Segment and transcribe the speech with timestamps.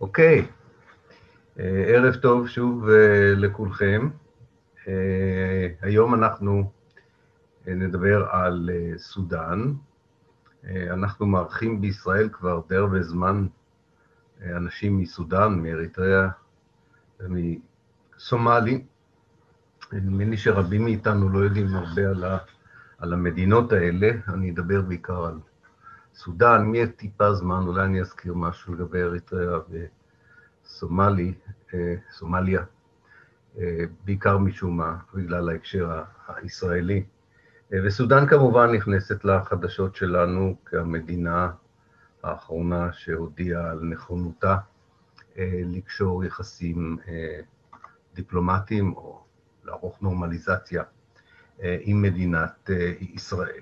[0.00, 0.46] אוקיי,
[1.58, 4.08] אה, ערב טוב שוב אה, לכולכם.
[4.88, 6.70] אה, היום אנחנו
[7.66, 9.72] נדבר על סודאן.
[10.90, 13.46] אנחנו מארחים בישראל כבר די הרבה זמן
[14.42, 16.28] אנשים מסודאן, מאריתריאה
[17.20, 18.84] ומסומלי.
[19.92, 22.38] נדמה לי שרבים מאיתנו לא יודעים הרבה על, ה,
[22.98, 25.38] על המדינות האלה, אני אדבר בעיקר על
[26.14, 29.58] סודאן, מי יהיה טיפה זמן, אולי אני אזכיר משהו לגבי אריתריאה
[30.68, 31.34] וסומלי,
[31.74, 32.62] אה, סומליה,
[33.58, 37.04] אה, בעיקר משום מה, בגלל ההקשר הישראלי.
[37.72, 41.50] אה, וסודאן כמובן נכנסת לחדשות שלנו כמדינה
[42.22, 44.56] האחרונה שהודיעה על נכונותה
[45.64, 46.98] לקשור יחסים
[48.14, 49.22] דיפלומטיים או
[49.64, 50.82] לערוך נורמליזציה
[51.62, 53.60] עם מדינת ישראל.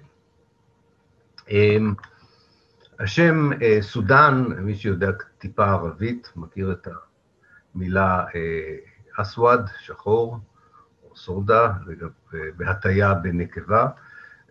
[3.00, 6.88] השם אה, סודאן, מי שיודע טיפה ערבית, מכיר את
[7.74, 8.76] המילה אה,
[9.16, 10.38] אסווד, שחור,
[11.04, 11.73] או סורדה,
[12.56, 13.88] בהטייה בנקבה,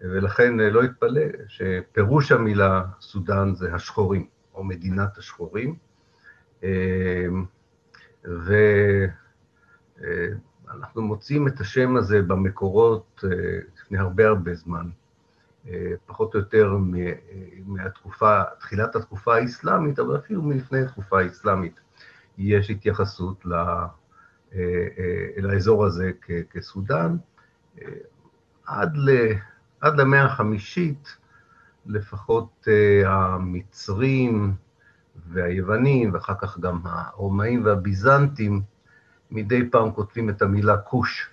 [0.01, 5.75] ולכן אה, לא יתפלא שפירוש המילה סודאן זה השחורים, או מדינת השחורים.
[8.23, 9.41] ואנחנו
[11.01, 13.23] מוצאים את השם הזה במקורות
[13.75, 14.89] לפני הרבה הרבה זמן.
[16.05, 16.77] פחות או יותר
[17.65, 21.79] מהתקופה, תחילת התקופה האסלאמית, אבל אפילו מלפני התקופה האסלאמית,
[22.37, 23.45] יש התייחסות
[25.37, 26.11] לאזור הזה
[26.49, 27.17] כסודאן.
[28.65, 29.09] עד, ל,
[29.81, 31.17] עד למאה החמישית,
[31.85, 32.67] לפחות
[33.05, 34.53] המצרים
[35.29, 38.61] והיוונים, ואחר כך גם הרומאים והביזנטים,
[39.31, 41.29] מדי פעם כותבים את המילה כוש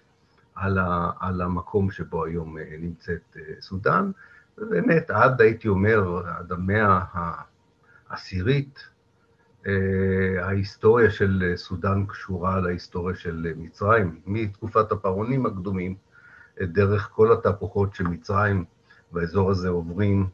[0.55, 4.11] על, ה, על המקום שבו היום אה, נמצאת אה, סודאן,
[4.59, 7.00] ובאמת עד, הייתי אומר, עד המאה
[8.09, 8.89] העשירית,
[9.67, 9.72] אה,
[10.47, 15.94] ההיסטוריה של סודאן קשורה להיסטוריה של מצרים, מתקופת הפרעונים הקדומים,
[16.62, 18.65] דרך כל התהפוכות של מצרים
[19.12, 20.28] באזור הזה עוברים,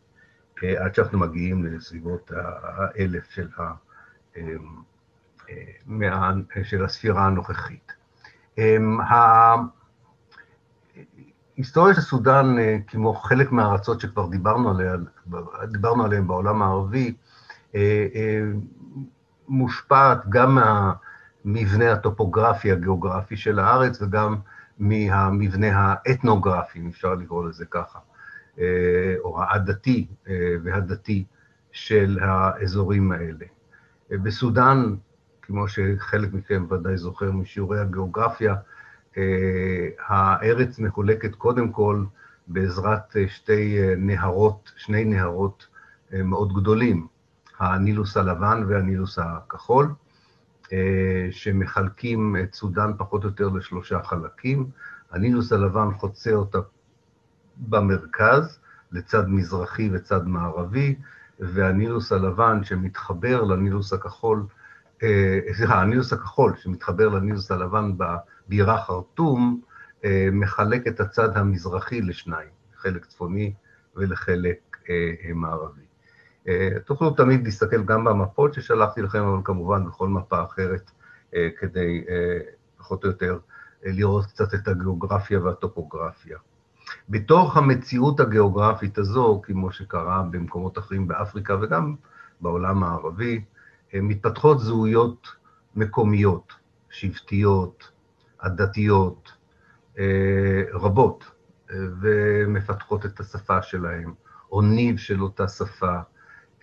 [0.62, 3.72] עד שאנחנו מגיעים לסביבות האלף של, ה,
[6.62, 7.93] של הספירה הנוכחית.
[11.59, 14.94] היסטוריה של סודאן, אה, כמו חלק מהארצות שכבר דיברנו, עליה,
[15.72, 17.14] דיברנו עליהן בעולם הערבי,
[17.75, 18.41] אה, אה,
[19.48, 20.58] מושפעת גם
[21.44, 24.37] מהמבנה הטופוגרפי הגיאוגרפי של הארץ וגם
[24.78, 27.98] מהמבנה האתנוגרפי, אם אפשר לקרוא לזה ככה,
[29.25, 30.06] או העדתי
[30.64, 31.25] והדתי
[31.72, 33.47] של האזורים האלה.
[34.10, 34.94] בסודאן,
[35.42, 38.54] כמו שחלק מכם ודאי זוכר משיעורי הגיאוגרפיה,
[40.06, 42.05] הארץ מחולקת קודם כל
[42.47, 45.67] בעזרת אה, שתי אה, נהרות, שני נהרות
[46.12, 47.06] מאוד גדולים,
[47.59, 49.95] הנילוס הלבן והנילוס הכחול,
[51.31, 54.67] שמחלקים את סודאן פחות או יותר לשלושה חלקים.
[55.11, 56.59] הנילוס הלבן חוצה אותה
[57.56, 58.59] במרכז,
[58.93, 60.95] לצד מזרחי וצד מערבי,
[61.41, 64.47] והנילוס הלבן שמתחבר לנילוס הכחול,
[65.53, 67.92] סליחה, הנילוס הכחול שמתחבר לנילוס הלבן
[68.48, 69.60] בירה חרטום,
[70.04, 73.53] אה, מחלק את הצד המזרחי לשניים, חלק צפוני
[73.97, 75.82] ולחלק אה, אה, מערבי.
[76.84, 80.91] תוכלו תמיד להסתכל גם במפות ששלחתי לכם, אבל כמובן בכל מפה אחרת,
[81.60, 82.04] כדי
[82.78, 83.38] פחות או יותר
[83.82, 86.38] לראות קצת את הגיאוגרפיה והטופוגרפיה.
[87.08, 91.94] בתוך המציאות הגיאוגרפית הזו, כמו שקרה במקומות אחרים באפריקה וגם
[92.41, 93.44] בעולם הערבי,
[93.94, 95.28] מתפתחות זהויות
[95.76, 96.53] מקומיות,
[96.91, 97.91] שבטיות,
[98.41, 99.32] הדתיות
[99.99, 101.25] אה, רבות,
[101.71, 104.15] אה, ומפתחות את השפה שלהם,
[104.53, 105.99] או ניב של אותה שפה,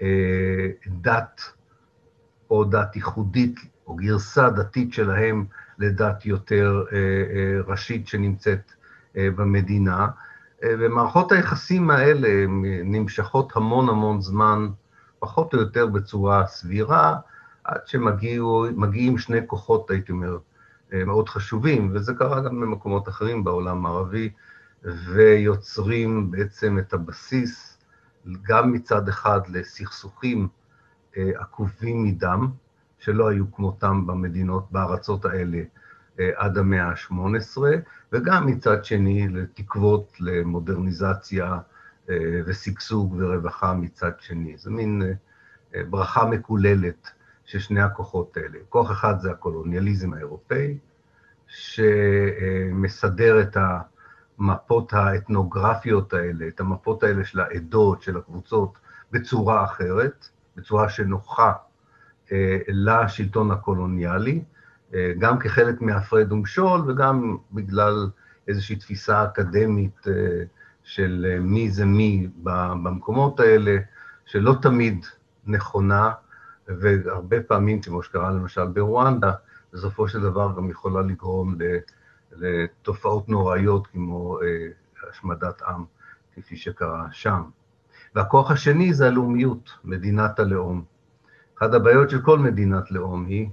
[0.01, 1.41] אה, דת
[2.49, 5.45] או דת ייחודית, או גרסה דתית שלהם
[5.79, 6.83] לדת יותר
[7.67, 8.71] ראשית שנמצאת
[9.15, 10.07] במדינה.
[10.63, 12.45] ומערכות היחסים האלה
[12.83, 14.67] נמשכות המון המון זמן,
[15.19, 17.15] פחות או יותר בצורה סבירה,
[17.63, 20.37] עד שמגיעים שני כוחות, הייתי אומר,
[20.93, 24.29] אה, מאוד חשובים, וזה קרה גם במקומות אחרים בעולם הערבי,
[24.83, 27.77] ויוצרים בעצם את הבסיס
[28.41, 30.47] גם מצד אחד לסכסוכים
[31.17, 32.47] אה, עקובים מדם,
[32.99, 35.61] שלא היו כמותם במדינות, בארצות האלה
[36.19, 37.57] אה, עד המאה ה-18,
[38.11, 41.57] וגם מצד שני לתקוות למודרניזציה
[42.45, 44.57] ושגשוג ורווחה מצד שני.
[44.57, 45.01] זו מין
[45.89, 47.09] ברכה מקוללת
[47.45, 48.57] של שני הכוחות האלה.
[48.69, 50.77] כוח אחד זה הקולוניאליזם האירופאי,
[51.47, 53.57] שמסדר את
[54.39, 58.77] המפות האתנוגרפיות האלה, את המפות האלה של העדות, של הקבוצות,
[59.11, 61.53] בצורה אחרת, בצורה שנוחה
[62.67, 64.43] לשלטון הקולוניאלי,
[65.17, 68.09] גם כחלק מהפרד ומשול וגם בגלל
[68.47, 70.01] איזושהי תפיסה אקדמית
[70.85, 73.77] של מי זה מי במקומות האלה,
[74.25, 75.05] שלא תמיד
[75.45, 76.11] נכונה,
[76.67, 79.31] והרבה פעמים, כמו שקרה למשל ברואנדה,
[79.73, 81.55] בסופו של דבר גם יכולה לגרום
[82.31, 84.39] לתופעות נוראיות כמו
[85.09, 85.85] השמדת עם,
[86.35, 87.43] כפי שקרה שם.
[88.15, 90.83] והכוח השני זה הלאומיות, מדינת הלאום.
[91.57, 93.49] אחת הבעיות של כל מדינת לאום היא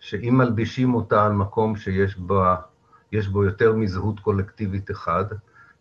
[0.00, 2.56] שאם מלבישים אותה על מקום שיש בה,
[3.32, 5.24] בו יותר מזהות קולקטיבית אחד,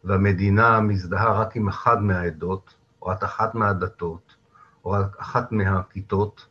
[0.03, 4.35] והמדינה מזדהה רק עם אחת מהעדות, או רק אחת מהדתות,
[4.85, 6.47] או רק אחת מהכיתות,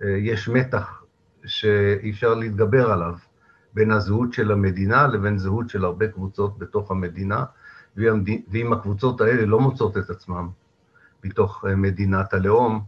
[0.00, 1.04] יש מתח
[1.44, 3.14] שאי אפשר להתגבר עליו
[3.74, 7.44] בין הזהות של המדינה לבין זהות של הרבה קבוצות בתוך המדינה,
[7.96, 10.46] ואם הקבוצות האלה לא מוצאות את עצמן
[11.24, 12.84] מתוך מדינת הלאום,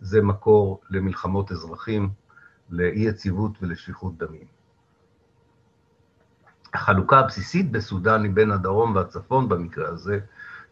[0.00, 2.10] זה מקור למלחמות אזרחים,
[2.70, 4.59] לאי-יציבות ולשפיכות דמים.
[6.74, 10.18] החלוקה הבסיסית בסודאן היא בין הדרום והצפון במקרה הזה,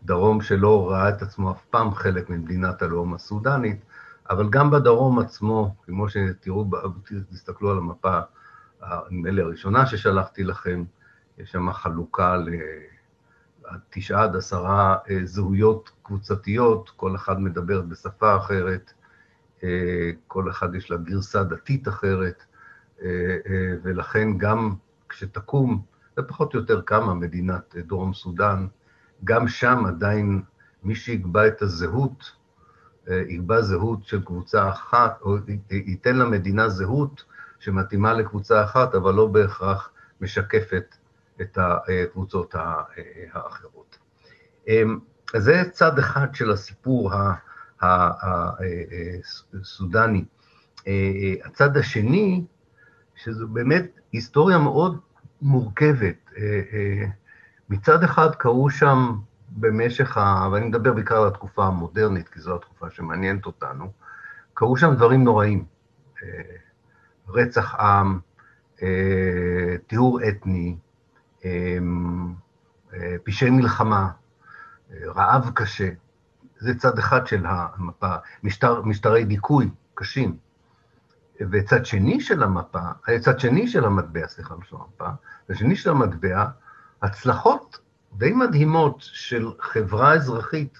[0.02, 3.84] דרום שלא ראה את עצמו אף פעם חלק ממדינת הלאום הסודנית,
[4.30, 6.70] אבל גם בדרום עצמו, כמו שתראו,
[7.30, 8.20] תסתכלו על המפה,
[9.10, 10.84] נדמה לי הראשונה ששלחתי לכם,
[11.38, 12.36] יש שם חלוקה
[13.64, 18.92] לתשעה עד עשרה אה, זהויות קבוצתיות, כל אחד מדבר בשפה אחרת,
[19.64, 22.44] אה, כל אחד יש לה גרסה דתית אחרת,
[23.02, 23.36] אה,
[23.82, 24.74] ולכן גם
[25.08, 25.82] כשתקום,
[26.16, 28.66] זה פחות או יותר קמה מדינת דרום סודאן,
[29.24, 30.42] גם שם עדיין
[30.82, 32.32] מי שיקבע את הזהות,
[33.06, 35.36] יקבע זהות של קבוצה אחת, או
[35.70, 37.24] ייתן למדינה זהות
[37.58, 39.90] שמתאימה לקבוצה אחת, אבל לא בהכרח
[40.20, 40.94] משקפת
[41.40, 42.54] את הקבוצות
[43.32, 43.98] האחרות.
[45.36, 47.12] זה צד אחד של הסיפור
[49.52, 50.24] הסודני.
[51.44, 52.44] הצד השני,
[53.22, 55.00] שזו באמת היסטוריה מאוד
[55.42, 56.30] מורכבת.
[57.68, 59.18] מצד אחד קרו שם
[59.48, 60.48] במשך ה...
[60.52, 63.92] ואני מדבר בעיקר על התקופה המודרנית, כי זו התקופה שמעניינת אותנו,
[64.54, 65.64] קרו שם דברים נוראים.
[67.28, 68.20] רצח עם,
[69.86, 70.76] טיהור אתני,
[73.24, 74.10] פשעי מלחמה,
[75.04, 75.88] רעב קשה.
[76.58, 80.36] זה צד אחד של המפה, משטר, משטרי דיכוי קשים.
[81.40, 82.78] וצד שני של המפה,
[83.20, 85.08] צד שני של המטבע, סליחה, לא של המפה,
[85.48, 86.44] צד שני של המטבע,
[87.02, 87.78] הצלחות
[88.12, 90.78] די מדהימות של חברה אזרחית,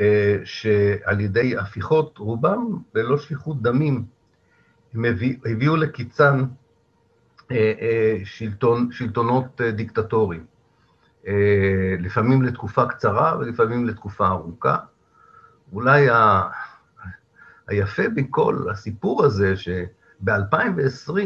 [0.00, 4.04] אה, שעל ידי הפיכות, רובם ללא שפיכות דמים,
[4.94, 5.04] הם
[5.44, 6.44] הביאו לקיצן
[7.50, 10.46] אה, אה, שלטון, שלטונות דיקטטוריים.
[11.98, 14.76] לפעמים לתקופה קצרה ולפעמים לתקופה ארוכה.
[15.72, 16.42] אולי ה...
[17.66, 21.18] היפה מכל הסיפור הזה, שב-2020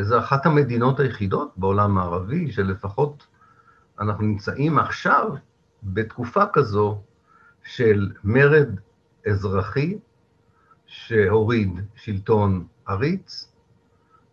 [0.00, 3.26] זו אחת המדינות היחידות בעולם הערבי, שלפחות
[4.00, 5.30] אנחנו נמצאים עכשיו
[5.82, 7.02] בתקופה כזו
[7.64, 8.68] של מרד
[9.26, 9.98] אזרחי
[10.86, 13.52] שהוריד שלטון עריץ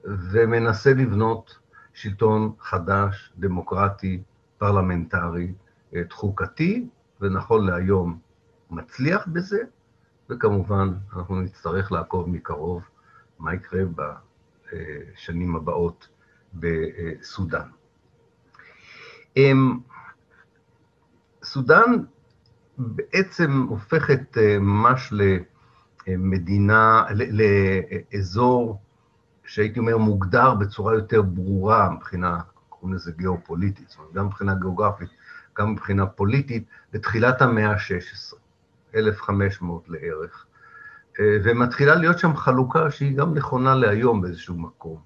[0.04, 1.58] ומנסה לבנות
[1.94, 4.22] שלטון חדש, דמוקרטי,
[4.58, 5.54] פרלמנטרי,
[6.12, 6.88] חוקתי,
[7.22, 8.20] ונכון להיום
[8.70, 9.58] מצליח בזה,
[10.32, 12.82] וכמובן אנחנו נצטרך לעקוב מקרוב
[13.40, 16.08] מה יקרה בשנים הבאות
[16.54, 17.68] בסודאן.
[21.44, 21.92] סודאן
[22.78, 25.14] בעצם הופכת אה, ממש
[26.08, 27.06] למדינה,
[28.14, 28.82] לאזור
[29.46, 35.10] שהייתי אומר מוגדר בצורה יותר ברורה מבחינה, קוראים לזה גיאופוליטית, זאת אומרת, גם מבחינה גיאוגרפית,
[35.58, 38.41] גם מבחינה פוליטית, בתחילת המאה ה-16,
[38.96, 40.46] 1500 לערך.
[41.20, 44.98] אה, ומתחילה להיות שם חלוקה שהיא גם נכונה להיום באיזשהו מקום.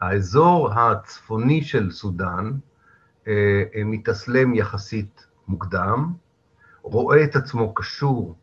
[0.00, 2.52] האזור הצפוני של סודאן,
[3.28, 6.12] אה, אה, מתאסלם יחסית מוקדם,
[6.82, 8.36] רואה את עצמו קשור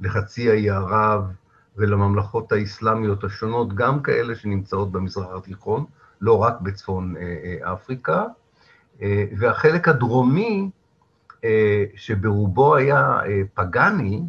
[0.00, 1.24] לחצי האי ערב
[1.76, 5.84] ולממלכות האסלאמיות השונות, גם כאלה שנמצאות במזרח התיכון,
[6.20, 7.14] לא רק בצפון
[7.62, 8.24] אפריקה,
[9.38, 10.70] והחלק הדרומי,
[11.96, 13.20] שברובו היה
[13.54, 14.22] פגאני,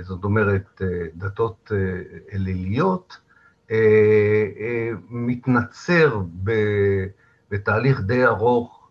[0.00, 0.82] זאת אומרת
[1.14, 1.72] דתות
[2.32, 3.18] אליליות,
[5.10, 6.20] מתנצר
[7.50, 8.82] בתהליך די ארוך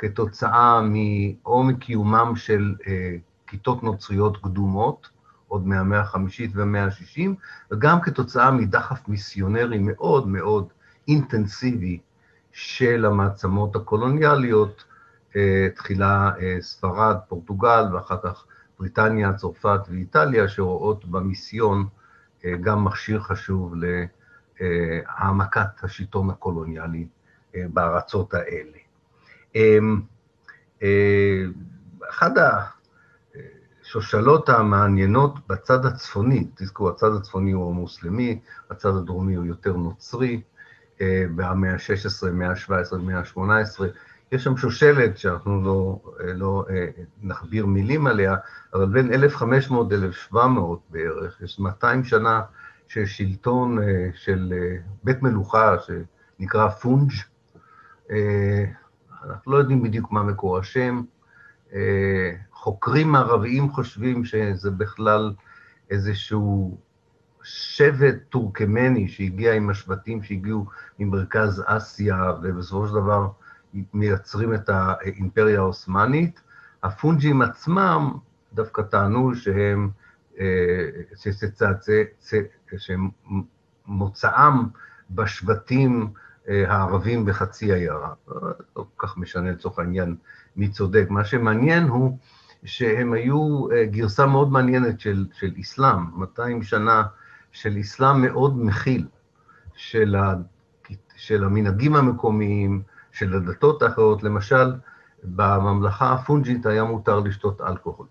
[0.00, 0.80] כתוצאה
[1.46, 3.16] או מקיומם של אה,
[3.46, 5.08] כיתות נוצריות קדומות,
[5.48, 7.34] עוד מהמאה החמישית והמאה השישים,
[7.70, 10.68] וגם כתוצאה מדחף מיסיונרי מאוד מאוד
[11.08, 11.98] אינטנסיבי
[12.52, 14.89] של המעצמות הקולוניאליות, אה,
[15.74, 18.44] תחילה אה, ספרד, פורטוגל, ואחר כך
[18.78, 21.86] בריטניה, צרפת ואיטליה, שרואות במיסיון
[22.60, 23.74] גם מכשיר חשוב
[24.60, 27.06] להעמקת השלטון הקולוניאלי
[27.54, 28.78] בארצות האלה.
[32.10, 32.32] אחת
[33.84, 40.40] השושלות המעניינות בצד הצפוני, תזכרו, הצד הצפוני הוא המוסלמי, הצד הדרומי הוא יותר נוצרי,
[41.36, 43.80] במאה ה-16, מאה ה-17, מאה ה-18,
[44.32, 46.00] יש שם שושלת שאנחנו לא,
[46.34, 46.64] לא
[47.22, 48.36] נכביר מילים עליה,
[48.74, 50.36] אבל בין 1500 ל-1700
[50.90, 52.42] בערך, יש 200 שנה
[52.88, 53.78] של שלטון
[54.14, 54.52] של
[55.04, 57.10] בית מלוכה שנקרא פונג',
[59.24, 61.02] אנחנו לא יודעים בדיוק מה מקור השם,
[62.52, 65.32] חוקרים מערביים חושבים שזה בכלל
[65.90, 66.78] איזשהו
[67.42, 70.66] שבט טורקמני שהגיע עם השבטים שהגיעו
[70.98, 73.28] ממרכז אסיה, ובסופו של דבר
[73.94, 76.40] מייצרים את האימפריה העות'מאנית.
[76.82, 78.12] הפונג'ים עצמם
[78.54, 79.90] דווקא טענו שהם,
[82.76, 84.54] שמוצאם
[85.10, 86.10] בשבטים
[86.48, 88.14] הערבים בחצי ערב.
[88.76, 90.16] לא כל כך משנה לצורך העניין
[90.56, 91.06] מי צודק.
[91.10, 92.18] מה שמעניין הוא
[92.64, 97.02] שהם היו גרסה מאוד מעניינת של, של אסלאם, 200 שנה
[97.52, 99.06] של אסלאם מאוד מכיל,
[99.74, 100.34] של, ה,
[101.16, 104.22] של המנהגים המקומיים, של הדתות האחרות.
[104.22, 104.72] למשל,
[105.24, 108.06] בממלכה הפונג'ית היה מותר לשתות אלכוהול,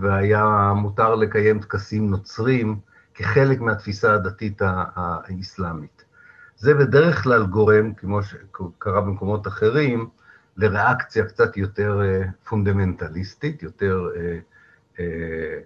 [0.00, 2.80] והיה מותר לקיים טקסים נוצרים
[3.14, 6.04] כחלק מהתפיסה הדתית האסלאמית.
[6.56, 10.08] זה בדרך כלל גורם, כמו שקרה במקומות אחרים,
[10.56, 12.00] לריאקציה קצת יותר
[12.48, 14.08] פונדמנטליסטית, יותר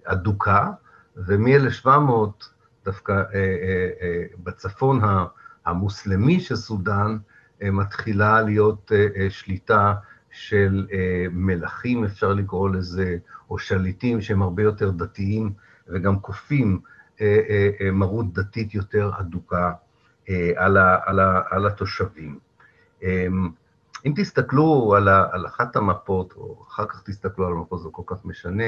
[0.04, 0.70] אדוקה,
[1.16, 1.88] ומ-1700
[2.84, 3.22] דווקא
[4.44, 5.00] בצפון
[5.66, 7.16] המוסלמי של סודאן
[7.62, 8.92] מתחילה להיות
[9.28, 9.94] שליטה
[10.30, 10.86] של
[11.30, 13.16] מלכים, אפשר לקרוא לזה,
[13.50, 15.52] או שליטים שהם הרבה יותר דתיים,
[15.88, 16.80] וגם כופים
[17.92, 19.72] מרות דתית יותר אדוקה
[20.56, 22.38] על, ה, על, ה, על התושבים.
[24.06, 28.02] אם תסתכלו על, ה, על אחת המפות, או אחר כך תסתכלו על המפות, זה כל
[28.06, 28.64] כך משנה,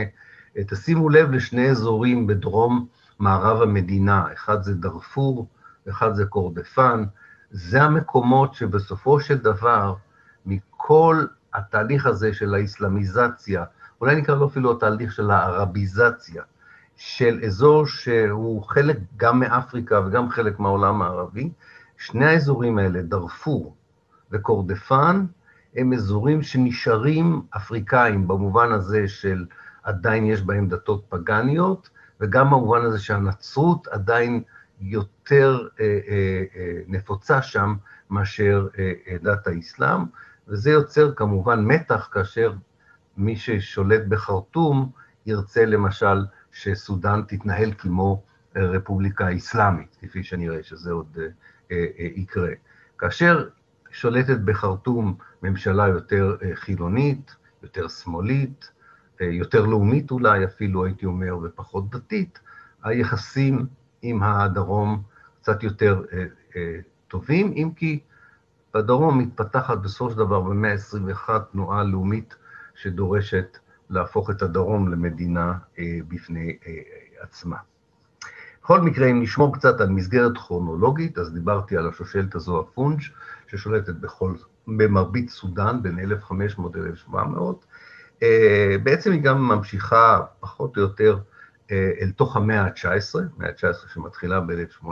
[0.66, 2.86] תשימו לב לשני אזורים בדרום
[3.18, 5.46] מערב המדינה, אחד זה דארפור,
[5.88, 7.04] אחד זה קורדפן,
[7.56, 9.94] זה המקומות שבסופו של דבר,
[10.46, 13.64] מכל התהליך הזה של האסלאמיזציה,
[14.00, 16.42] אולי נקרא לו אפילו התהליך של הערביזציה,
[16.96, 21.50] של אזור שהוא חלק גם מאפריקה וגם חלק מהעולם הערבי,
[21.96, 23.76] שני האזורים האלה, דארפור
[24.30, 25.26] וקורדפן,
[25.76, 29.44] הם אזורים שנשארים אפריקאים במובן הזה של
[29.82, 34.42] עדיין יש בהם דתות פגניות, וגם במובן הזה שהנצרות עדיין
[34.80, 37.74] יותר אה, אה, אה, נפוצה שם
[38.10, 38.68] מאשר
[39.22, 40.00] דת האסלאם,
[40.48, 42.52] וזה יוצר כמובן מתח כאשר
[43.16, 44.90] מי ששולט בחרטום
[45.26, 48.22] ירצה למשל שסודאן תתנהל כמו
[48.56, 51.18] רפובליקה אסלאמית, כפי שנראה שזה עוד
[52.16, 52.50] יקרה.
[52.98, 53.48] כאשר
[53.90, 58.70] שולטת בחרטום ממשלה יותר חילונית, יותר שמאלית,
[59.20, 62.38] יותר לאומית אולי אפילו, הייתי אומר, ופחות דתית,
[62.82, 63.66] היחסים
[64.08, 65.02] עם הדרום
[65.40, 66.24] קצת יותר אה,
[66.56, 68.00] אה, טובים, אם כי
[68.74, 72.36] בדרום מתפתחת בסופו של דבר במאה ה-21 תנועה לאומית
[72.74, 73.58] שדורשת
[73.90, 76.56] להפוך את הדרום למדינה אה, בפני
[77.20, 77.56] עצמה.
[78.62, 83.00] בכל מקרה, אם נשמור קצת על מסגרת כרונולוגית, אז דיברתי על השושלת הזו, הפונג',
[83.46, 84.34] ששולטת בכל,
[84.66, 87.16] במרבית סודאן, בין 1500 ל-1700.
[88.22, 91.18] אה, בעצם היא גם ממשיכה פחות או יותר
[91.72, 94.86] אל תוך המאה ה-19, המאה ה-19 שמתחילה ב-1800,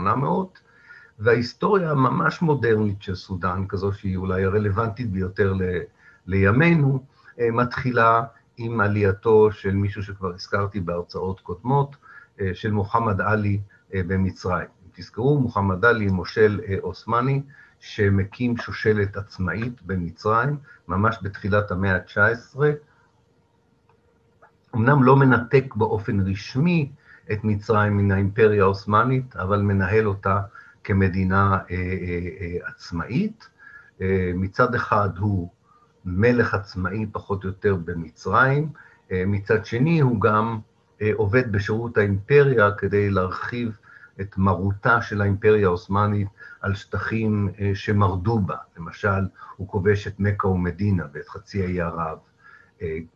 [1.19, 5.81] וההיסטוריה הממש מודרנית של סודאן, כזו שהיא אולי הרלוונטית ביותר ל-
[6.27, 7.05] לימינו,
[7.41, 8.23] אה, מתחילה
[8.57, 11.97] עם עלייתו של מישהו שכבר הזכרתי בהרצאות קודמות,
[12.53, 13.61] של מוחמד עלי
[13.95, 14.67] במצרים.
[14.95, 17.43] תזכרו, מוחמד עלי, מושל עות'מאני,
[17.81, 20.57] שמקים שושלת עצמאית במצרים,
[20.89, 22.61] ממש בתחילת המאה ה-19,
[24.75, 26.93] אמנם לא מנתק באופן רשמי
[27.33, 30.41] את מצרים מן האימפריה העות'מאנית, אבל מנהל אותה
[30.85, 33.49] כמדינה אה, אה, אה, עצמאית.
[34.35, 35.51] מצד אחד הוא
[36.05, 38.69] מלך עצמאי פחות או יותר במצרים,
[39.11, 40.59] מצד שני הוא גם
[41.15, 43.77] עובד בשירות האימפריה כדי להרחיב
[44.21, 46.29] את מרותה של האימפריה העות'מאנית
[46.61, 48.57] על שטחים שמרדו בה.
[48.77, 49.23] למשל,
[49.57, 52.19] הוא כובש את מכה ומדינה ואת חצי האי ערב.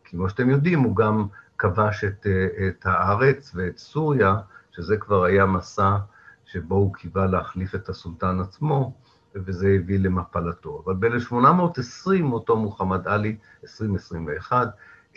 [0.03, 1.27] כמו שאתם יודעים, הוא גם
[1.59, 4.35] כבש את, אה, את הארץ ואת סוריה,
[4.71, 5.97] שזה כבר היה מסע
[6.45, 8.93] שבו הוא קיווה להחליף את הסולטן עצמו,
[9.35, 10.83] וזה הביא למפלתו.
[10.85, 14.67] אבל ב-1820 אותו מוחמד עלי, 2021,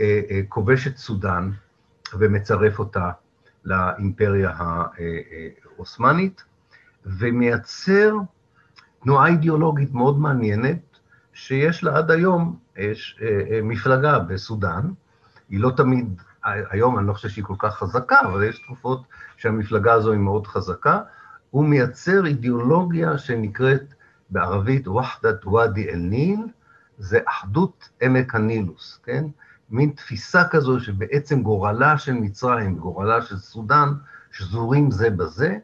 [0.00, 1.50] אה, אה, כובש את סודאן
[2.18, 3.10] ומצרף אותה
[3.64, 6.42] לאימפריה העות'מאנית,
[7.06, 8.14] ומייצר
[9.02, 10.78] תנועה אידיאולוגית מאוד מעניינת,
[11.32, 13.20] שיש לה עד היום יש,
[13.62, 14.90] מפלגה בסודאן,
[15.48, 19.02] היא לא תמיד, היום אני לא חושב שהיא כל כך חזקה, אבל יש תקופות
[19.36, 21.00] שהמפלגה הזו היא מאוד חזקה,
[21.50, 23.94] הוא מייצר אידיאולוגיה שנקראת
[24.30, 26.40] בערבית וחדת ואדי אל-ניל,
[26.98, 29.24] זה אחדות עמק הנילוס, כן?
[29.70, 33.92] מין תפיסה כזו שבעצם גורלה של מצרים, גורלה של סודאן,
[34.32, 35.56] שזורים זה בזה,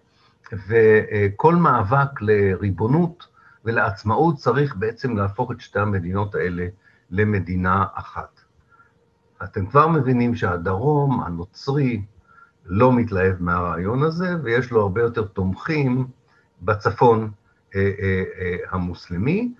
[0.53, 3.27] וכל מאבק לריבונות
[3.65, 6.67] ולעצמאות צריך בעצם להפוך את שתי המדינות האלה
[7.11, 8.38] למדינה אחת.
[9.45, 12.03] אתם כבר מבינים שהדרום הנוצרי
[12.67, 16.07] לא מתלהב מהרעיון הזה, ויש לו הרבה יותר תומכים
[16.63, 17.31] בצפון
[17.75, 19.55] אה, אה, אה, המוסלמי,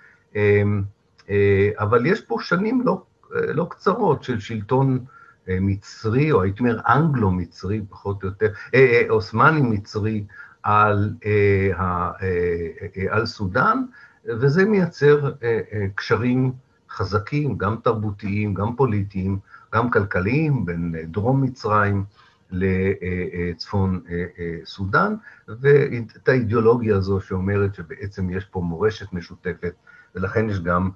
[1.79, 5.05] אבל יש פה שנים לא, לא קצרות של שלטון
[5.49, 8.53] מצרי, או הייתי אומר אנגלו-מצרי פחות או יותר,
[9.09, 10.25] עות'מאני-מצרי
[10.63, 11.15] על,
[13.11, 13.85] על סודאן,
[14.25, 15.33] וזה מייצר
[15.95, 16.53] קשרים
[16.91, 19.39] חזקים, גם תרבותיים, גם פוליטיים,
[19.75, 22.05] גם כלכליים, בין דרום מצרים
[22.51, 24.01] לצפון
[24.65, 25.15] סודאן,
[25.49, 29.75] ואת האידיאולוגיה הזו שאומרת שבעצם יש פה מורשת משותפת,
[30.15, 30.91] ולכן יש גם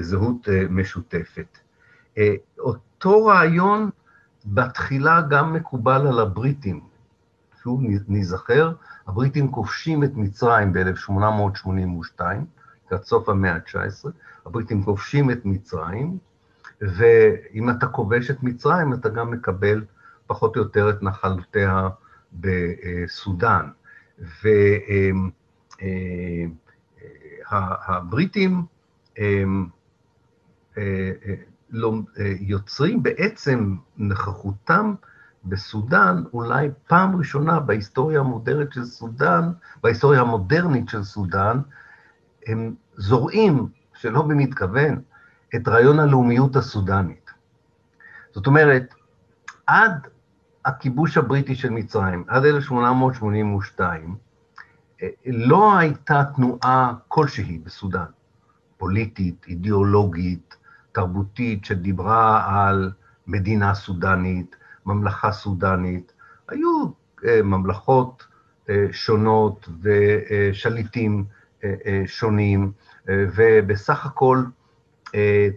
[0.00, 1.58] זהות משותפת.
[2.58, 3.90] אותו רעיון
[4.46, 6.80] בתחילה גם מקובל על הבריטים.
[7.62, 8.72] שוב ניזכר,
[9.06, 12.20] הבריטים כובשים את מצרים ב-1882,
[12.86, 14.08] לקראת סוף המאה ה-19,
[14.46, 16.18] הבריטים כובשים את מצרים,
[16.80, 19.84] ואם אתה כובש את מצרים, אתה גם מקבל
[20.26, 21.88] פחות או יותר את נחלותיה
[22.32, 23.68] בסודאן.
[27.50, 28.64] והבריטים
[32.40, 34.94] יוצרים בעצם נוכחותם
[35.44, 41.60] בסודאן אולי פעם ראשונה בהיסטוריה המודרנית של סודאן, בהיסטוריה המודרנית של סודאן,
[42.46, 45.00] הם זורעים, שלא במתכוון,
[45.56, 47.30] את רעיון הלאומיות הסודנית.
[48.32, 48.94] זאת אומרת,
[49.66, 50.06] עד
[50.64, 54.16] הכיבוש הבריטי של מצרים, עד 1882,
[55.26, 58.04] לא הייתה תנועה כלשהי בסודאן,
[58.78, 60.56] פוליטית, אידיאולוגית,
[60.92, 62.92] תרבותית, שדיברה על
[63.26, 66.12] מדינה סודנית, ממלכה סודנית.
[66.48, 66.86] היו
[67.44, 68.26] ממלכות
[68.92, 71.24] שונות ושליטים
[72.06, 72.72] שונים,
[73.06, 74.42] ובסך הכל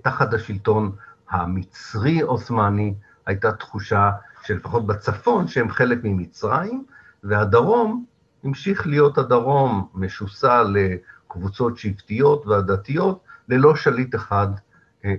[0.03, 0.91] תחת השלטון
[1.29, 2.93] המצרי-עות'מאני
[3.25, 4.11] הייתה תחושה
[4.43, 6.83] שלפחות בצפון שהם חלק ממצרים,
[7.23, 8.05] והדרום
[8.43, 14.47] המשיך להיות הדרום משוסע לקבוצות שבטיות ועדתיות, ללא שליט אחד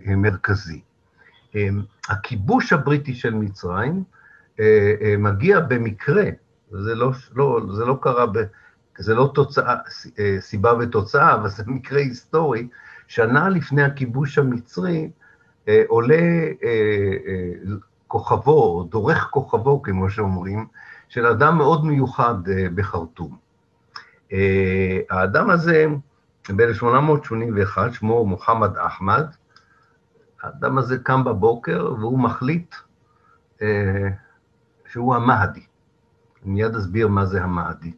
[0.07, 0.81] מרכזי.
[2.09, 4.05] הכיבוש הבריטי של מצרים
[5.19, 6.25] מגיע במקרה,
[6.71, 8.39] זה לא, לא, זה לא קרה, ב,
[8.99, 9.75] זה לא תוצאה,
[10.41, 12.69] סיבה ותוצאה, אבל זה מקרה היסטורי,
[13.09, 15.11] שנה לפני הכיבוש המצרי
[15.87, 16.47] עולה
[18.07, 20.67] כוכבו, או דורך כוכבו, כמו שאומרים,
[21.09, 22.35] של אדם מאוד מיוחד
[22.75, 23.37] בחרטום.
[25.11, 25.87] האדם הזה,
[26.57, 29.27] ב-1881, שמו מוחמד אחמד,
[30.43, 32.75] האדם הזה קם בבוקר והוא מחליט
[33.63, 34.09] אה,
[34.87, 35.67] שהוא המהדי.
[36.45, 37.93] מיד אסביר מה זה המהדי.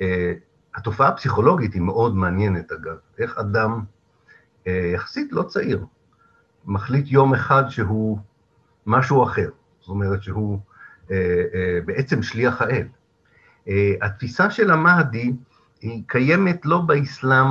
[0.00, 0.32] אה,
[0.74, 2.96] התופעה הפסיכולוגית היא מאוד מעניינת, אגב.
[3.18, 3.78] איך אדם אה,
[4.66, 5.84] יחסית לא צעיר
[6.64, 8.18] מחליט יום אחד שהוא
[8.86, 9.50] משהו אחר.
[9.80, 10.58] זאת אומרת שהוא
[11.10, 11.16] אה,
[11.54, 12.86] אה, בעצם שליח האל.
[13.68, 15.32] אה, התפיסה של המהדי
[15.80, 17.46] היא קיימת לא באסלאם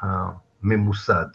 [0.00, 1.26] הממוסד.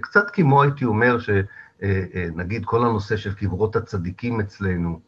[0.00, 5.00] קצת כמו הייתי אומר, שנגיד כל הנושא של קברות הצדיקים אצלנו,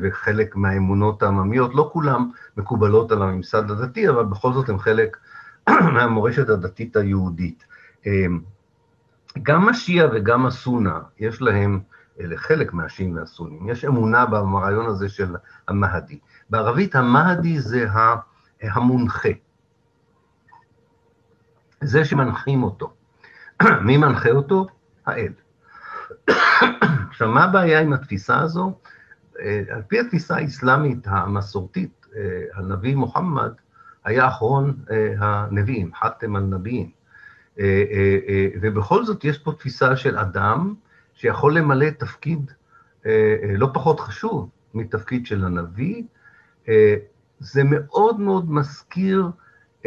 [0.00, 2.22] וחלק מהאמונות העממיות, לא כולן
[2.56, 5.16] מקובלות על הממסד הדתי, אבל בכל זאת הן חלק
[5.94, 7.64] מהמורשת הדתית היהודית.
[9.42, 11.80] גם השיעה וגם הסונה, יש להם,
[12.20, 15.36] אלה חלק מהשיעים והסונים, יש אמונה ברעיון הזה של
[15.68, 16.18] המהדי.
[16.50, 17.86] בערבית המהדי זה
[18.62, 19.28] המונחה,
[21.80, 22.92] זה שמנחים אותו.
[23.86, 24.66] מי מנחה אותו?
[25.06, 25.32] האל.
[27.10, 28.74] עכשיו, מה הבעיה עם התפיסה הזו?
[29.70, 32.06] על פי התפיסה האסלאמית המסורתית,
[32.54, 33.52] הנביא מוחמד
[34.04, 34.76] היה אחרון
[35.18, 36.99] הנביאים, חתם על נביאים.
[38.60, 40.74] ובכל זאת יש פה תפיסה של אדם
[41.14, 42.50] שיכול למלא תפקיד
[43.56, 46.02] לא פחות חשוב מתפקיד של הנביא.
[47.38, 49.30] זה מאוד מאוד מזכיר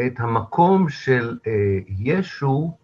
[0.06, 1.38] את המקום של
[1.88, 2.76] ישו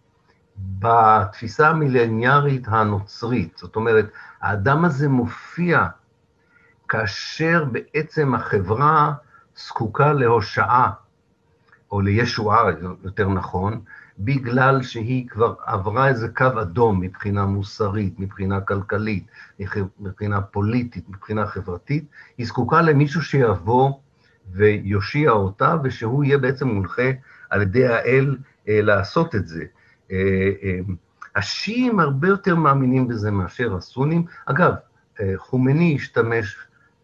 [0.57, 3.57] בתפיסה המילניארית הנוצרית.
[3.57, 5.87] זאת אומרת, האדם הזה מופיע
[6.87, 9.13] כאשר בעצם החברה
[9.55, 10.91] זקוקה להושעה,
[11.91, 12.63] או לישועה,
[13.03, 13.81] יותר נכון,
[14.19, 19.25] בגלל שהיא כבר עברה איזה קו אדום מבחינה מוסרית, מבחינה כלכלית,
[19.99, 22.05] מבחינה פוליטית, מבחינה חברתית,
[22.37, 23.91] היא זקוקה למישהו שיבוא
[24.51, 27.11] ויושיע אותה, ושהוא יהיה בעצם מונחה
[27.49, 28.37] על ידי האל
[28.69, 29.63] אה, לעשות את זה.
[30.11, 30.17] אה,
[30.63, 30.79] אה,
[31.35, 34.25] השיעים הרבה יותר מאמינים בזה מאשר הסונים.
[34.45, 34.73] אגב,
[35.21, 36.57] אה, חומני השתמש,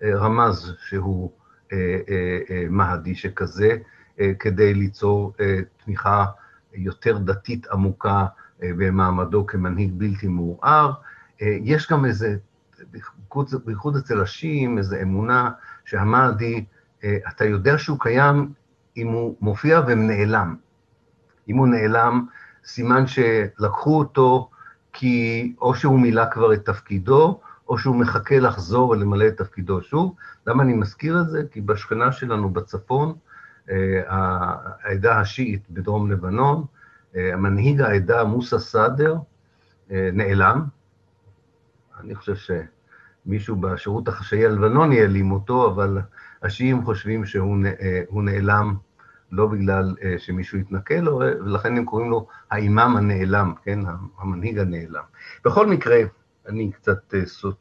[0.03, 1.31] אה, רמז שהוא
[1.73, 1.77] אה,
[2.09, 3.77] אה, אה, מהדי שכזה,
[4.19, 6.25] אה, כדי ליצור אה, תמיכה
[6.73, 8.25] יותר דתית עמוקה
[8.63, 10.91] אה, במעמדו כמנהיג בלתי מעורער.
[11.41, 12.37] אה, יש גם איזה,
[13.65, 15.49] בייחוד אצל השיעים, איזו אמונה
[15.85, 16.65] שהמהדי,
[17.03, 18.53] אה, אתה יודע שהוא קיים
[18.97, 20.55] אם הוא מופיע ונעלם.
[21.49, 22.25] אם הוא נעלם,
[22.65, 24.49] סימן שלקחו אותו
[24.93, 30.15] כי או שהוא מילא כבר את תפקידו, או שהוא מחכה לחזור ולמלא את תפקידו שוב.
[30.47, 31.43] למה אני מזכיר את זה?
[31.51, 33.13] כי בשכנה שלנו בצפון,
[34.07, 36.65] העדה השיעית בדרום לבנון,
[37.15, 39.15] מנהיג העדה מוסא סאדר
[39.89, 40.63] נעלם.
[41.99, 45.97] אני חושב שמישהו בשירות החשאי הלבנוני העלים אותו, אבל
[46.43, 48.75] השיעים חושבים שהוא נעלם
[49.31, 53.79] לא בגלל שמישהו התנכל לו, ולכן הם קוראים לו האימאם הנעלם, כן?
[54.19, 55.03] המנהיג הנעלם.
[55.45, 55.97] בכל מקרה,
[56.47, 57.55] אני קצת סוט...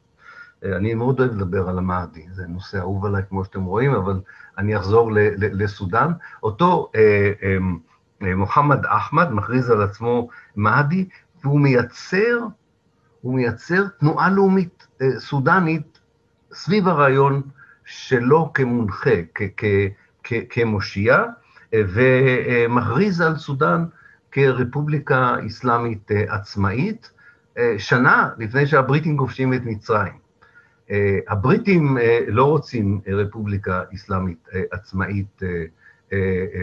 [0.65, 4.19] אני מאוד אוהב לדבר על המהדי, זה נושא אהוב עליי כמו שאתם רואים, אבל
[4.57, 6.11] אני אחזור לסודאן.
[6.43, 11.07] אותו אה, אה, מוחמד אחמד מכריז על עצמו מהדי,
[11.43, 12.39] והוא מייצר,
[13.21, 15.99] הוא מייצר תנועה לאומית אה, סודנית
[16.53, 17.41] סביב הרעיון
[17.85, 19.15] שלו כמונחה,
[20.49, 21.23] כמושיע,
[21.73, 23.85] ומכריז על סודאן
[24.31, 27.11] כרפובליקה אסלאמית עצמאית,
[27.77, 30.26] שנה לפני שהבריטים כובשים את מצרים.
[30.91, 35.41] אה, הבריטים אה, לא רוצים רפובליקה אסלאמית אה, עצמאית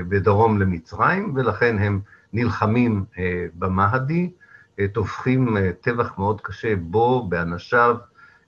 [0.08, 2.00] בדרום למצרים, ולכן הם
[2.32, 3.04] נלחמים
[3.54, 4.30] במהדי,
[4.92, 7.96] טובחים טבח מאוד קשה בו, באנשיו,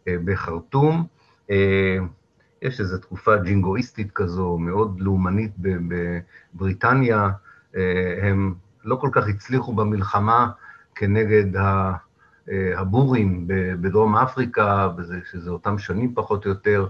[0.06, 1.06] בחרטום.
[2.62, 7.30] יש איזו תקופה ג'ינגואיסטית כזו, מאוד לאומנית בבריטניה.
[8.22, 10.50] הם לא כל כך הצליחו במלחמה
[10.94, 11.92] כנגד ה...
[12.50, 13.44] אה, הבורים
[13.80, 14.88] בדרום אפריקה,
[15.30, 16.86] שזה אותם שנים פחות או יותר,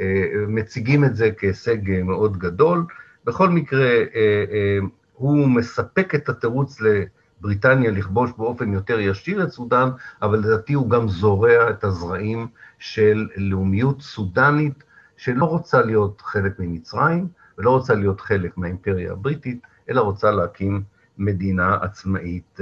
[0.00, 2.84] אה, מציגים את זה כהישג מאוד גדול.
[3.24, 4.78] בכל מקרה, אה,
[5.14, 9.90] הוא מספק את התירוץ לבריטניה לכבוש באופן יותר ישיר את סודאן,
[10.22, 14.84] אבל לדעתי הוא גם זורע את הזרעים של לאומיות סודנית
[15.16, 20.82] שלא רוצה להיות חלק ממצרים ולא רוצה להיות חלק מהאימפריה הבריטית, אלא רוצה להקים
[21.18, 22.60] מדינה עצמאית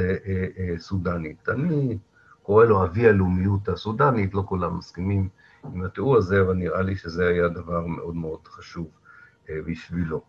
[0.79, 1.49] סודנית.
[1.49, 1.99] אני
[2.49, 5.29] קורא לו אבי הלאומיות הסודנית, לא כולם מסכימים
[5.65, 8.89] עם התיאור הזה, אבל נראה לי שזה היה דבר מאוד מאוד חשוב
[9.51, 10.23] אה, בשבילו.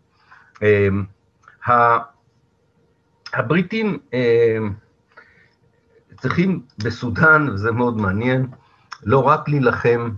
[0.62, 1.04] אמ,
[3.32, 4.72] הבריטים אמ,
[6.20, 8.46] צריכים בסודאן, וזה מאוד מעניין,
[9.02, 10.10] לא רק להילחם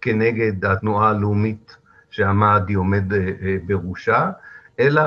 [0.00, 1.76] כנגד התנועה הלאומית
[2.10, 4.30] שהמאדי עומד אה, אה, בראשה,
[4.78, 5.02] אלא,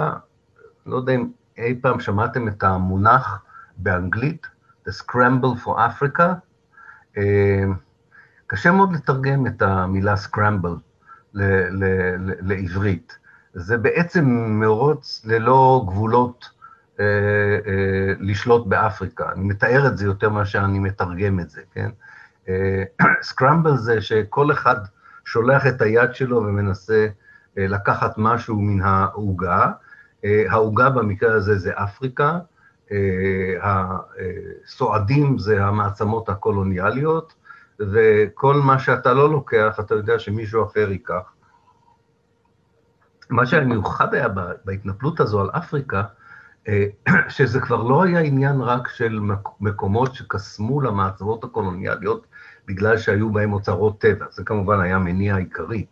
[0.86, 1.27] לא יודע אם
[1.58, 3.43] אי פעם שמעתם את המונח
[3.77, 4.55] באנגלית,
[4.88, 6.24] The Scramble for Africa.
[7.17, 7.63] אה,
[8.48, 10.80] קשה מאוד לתרגם את המילה Scramble
[12.41, 13.17] לעברית.
[13.54, 14.26] זה בעצם
[14.60, 16.50] מרוץ ללא גבולות
[17.00, 17.06] אה,
[17.67, 19.32] אה, לשלוט באפריקה.
[19.32, 21.89] אני מתאר את זה יותר מאשר אני מתרגם את זה, כן?
[23.21, 24.76] סקרמבל זה שכל אחד
[25.26, 27.08] שולח את היד שלו ומנסה
[27.58, 29.71] לקחת משהו מן העוגה.
[30.24, 32.39] העוגה במקרה הזה זה אפריקה,
[33.62, 37.34] הסועדים זה המעצמות הקולוניאליות,
[37.80, 41.34] וכל מה שאתה לא לוקח, אתה יודע שמישהו אחר ייקח.
[43.30, 44.28] מה שהיה מיוחד היה
[44.65, 46.04] בהתנפלות הזו על אפריקה,
[46.67, 46.86] אה,
[47.36, 49.19] שזה כבר לא היה עניין רק של
[49.60, 52.28] מקומות שקסמו למעצמות הקולוניאליות
[52.67, 55.86] בגלל שהיו בהם אוצרות טבע, זה כמובן היה מניע עיקרי.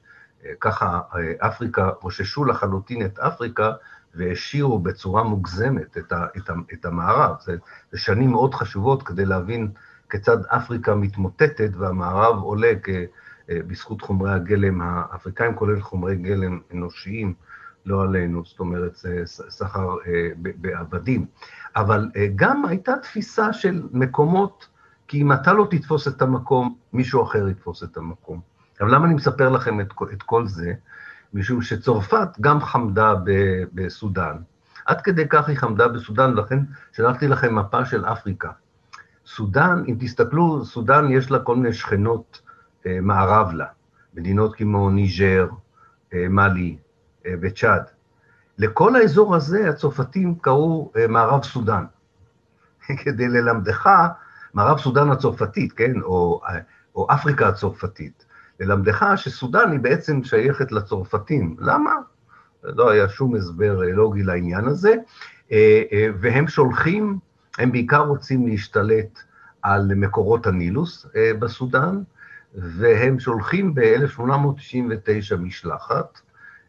[0.45, 3.71] אה, ככה אה, אפריקה, רוששו לחלוטין את אפריקה,
[4.15, 7.35] והשאירו בצורה מוגזמת את, ה, את, ה, את המערב.
[7.41, 7.55] זה,
[7.91, 9.71] זה שנים מאוד חשובות כדי להבין
[10.09, 12.89] כיצד אפריקה מתמוטטת והמערב עולה כ,
[13.49, 17.33] אה, בזכות חומרי הגלם האפריקאים, כולל חומרי גלם אנושיים,
[17.85, 21.25] לא עלינו, זאת אומרת, סחר אה, בעבדים.
[21.75, 24.67] אבל אה, גם הייתה תפיסה של מקומות,
[25.07, 28.41] כי אם אתה לא תתפוס את המקום, מישהו אחר יתפוס את המקום.
[28.81, 30.73] אבל למה אני מספר לכם את, את כל זה?
[31.33, 33.13] משום שצרפת גם חמדה
[33.73, 34.37] בסודאן.
[34.85, 36.59] עד כדי כך היא חמדה בסודאן, ולכן
[36.91, 38.51] שלחתי לכם מפה של אפריקה.
[39.25, 42.41] סודאן, אם תסתכלו, סודאן יש לה כל מיני שכנות
[42.85, 43.65] אה, מערב לה.
[44.13, 45.47] מדינות כמו ניג'ר,
[46.29, 46.77] מאלי
[47.41, 47.83] וצ'אד.
[48.57, 51.85] לכל האזור הזה הצרפתים קראו מערב סודאן.
[53.03, 53.89] כדי ללמדך,
[54.53, 56.41] מערב סודאן הצרפתית, כן, או,
[56.95, 58.25] או אפריקה הצרפתית,
[58.65, 61.55] ללמדך שסודאן היא בעצם שייכת לצרפתים.
[61.59, 61.91] למה?
[62.63, 64.95] לא היה שום הסבר לוגי לעניין הזה,
[66.19, 67.19] והם שולחים,
[67.57, 69.19] הם בעיקר רוצים להשתלט
[69.61, 71.05] על מקורות הנילוס
[71.39, 72.01] בסודאן,
[72.55, 76.19] והם שולחים ב-1899 משלחת,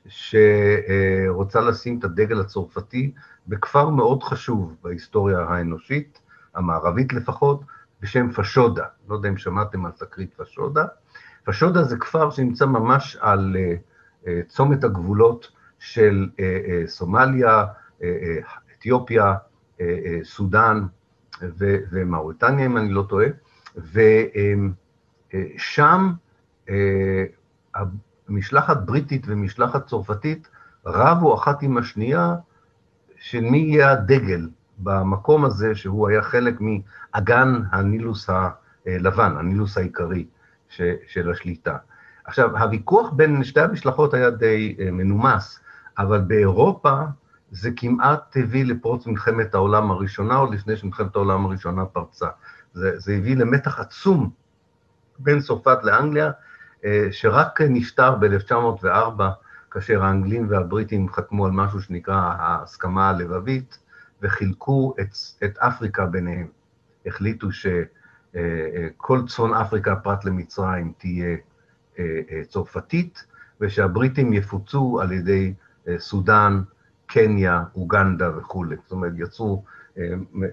[0.07, 3.13] שרוצה לשים את הדגל הצרפתי
[3.49, 6.21] בכפר מאוד חשוב בהיסטוריה האנושית,
[6.55, 7.61] המערבית לפחות,
[8.01, 8.85] בשם פשודה.
[9.09, 10.85] לא יודע אם שמעתם על תקרית פשודה.
[11.45, 13.79] פשודה זה כפר שנמצא ממש על uh,
[14.25, 16.41] uh, צומת הגבולות של uh,
[16.87, 17.65] סומליה,
[18.79, 19.35] אתיופיה,
[20.23, 20.87] סודאן
[21.67, 23.27] ומאוריטניה, אם אני לא טועה,
[25.57, 26.13] ושם
[26.67, 26.71] uh,
[27.77, 27.81] uh,
[28.29, 30.49] משלחת בריטית ומשלחת צרפתית
[30.87, 32.35] רבו אחת עם השנייה
[33.17, 38.31] של מי יהיה הדגל במקום הזה, שהוא היה חלק מאגן הנילוס
[38.87, 40.27] הלבן, הנילוס העיקרי
[41.07, 41.77] של השליטה.
[42.25, 45.61] עכשיו, הוויכוח בין שתי המשלחות היה די אה, מנומס,
[45.99, 47.01] אבל באירופה
[47.51, 52.29] זה כמעט הביא לפרוץ מלחמת העולם הראשונה, עוד לפני שמלחמת העולם הראשונה פרצה.
[52.73, 54.31] זה, זה הביא למתח עצום
[55.19, 56.31] בין צרפת לאנגליה,
[56.85, 59.23] אה, שרק נפטר ב-1904,
[59.71, 63.79] כאשר האנגלים והבריטים חתמו על משהו שנקרא ההסכמה הלבבית,
[64.23, 65.09] וחילקו את,
[65.45, 66.47] את אפריקה ביניהם.
[67.07, 68.04] החליטו שכל
[68.37, 68.89] אה,
[69.27, 71.37] צפון אפריקה פרט למצרים תהיה
[71.99, 72.05] אה,
[72.49, 73.25] צרפתית,
[73.61, 75.55] ושהבריטים יפוצו על ידי
[75.99, 76.63] סודאן,
[77.07, 78.77] קניה, אוגנדה וכולי.
[78.83, 79.65] זאת אומרת, יצאו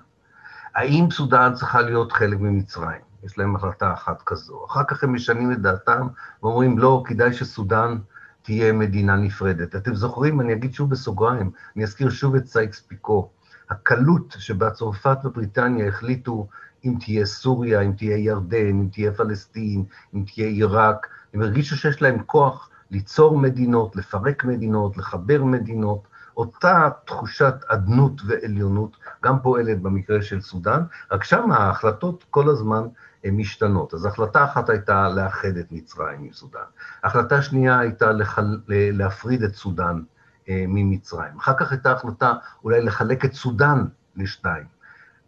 [0.75, 3.01] האם סודאן צריכה להיות חלק ממצרים?
[3.25, 4.65] יש להם החלטה אחת כזו.
[4.67, 6.07] אחר כך הם משנים את דעתם
[6.43, 7.99] ואומרים, לא, כדאי שסודאן
[8.43, 9.77] תהיה מדינה נפרדת.
[9.77, 13.31] אתם זוכרים, אני אגיד שוב בסוגריים, אני אזכיר שוב את סייקס פיקו.
[13.71, 16.49] הקלות שבה צרפת ובריטניה החליטו
[16.85, 22.03] אם תהיה סוריה, אם תהיה ירדן, אם תהיה פלסטין, אם תהיה עיראק, הם הרגישו שיש
[22.03, 26.09] להם כוח ליצור מדינות, לפרק מדינות, לחבר מדינות.
[26.37, 32.87] אותה תחושת אדנות ועליונות גם פועלת במקרה של סודאן, רק שם ההחלטות כל הזמן
[33.25, 33.95] הן משתנות.
[33.95, 36.69] אז החלטה אחת הייתה לאחד את מצרים עם סודאן.
[37.05, 38.61] החלטה שנייה הייתה לחל...
[38.69, 40.03] להפריד את סודאן
[40.49, 41.39] אה, ממצרים.
[41.39, 42.33] אחר כך הייתה החלטה
[42.65, 43.85] אולי לחלק את סודאן
[44.17, 44.74] לשתיים.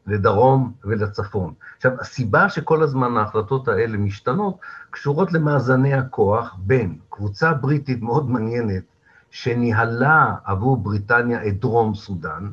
[0.06, 1.54] לדרום ולצפון.
[1.76, 4.58] עכשיו, הסיבה שכל הזמן ההחלטות האלה משתנות,
[4.90, 8.82] קשורות למאזני הכוח בין קבוצה בריטית מאוד מעניינת,
[9.30, 12.50] שניהלה עבור בריטניה את דרום סודאן,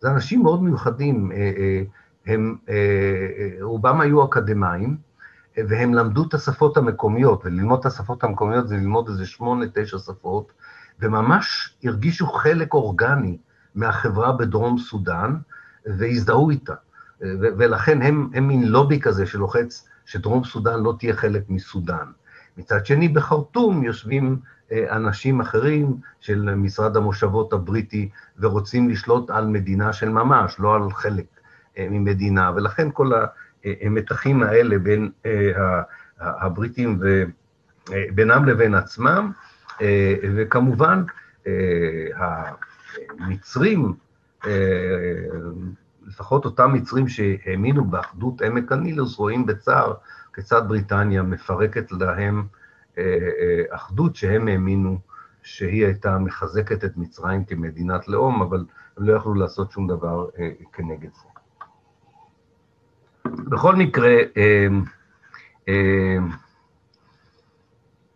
[0.00, 1.82] זה אנשים מאוד מיוחדים, אה, אה,
[2.26, 2.74] הם, אה,
[3.60, 4.96] רובם היו אקדמאים,
[5.68, 10.52] והם למדו את השפות המקומיות, וללמוד את השפות המקומיות זה ללמוד איזה שמונה, תשע שפות,
[11.00, 13.38] וממש הרגישו חלק אורגני
[13.74, 15.36] מהחברה בדרום סודאן,
[15.86, 16.74] והזדהו איתה.
[17.30, 22.06] ולכן הם, הם מין לובי כזה שלוחץ שדרום סודאן לא תהיה חלק מסודאן.
[22.56, 24.38] מצד שני, בחרטום יושבים
[24.72, 30.90] אה, אנשים אחרים של משרד המושבות הבריטי ורוצים לשלוט על מדינה של ממש, לא על
[30.90, 31.26] חלק
[31.78, 33.10] אה, ממדינה, ולכן כל
[33.64, 35.82] המתחים האלה בין אה,
[36.20, 39.32] הבריטים ובינם לבין עצמם,
[40.36, 41.02] וכמובן
[43.18, 43.94] המצרים
[46.06, 49.94] לפחות אותם מצרים שהאמינו באחדות עמק הנילוס, רואים בצער
[50.34, 52.46] כיצד בריטניה מפרקת להם
[52.98, 54.98] אה, אה, אחדות שהם האמינו
[55.42, 58.64] שהיא הייתה מחזקת את מצרים כמדינת לאום, אבל
[58.96, 61.28] הם לא יכלו לעשות שום דבר אה, כנגד זה.
[63.24, 64.16] בכל מקרה,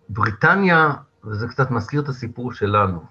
[0.08, 0.92] בריטניה,
[1.24, 3.04] וזה קצת מזכיר את הסיפור שלנו,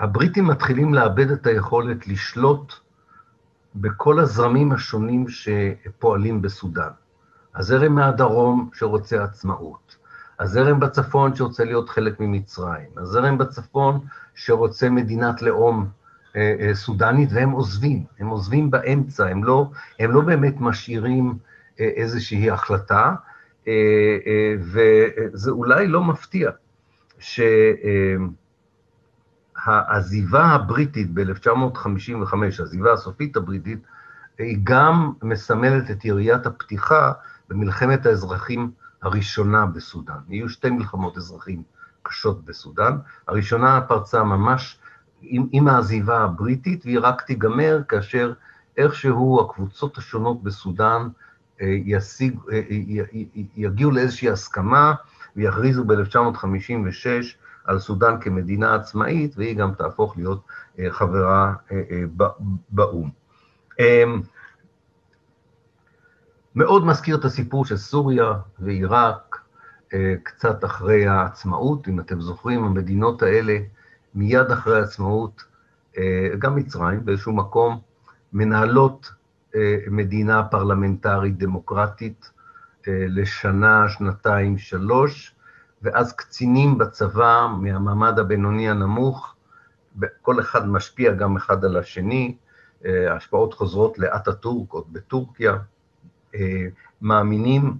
[0.00, 2.72] הבריטים מתחילים לאבד את היכולת לשלוט
[3.74, 6.90] בכל הזרמים השונים שפועלים בסודאן.
[7.54, 9.96] הזרם מהדרום שרוצה עצמאות,
[10.40, 14.00] הזרם בצפון שרוצה להיות חלק ממצרים, הזרם בצפון
[14.34, 15.88] שרוצה מדינת לאום
[16.36, 21.38] אה, אה, סודנית, והם עוזבים, הם עוזבים באמצע, הם לא, הם לא באמת משאירים
[21.80, 23.14] אה, איזושהי החלטה,
[24.58, 26.50] וזה אולי לא מפתיע
[29.64, 33.78] שהעזיבה הבריטית ב-1955, העזיבה הסופית הבריטית,
[34.38, 37.12] היא גם מסמלת את יריית הפתיחה
[37.48, 38.70] במלחמת האזרחים
[39.02, 40.18] הראשונה בסודאן.
[40.28, 41.62] יהיו שתי מלחמות אזרחים
[42.02, 42.98] קשות בסודאן.
[43.28, 44.78] הראשונה פרצה ממש
[45.22, 48.32] עם, עם העזיבה הבריטית, והיא רק תיגמר כאשר
[48.76, 51.08] איכשהו הקבוצות השונות בסודאן
[51.60, 51.66] אה,
[52.52, 52.60] אה,
[53.56, 54.94] יגיעו לאיזושהי הסכמה
[55.36, 57.06] ויכריזו ב-1956
[57.64, 60.42] על סודאן כמדינה עצמאית, והיא גם תהפוך להיות
[60.78, 61.54] אה, חברה
[62.70, 63.10] באו"ם.
[63.78, 64.20] אמ,
[66.54, 69.36] מאוד מזכיר את הסיפור של סוריה ועיראק,
[70.22, 73.58] קצת אחרי העצמאות, אם אתם זוכרים, המדינות האלה
[74.14, 75.44] מיד אחרי העצמאות,
[75.98, 77.80] אה, גם מצרים באיזשהו מקום,
[78.32, 79.10] מנהלות
[79.54, 82.30] אה, מדינה פרלמנטרית דמוקרטית
[82.88, 85.34] אה, לשנה, שנתיים, שלוש,
[85.82, 89.34] ואז קצינים בצבא מהמעמד הבינוני הנמוך,
[90.22, 92.36] כל אחד משפיע גם אחד על השני,
[92.84, 95.56] השפעות חוזרות לאטאטורק, עוד בטורקיה,
[97.02, 97.78] מאמינים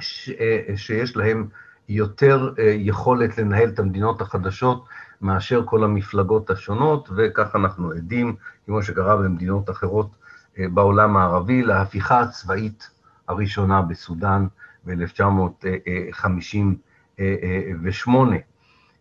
[0.00, 0.30] ש,
[0.76, 1.48] שיש להם
[1.88, 4.84] יותר יכולת לנהל את המדינות החדשות
[5.20, 10.10] מאשר כל המפלגות השונות, וכך אנחנו עדים, כמו שקרה במדינות אחרות
[10.58, 12.90] אה, בעולם הערבי, להפיכה הצבאית
[13.28, 14.46] הראשונה בסודאן
[14.84, 16.56] ב-1958.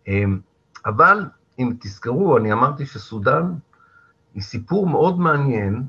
[0.07, 0.39] אמ,
[0.85, 1.25] אבל
[1.59, 3.53] אם תזכרו, אני אמרתי שסודאן
[4.33, 5.83] היא סיפור מאוד מעניין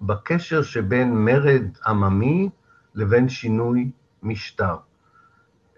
[0.00, 2.48] בקשר שבין מרד עממי
[2.94, 3.90] לבין שינוי
[4.22, 4.76] משטר.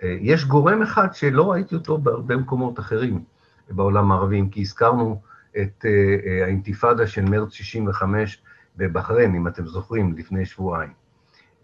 [0.02, 3.24] אה, יש גורם אחד שלא ראיתי אותו בהרבה מקומות אחרים,
[3.70, 5.20] בעולם הערבי, אם כי הזכרנו
[5.62, 8.42] את אה, אה, האינתיפאדה של מרץ 65
[8.76, 10.92] בבחריין, אם אתם זוכרים, לפני שבועיים.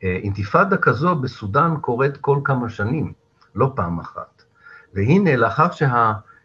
[0.05, 3.12] אה, אינתיפאדה כזו בסודאן קורית כל כמה שנים,
[3.55, 4.43] לא פעם אחת.
[4.95, 5.67] והנה, לאחר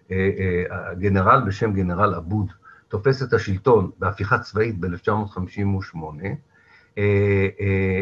[0.09, 2.51] שהגנרל בשם גנרל אבוד
[2.87, 5.97] תופס את השלטון בהפיכה צבאית ב-1958,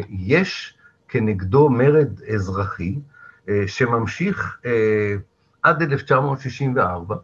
[0.10, 3.00] יש כנגדו מרד אזרחי
[3.68, 4.58] שממשיך
[5.64, 7.16] עד 1964,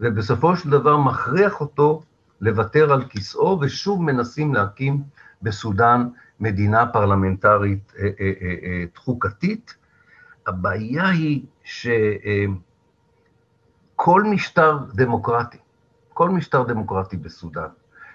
[0.00, 2.02] ובסופו של דבר מכריח אותו
[2.40, 5.02] לוותר על כיסאו, ושוב מנסים להקים
[5.42, 6.08] בסודאן
[6.40, 9.74] מדינה פרלמנטרית אה, אה, אה, תחוקתית.
[10.46, 12.52] הבעיה היא שכל
[14.22, 15.58] משטר דמוקרטי,
[16.08, 17.68] כל משטר דמוקרטי בסודאן,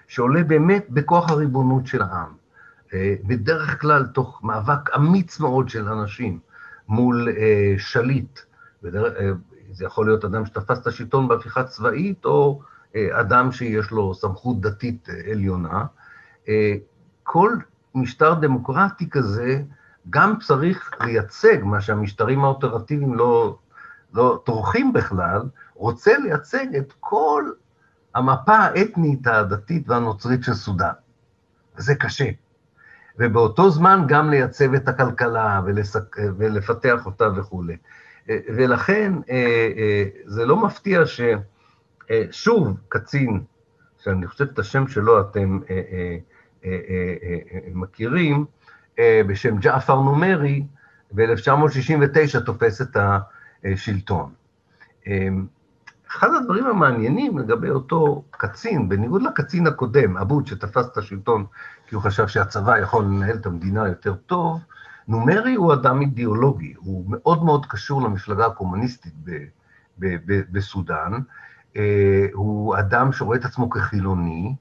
[0.08, 2.32] שעולה באמת בכוח הריבונות של העם,
[3.26, 6.38] בדרך כלל תוך מאבק אמיץ מאוד של אנשים
[6.88, 7.28] מול
[7.78, 8.40] שליט,
[9.72, 12.60] זה יכול להיות אדם שתפס את השלטון בהפיכה צבאית, או
[12.96, 15.84] אה, אדם שיש לו סמכות דתית אה, עליונה.
[16.48, 16.74] אה,
[17.22, 17.56] כל
[17.94, 19.62] משטר דמוקרטי כזה
[20.10, 23.58] גם צריך לייצג, מה שהמשטרים האופרטיביים לא,
[24.14, 25.42] לא טורחים בכלל,
[25.74, 27.50] רוצה לייצג את כל
[28.14, 30.92] המפה האתנית, הדתית והנוצרית של סודאן.
[31.76, 32.30] וזה קשה.
[33.18, 36.16] ובאותו זמן גם לייצב את הכלכלה ולסק...
[36.36, 37.76] ולפתח אותה וכולי.
[38.28, 43.40] ולכן אה, אה, זה לא מפתיע ששוב אה, קצין,
[43.98, 45.58] שאני חושב את השם שלו אתם
[47.74, 48.44] מכירים,
[49.26, 50.64] בשם ג'עפר נומרי,
[51.12, 52.96] ב-1969 תופס את
[53.64, 54.32] השלטון.
[56.10, 61.46] אחד הדברים המעניינים לגבי אותו קצין, בניגוד לקצין הקודם, אבוד, שתפס את השלטון
[61.86, 64.60] כי הוא חשב שהצבא יכול לנהל את המדינה יותר טוב,
[65.08, 69.30] נומרי הוא אדם אידיאולוגי, הוא מאוד מאוד קשור למפלגה הקומוניסטית ב,
[69.98, 71.12] ב, ב, בסודאן,
[71.76, 74.54] אה, הוא אדם שרואה את עצמו כחילוני,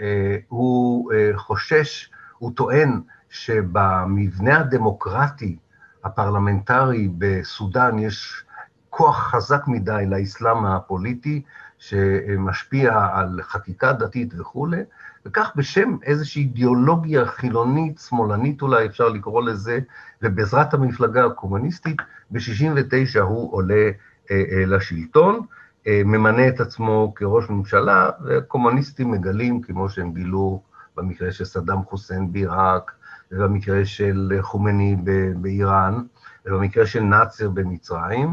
[0.00, 3.00] אה, הוא אה, חושש, הוא טוען
[3.36, 5.56] שבמבנה הדמוקרטי
[6.04, 8.44] הפרלמנטרי בסודאן יש
[8.90, 11.42] כוח חזק מדי לאסלאם הפוליטי,
[11.78, 14.82] שמשפיע על חקיקה דתית וכולי,
[15.26, 19.78] וכך בשם איזושהי אידיאולוגיה חילונית, שמאלנית אולי אפשר לקרוא לזה,
[20.22, 21.96] ובעזרת המפלגה הקומוניסטית,
[22.30, 23.90] ב-69' הוא עולה
[24.30, 25.40] אה, אה, לשלטון,
[25.86, 30.62] אה, ממנה את עצמו כראש ממשלה, וקומוניסטים מגלים, כמו שהם גילו
[30.96, 32.92] במקרה של סדאם חוסיין בעיראק,
[33.32, 34.96] ובמקרה של חומני
[35.36, 36.02] באיראן,
[36.46, 38.28] ובמקרה של נאצר במצרים,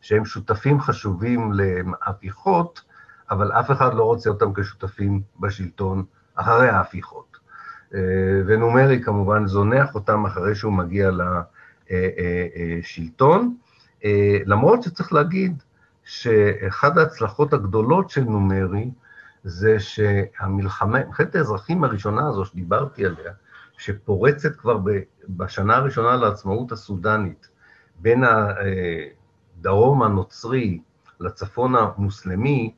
[0.00, 2.80] שהם שותפים חשובים להפיכות,
[3.30, 7.36] אבל אף אחד לא רוצה אותם כשותפים בשלטון אחרי ההפיכות.
[8.46, 11.10] ונומרי כמובן זונח אותם אחרי שהוא מגיע
[11.90, 13.56] לשלטון,
[14.46, 15.62] למרות שצריך להגיד
[16.04, 18.90] שאחת ההצלחות הגדולות של נומרי
[19.44, 23.32] זה שהמלחמה, מלחמת האזרחים הראשונה הזו שדיברתי עליה,
[23.80, 24.78] שפורצת כבר
[25.28, 27.48] בשנה הראשונה לעצמאות הסודנית,
[27.98, 28.24] בין
[29.58, 30.80] הדרום הנוצרי
[31.20, 32.74] לצפון המוסלמי,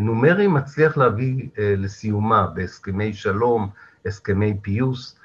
[0.00, 3.68] נומרי מצליח להביא לסיומה בהסכמי שלום,
[4.06, 5.18] הסכמי פיוס,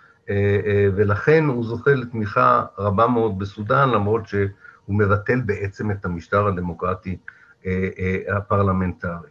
[0.96, 4.50] ולכן הוא זוכה לתמיכה רבה מאוד בסודאן, למרות שהוא
[4.90, 7.18] מבטל בעצם את המשטר הדמוקרטי
[8.38, 9.30] הפרלמנטרי.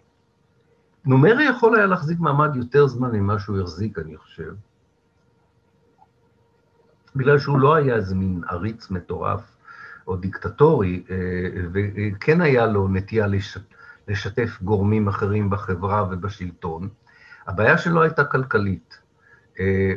[1.05, 4.53] נומרי יכול היה להחזיק מעמד יותר זמן ממה שהוא החזיק, אני חושב,
[7.17, 9.41] בגלל שהוא לא היה איזה מין עריץ מטורף
[10.07, 11.05] או דיקטטורי,
[11.73, 13.27] וכן היה לו נטייה
[14.09, 16.89] לשתף גורמים אחרים בחברה ובשלטון.
[17.47, 18.99] הבעיה שלו הייתה כלכלית.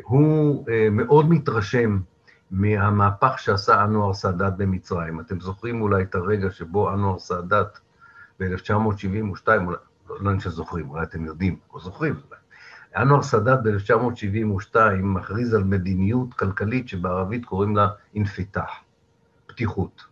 [0.03, 1.99] הוא מאוד מתרשם
[2.51, 5.19] מהמהפך שעשה אנואר סאדאת במצרים.
[5.19, 7.79] אתם זוכרים אולי את הרגע שבו אנואר סאדאת
[8.39, 9.77] ב-1972, אולי,
[10.09, 12.15] לא יודע שזוכרים, אולי אתם יודעים, או זוכרים.
[12.97, 18.69] אנואר סאדאת ב-1972 מכריז על מדיניות כלכלית שבערבית קוראים לה אינפיתח,
[19.47, 20.03] פתיחות.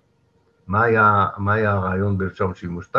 [0.67, 2.95] מה היה, מה היה הרעיון ב-1972?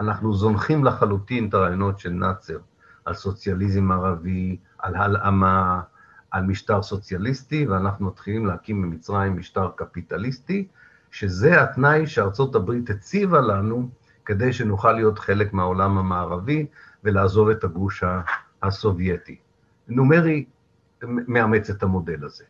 [0.00, 2.58] אנחנו זונחים לחלוטין את הרעיונות של נאצר
[3.04, 5.80] על סוציאליזם ערבי, על הלאמה,
[6.30, 10.66] על משטר סוציאליסטי, ואנחנו מתחילים להקים במצרים משטר קפיטליסטי,
[11.10, 13.88] שזה התנאי שארצות הברית הציבה לנו
[14.24, 16.66] כדי שנוכל להיות חלק מהעולם המערבי
[17.04, 18.04] ולעזוב את הגוש
[18.62, 19.36] הסובייטי.
[19.88, 20.44] נומרי
[21.02, 22.44] מאמץ את המודל הזה,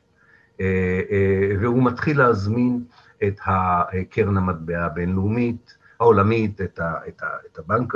[0.60, 2.84] אה, אה, והוא מתחיל להזמין
[3.22, 3.40] את
[4.10, 7.94] קרן המטבע הבינלאומית, העולמית, את, ה, את, ה, את הבנק,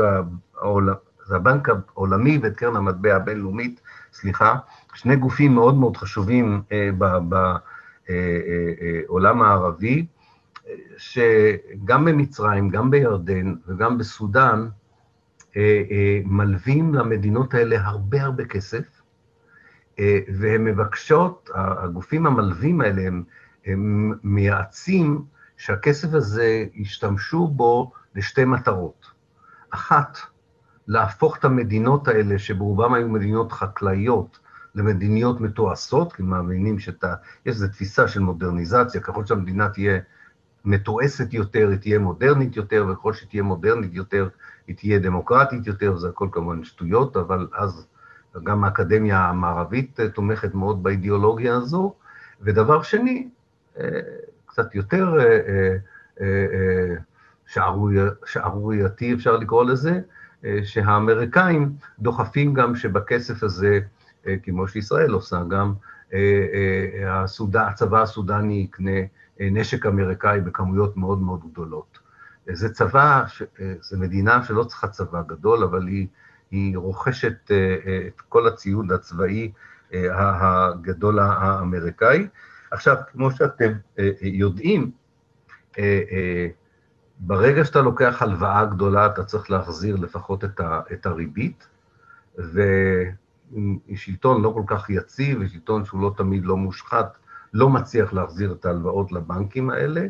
[0.57, 0.95] העול,
[1.31, 3.81] הבנק העולמי ואת קרן המטבע הבינלאומית,
[4.13, 4.57] סליחה,
[4.95, 6.91] שני גופים מאוד מאוד חשובים אה,
[9.09, 10.07] בעולם הערבי,
[10.97, 14.69] שגם במצרים, גם בירדן וגם בסודאן,
[16.25, 18.85] מלווים למדינות האלה הרבה הרבה כסף,
[19.99, 23.03] אה, והן מבקשות, הגופים המלווים האלה,
[23.67, 25.25] הם, מייעצים
[25.57, 29.07] שהכסף הזה, ישתמשו בו לשתי מטרות.
[29.71, 30.19] אחת,
[30.89, 34.39] להפוך את המדינות האלה, שברובם היו מדינות חקלאיות,
[34.75, 36.95] למדיניות מתועשות, כי מאמינים שיש
[37.47, 39.99] איזו תפיסה של מודרניזציה, ככל שהמדינה תהיה
[40.65, 44.29] מתועסת יותר, היא תהיה מודרנית יותר, וככל שתהיה מודרנית יותר,
[44.67, 47.87] היא תהיה דמוקרטית יותר, זה הכל כמובן שטויות, אבל אז
[48.43, 51.95] גם האקדמיה המערבית תומכת מאוד באידיאולוגיה הזו.
[52.41, 53.29] ודבר שני,
[53.81, 54.01] אה,
[54.47, 55.77] קצת יותר אה,
[56.21, 56.95] אה,
[58.27, 60.01] שערורייתי אפשר לקרוא לזה,
[60.63, 63.81] שהאמריקאים דוחפים גם שבכסף הזה,
[64.43, 65.75] כמו שישראל עושה גם,
[67.55, 69.01] הצבא הסודני יקנה
[69.41, 71.99] נשק אמריקאי בכמויות מאוד מאוד גדולות.
[72.53, 73.25] זה צבא,
[73.81, 76.07] זו מדינה שלא צריכה צבא גדול, אבל היא,
[76.51, 77.51] היא רוכשת
[78.07, 79.53] את כל הציוד הצבאי
[79.93, 82.29] הגדול האמריקאי.
[82.71, 83.73] עכשיו, כמו שאתם
[84.23, 84.91] יודעים,
[87.19, 90.45] ברגע שאתה לוקח הלוואה גדולה, אתה צריך להחזיר לפחות
[90.93, 91.69] את הריבית,
[93.89, 97.19] ושלטון לא כל כך יציב, ושלטון שהוא לא תמיד לא מושחת,
[97.55, 100.07] לא מצליח להחזיר את ההלוואות לבנקים האלה.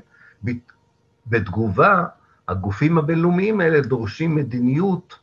[1.26, 2.04] בתגובה,
[2.48, 5.18] הגופים הבינלאומיים האלה דורשים מדיניות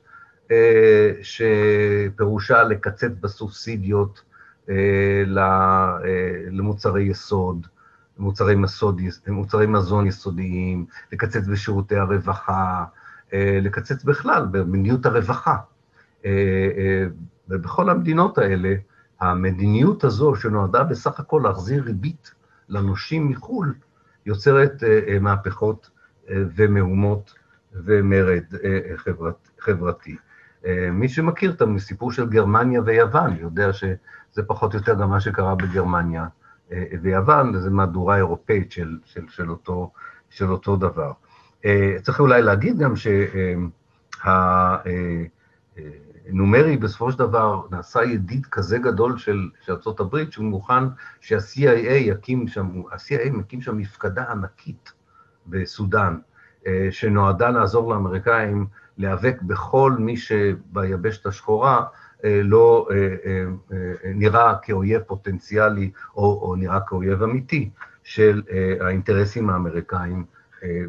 [0.51, 4.21] אה, שפירושה לקצץ בסובסידיות
[4.69, 5.23] אה,
[6.51, 7.67] למוצרי יסוד,
[8.17, 12.85] מוצרי, מסוד, מוצרי מזון יסודיים, לקצץ בשירותי הרווחה,
[13.33, 15.55] אה, לקצץ בכלל במדיניות הרווחה.
[17.49, 18.75] ובכל המדינות האלה,
[19.21, 22.31] המדיניות הזו, שנועדה בסך הכל להחזיר ריבית
[22.69, 23.73] לנושים מחו"ל,
[24.25, 24.83] יוצרת
[25.21, 25.89] מהפכות
[26.29, 27.33] ומהומות
[27.73, 28.43] ומרד
[28.95, 30.15] חברת, חברתי.
[30.91, 35.55] מי שמכיר את הסיפור של גרמניה ויוון, יודע שזה פחות או יותר גם מה שקרה
[35.55, 36.27] בגרמניה
[37.01, 39.91] ויוון, זו מהדורה אירופאית של, של, של, אותו,
[40.29, 41.11] של אותו דבר.
[42.01, 42.93] צריך אולי להגיד גם
[46.25, 50.83] שהנומרי בסופו של דבר נעשה ידיד כזה גדול של, של ארה"ב, שהוא מוכן
[51.21, 54.91] שה-CIA יקים שם, ה-CIA מקים שם מפקדה ענקית
[55.47, 56.17] בסודאן,
[56.91, 58.67] שנועדה לעזור לאמריקאים
[58.97, 61.83] להיאבק בכל מי שביבשת השחורה
[62.23, 62.87] לא
[64.03, 67.69] נראה כאויב פוטנציאלי או, או נראה כאויב אמיתי
[68.03, 68.41] של
[68.81, 70.25] האינטרסים האמריקאים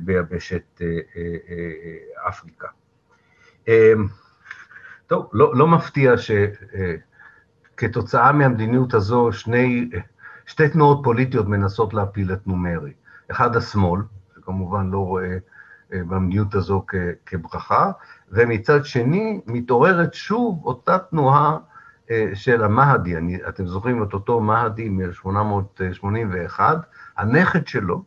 [0.00, 0.80] ביבשת
[2.28, 2.68] אפריקה.
[5.12, 6.12] טוב, לא, לא מפתיע
[7.76, 9.90] כתוצאה מהמדיניות הזו, שני,
[10.46, 12.92] שתי תנועות פוליטיות מנסות להפיל את נומרי.
[13.30, 14.00] אחד השמאל,
[14.34, 15.36] שכמובן לא רואה
[15.90, 16.84] במדיניות הזו
[17.26, 17.90] כברכה,
[18.30, 21.58] ומצד שני מתעוררת שוב אותה תנועה
[22.34, 23.14] של המהדי,
[23.48, 26.60] אתם זוכרים את אותו מהדי מ-1881,
[27.16, 28.02] הנכד שלו,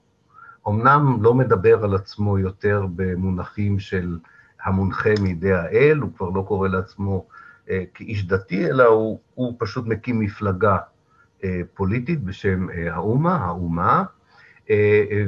[0.67, 4.17] אמנם לא מדבר על עצמו יותר במונחים של
[4.65, 7.25] המונחה מידי האל, הוא כבר לא קורא לעצמו
[7.69, 10.77] אה, כאיש דתי, אלא הוא, הוא פשוט מקים מפלגה
[11.43, 14.03] אה, פוליטית בשם אה, האומה, האומה,
[14.69, 15.23] אה,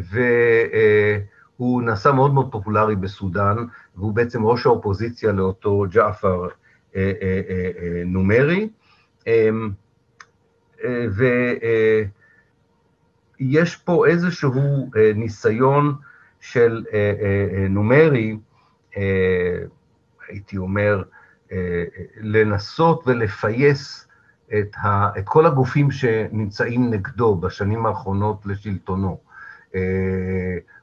[1.59, 3.55] והוא נעשה מאוד מאוד פופולרי בסודאן,
[3.95, 6.47] והוא בעצם ראש האופוזיציה לאותו ג'עפר
[6.95, 8.69] אה, אה, אה, אה, נומרי.
[9.27, 9.49] אה,
[10.83, 11.23] אה, ו...
[11.63, 12.03] אה,
[13.39, 15.95] יש פה איזשהו אה, ניסיון
[16.39, 18.37] של אה, אה, נומרי,
[20.29, 21.03] הייתי אומר,
[22.21, 24.07] לנסות ולפייס
[24.47, 29.19] את, ה, את כל הגופים שנמצאים נגדו בשנים האחרונות לשלטונו.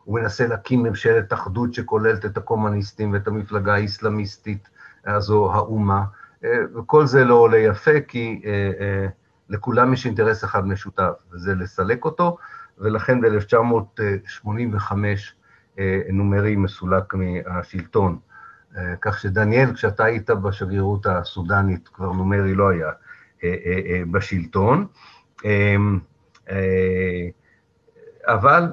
[0.05, 4.69] הוא מנסה להקים ממשלת אחדות שכוללת את הקומוניסטים ואת המפלגה האסלאמיסטית
[5.07, 6.05] הזו, האומה,
[6.75, 8.43] וכל זה לא עולה יפה, כי
[9.49, 12.37] לכולם יש אינטרס אחד משותף, וזה לסלק אותו,
[12.79, 15.15] ולכן ב-1985 אה,
[16.13, 18.19] נומרי מסולק מהשלטון.
[18.77, 22.91] אה, כך שדניאל, כשאתה היית בשגרירות הסודנית, כבר נומרי לא היה
[23.45, 24.87] אה, בשלטון.
[28.27, 28.73] אבל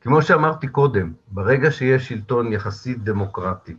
[0.00, 3.76] כמו שאמרתי קודם, ברגע שיש שלטון יחסית דמוקרטי,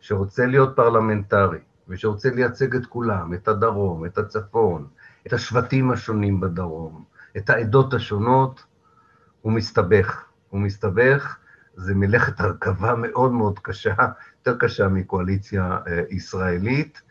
[0.00, 4.86] שרוצה להיות פרלמנטרי, ושרוצה לייצג את כולם, את הדרום, את הצפון,
[5.26, 7.04] את השבטים השונים בדרום,
[7.36, 8.64] את העדות השונות,
[9.40, 10.24] הוא מסתבך.
[10.52, 11.36] הוא מסתבך,
[11.76, 13.94] זה מלאכת הרכבה מאוד מאוד קשה,
[14.38, 17.02] יותר קשה מקואליציה אה, ישראלית,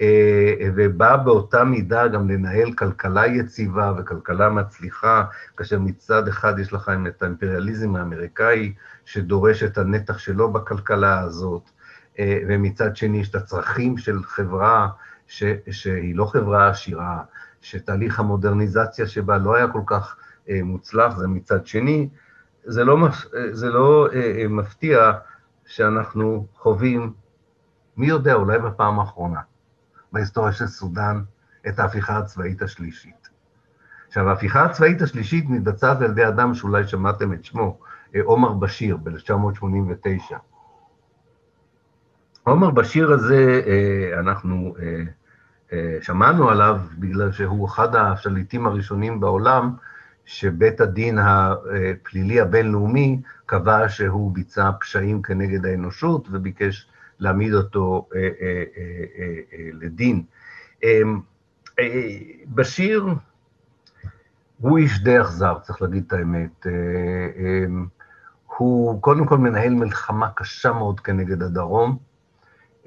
[0.00, 5.24] אה, ובא באותה מידה גם לנהל כלכלה יציבה וכלכלה מצליחה,
[5.56, 8.72] כאשר מצד אחד יש לכם את האימפריאליזם האמריקאי,
[9.04, 11.70] שדורש את הנתח שלו בכלכלה הזאת,
[12.18, 14.88] אה, ומצד שני יש את הצרכים של חברה
[15.26, 17.20] ש, שהיא לא חברה עשירה,
[17.60, 20.16] שתהליך המודרניזציה שבה לא היה כל כך
[20.48, 22.08] מוצלח, זה מצד שני,
[22.66, 23.08] זה לא,
[23.50, 25.12] זה לא אה, מפתיע
[25.66, 27.12] שאנחנו חווים,
[27.96, 29.40] מי יודע, אולי בפעם האחרונה,
[30.12, 31.22] בהיסטוריה של סודאן,
[31.68, 33.28] את ההפיכה הצבאית השלישית.
[34.08, 37.78] עכשיו, ההפיכה הצבאית השלישית מתבצעת על ידי אדם שאולי שמעתם את שמו,
[38.24, 40.34] עומר בשיר, ב-1989.
[42.44, 45.02] עומר בשיר הזה, אה, אנחנו אה,
[45.72, 49.74] אה, שמענו עליו בגלל שהוא אחד השליטים הראשונים בעולם,
[50.26, 58.08] שבית הדין הפלילי הבינלאומי קבע שהוא ביצע פשעים כנגד האנושות וביקש להעמיד אותו
[59.72, 60.22] לדין.
[62.48, 63.06] בשיר
[64.60, 66.66] הוא איש די אכזר, צריך להגיד את האמת.
[68.56, 71.98] הוא קודם כל מנהל מלחמה קשה מאוד כנגד הדרום,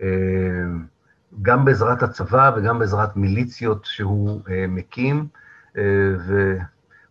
[0.02, 0.08] אה,
[1.42, 5.28] גם בעזרת הצבא וגם בעזרת מיליציות שהוא אה, מקים,
[5.78, 5.84] אה,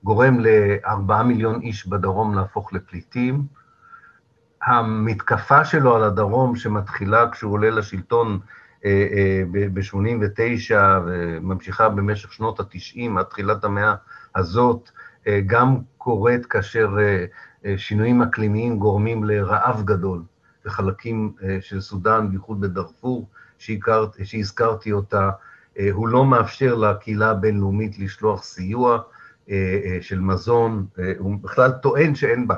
[0.02, 3.46] וגורם לארבעה מיליון איש בדרום להפוך לפליטים.
[4.62, 8.38] המתקפה שלו על הדרום, שמתחילה כשהוא עולה לשלטון
[9.50, 10.74] ב-89'
[11.06, 13.94] וממשיכה במשך שנות ה-90 עד תחילת המאה
[14.36, 14.90] הזאת,
[15.46, 16.96] גם קורית כאשר
[17.76, 20.22] שינויים אקלימיים גורמים לרעב גדול.
[20.68, 23.28] בחלקים אה, של סודאן, בייחוד בדארפור,
[23.58, 25.30] שהזכרתי אותה,
[25.78, 29.02] אה, הוא לא מאפשר לקהילה הבינלאומית לשלוח סיוע אה,
[30.00, 30.86] של מזון,
[31.18, 32.54] הוא בכלל טוען שאין בה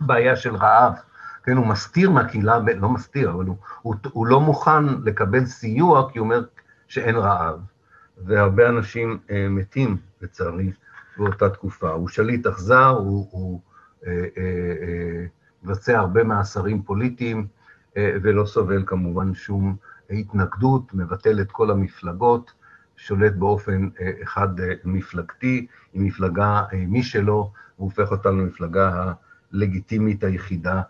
[0.00, 0.92] בעיה של רעב.
[1.44, 6.18] כן, הוא מסתיר מהקהילה, לא מסתיר, אבל הוא, הוא, הוא לא מוכן לקבל סיוע, כי
[6.18, 6.44] הוא אומר
[6.88, 7.60] שאין רעב,
[8.24, 10.72] והרבה אנשים אה, מתים, לצערי,
[11.16, 11.90] באותה תקופה.
[11.90, 13.60] הוא שליט אכזר, הוא, הוא
[14.06, 14.42] אה, אה,
[14.82, 15.24] אה,
[15.62, 17.46] מבצע הרבה מאסרים פוליטיים
[17.96, 19.76] אה, ולא סובל כמובן שום
[20.10, 22.52] התנגדות, מבטל את כל המפלגות,
[23.02, 29.12] שולט באופן אה, אחד אה, מפלגתי, עם מפלגה משלו, הוא הופך אותנו למפלגה
[29.52, 30.82] הלגיטימית היחידה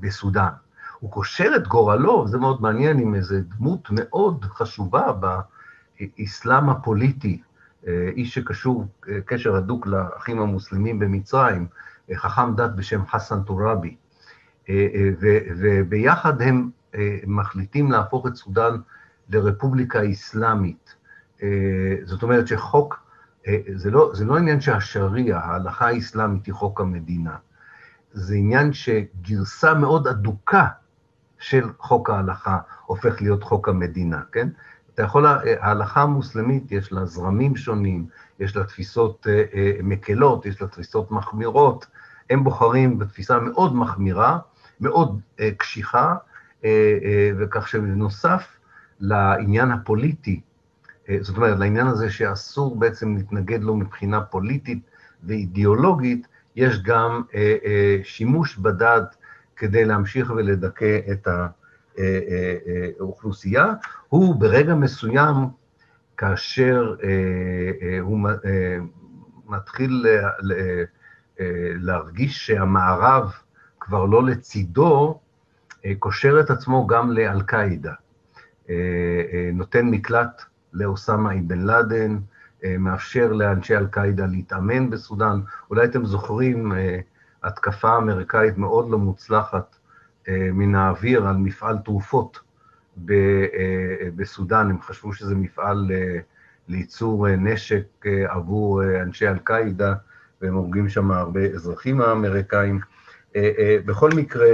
[0.00, 0.48] בסודאן.
[1.00, 5.12] הוא קושר את גורלו, זה מאוד מעניין, עם איזו דמות מאוד חשובה
[6.00, 7.40] באסלאם הפוליטי
[7.86, 11.66] אה, איש שקשור אה, קשר הדוק לאחים המוסלמים במצרים,
[12.10, 13.96] אה, חכם דת בשם חסן טוראבי,
[15.56, 16.70] וביחד הם
[17.26, 18.76] מחליטים להפוך את סודאן
[19.28, 20.94] לרפובליקה אסלאמית.
[22.04, 23.00] זאת אומרת שחוק,
[23.74, 27.36] זה לא, זה לא עניין שהשריעה, ההלכה האסלאמית היא חוק המדינה,
[28.12, 30.66] זה עניין שגרסה מאוד אדוקה
[31.38, 34.48] של חוק ההלכה הופך להיות חוק המדינה, כן?
[34.94, 35.26] אתה יכול,
[35.60, 38.06] ההלכה המוסלמית יש לה זרמים שונים,
[38.40, 41.86] יש לה תפיסות אה, אה, מקלות, יש לה תפיסות מחמירות,
[42.30, 44.38] הם בוחרים בתפיסה מאוד מחמירה,
[44.80, 46.16] מאוד אה, קשיחה,
[47.38, 48.56] וכך שבנוסף
[49.00, 50.40] לעניין הפוליטי,
[51.20, 54.78] זאת אומרת, לעניין הזה שאסור בעצם להתנגד לו מבחינה פוליטית
[55.22, 57.22] ואידיאולוגית, יש גם
[58.02, 59.16] שימוש בדת
[59.56, 61.28] כדי להמשיך ולדכא את
[62.98, 63.72] האוכלוסייה.
[64.08, 65.34] הוא ברגע מסוים
[66.20, 67.08] כאשר אה,
[67.82, 68.76] אה, הוא אה,
[69.46, 70.06] מתחיל
[71.74, 73.32] להרגיש שהמערב
[73.80, 75.20] כבר לא לצידו,
[75.98, 77.92] קושר את עצמו גם לאל-קאעידה.
[79.52, 82.18] נותן מקלט לאוסאמה אבן לאדן,
[82.78, 85.40] מאפשר לאנשי אל-קאעידה להתאמן בסודאן.
[85.70, 86.72] אולי אתם זוכרים
[87.42, 89.76] התקפה אמריקאית מאוד לא מוצלחת
[90.28, 92.40] מן האוויר על מפעל תרופות
[93.10, 96.18] אה, בסודאן, הם חשבו שזה מפעל אה,
[96.68, 99.94] לייצור אה, נשק עבור אנשי אל-קאעידה,
[100.42, 102.80] והם הורגים שם הרבה אזרחים האמריקאים.
[103.84, 104.48] בכל מקרה,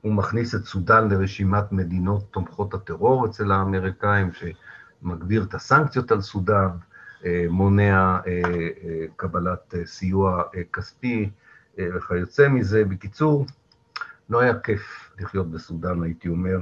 [0.00, 6.68] הוא מכניס את סודאן לרשימת מדינות תומכות הטרור אצל האמריקאים, שמגביר את הסנקציות על סודאן,
[7.48, 8.18] מונע
[9.16, 11.30] קבלת סיוע כספי
[11.78, 12.84] וכיוצא מזה.
[12.84, 13.46] בקיצור,
[14.30, 16.58] לא היה כיף לחיות בסודאן, הייתי אומר,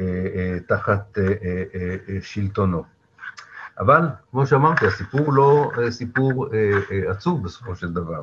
[0.00, 2.84] אה, אה, תחת אה, שלטונו.
[3.78, 6.48] אבל, כמו שאמרתי, הסיפור לא סיפור
[7.08, 8.22] עצוב בסופו של דבר.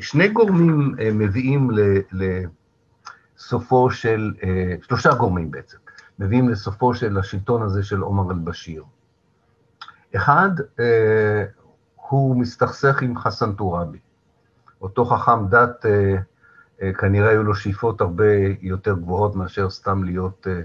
[0.00, 1.70] שני גורמים מביאים
[3.36, 4.34] לסופו של,
[4.82, 5.76] שלושה גורמים בעצם,
[6.18, 8.84] מביאים לסופו של השלטון הזה של עומר אל-בשיר.
[10.16, 10.50] אחד,
[11.96, 13.98] הוא מסתכסך עם חסן טוראבי,
[14.82, 15.86] אותו חכם דת
[16.82, 18.24] אה, כנראה היו לו שאיפות הרבה
[18.60, 20.60] יותר גבוהות מאשר סתם להיות אה,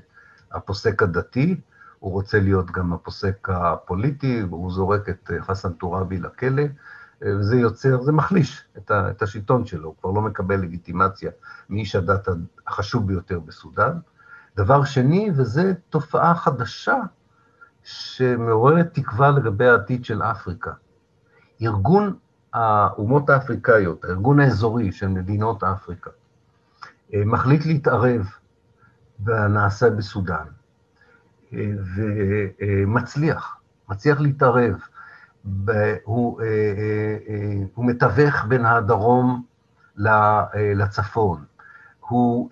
[0.51, 1.61] הפוסק הדתי,
[1.99, 6.63] הוא רוצה להיות גם הפוסק הפוליטי, והוא זורק את אה, חסן טוראבי לכלא,
[7.21, 11.31] וזה יוצר, זה מחליש את השלטון שלו, הוא כבר לא מקבל לגיטימציה
[11.69, 12.27] מאיש הדת
[12.67, 13.99] החשוב ביותר בסודאן.
[14.55, 16.95] דבר שני, וזו תופעה חדשה
[17.83, 20.71] שמעוררת תקווה לגבי העתיד של אפריקה.
[21.61, 22.15] ארגון
[22.53, 26.09] האומות האפריקאיות, הארגון האזורי של מדינות אפריקה,
[27.13, 28.25] אה, מחליט להתערב
[29.19, 30.45] בנעשה בסודאן,
[31.53, 31.71] אה,
[32.59, 33.57] ומצליח,
[33.89, 34.75] מצליח להתערב.
[36.03, 36.47] הוא, אה,
[37.73, 39.43] הוא מתווך בין הדרום
[40.55, 41.43] לצפון.
[41.99, 42.49] הוא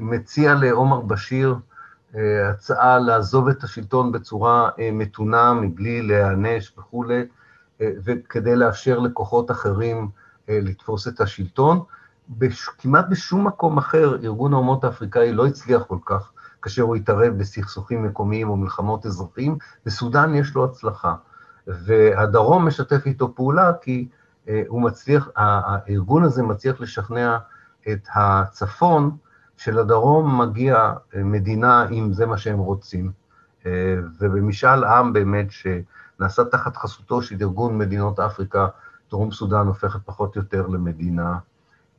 [0.00, 1.56] מציע לעומר בשיר
[2.50, 7.22] הצעה לעזוב את השלטון בצורה מתונה, מבלי להיענש וכולי,
[7.80, 10.08] וכדי לאפשר לכוחות אחרים
[10.48, 11.80] אה, לתפוס את השלטון.
[12.28, 16.32] בש, כמעט בשום מקום אחר ארגון האומות האפריקאי לא הצליח כל כך
[16.62, 21.14] כאשר הוא התערב בסכסוכים מקומיים או מלחמות אזרחים, בסודאן יש לו הצלחה.
[21.66, 24.08] והדרום משתף איתו פעולה כי
[24.48, 27.38] אה, הוא מצליח, הארגון הזה מצליח לשכנע
[27.92, 29.16] את הצפון
[29.56, 33.12] שלדרום מגיע אה, מדינה אם זה מה שהם רוצים.
[34.18, 35.66] ובמשאל עם באמת, ש...
[36.20, 38.68] נעשה תחת חסותו של ארגון מדינות אפריקה,
[39.10, 41.38] דרום סודאן הופכת פחות או יותר למדינה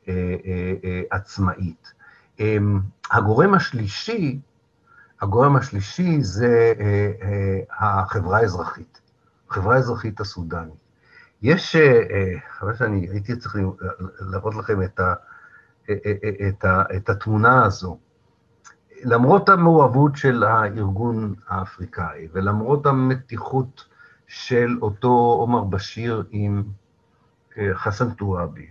[0.08, 1.92] אה, אה, אה, עצמאית.
[2.40, 2.56] אה,
[3.10, 4.40] הגורם השלישי,
[5.20, 9.00] הגורם השלישי זה אה, אה, החברה האזרחית,
[9.50, 10.88] החברה האזרחית הסודנית.
[11.42, 11.76] יש,
[12.58, 13.56] חבל שאני הייתי צריך
[14.20, 15.14] להראות לכם את, ה,
[16.48, 17.98] את, ה, את התמונה הזו.
[19.04, 23.84] למרות המעורבות של הארגון האפריקאי ולמרות המתיחות
[24.26, 26.64] של אותו עומר בשיר עם
[27.58, 28.66] אה, חסן טוראבי.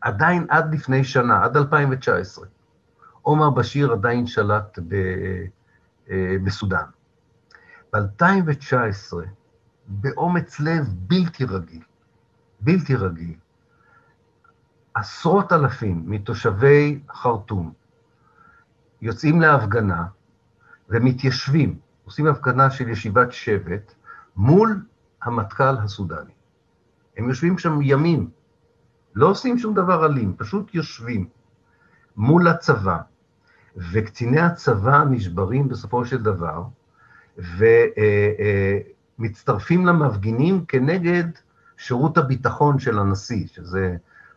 [0.00, 2.46] עדיין עד לפני שנה, עד 2019,
[3.22, 4.94] עומר בשיר עדיין שלט ב,
[6.10, 6.84] אה, בסודאן.
[7.92, 9.14] ב-2019,
[9.90, 11.82] באומץ לב בלתי רגיל,
[12.60, 13.34] בלתי רגיל,
[14.94, 17.72] עשרות אלפים מתושבי חרטום
[19.02, 20.06] יוצאים להפגנה
[20.88, 23.94] ומתיישבים, עושים הפגנה של ישיבת שבט,
[24.36, 24.84] מול
[25.22, 26.32] המטכ"ל הסודני.
[27.16, 28.30] הם יושבים שם ימים,
[29.14, 31.28] לא עושים שום דבר אלים, פשוט יושבים
[32.16, 32.98] מול הצבא,
[33.76, 36.62] וקציני הצבא נשברים בסופו של דבר,
[39.20, 41.24] ומצטרפים למפגינים כנגד
[41.76, 43.96] שירות הביטחון של הנשיא, שזה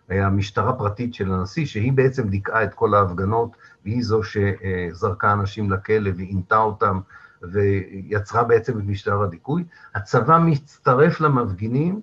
[0.09, 3.51] היה משטרה פרטית של הנשיא, שהיא בעצם דיכאה את כל ההפגנות,
[3.85, 6.99] והיא זו שזרקה אנשים לכלא ועינתה אותם
[7.41, 9.63] ויצרה בעצם את משטר הדיכוי.
[9.95, 12.01] הצבא מצטרף למפגינים,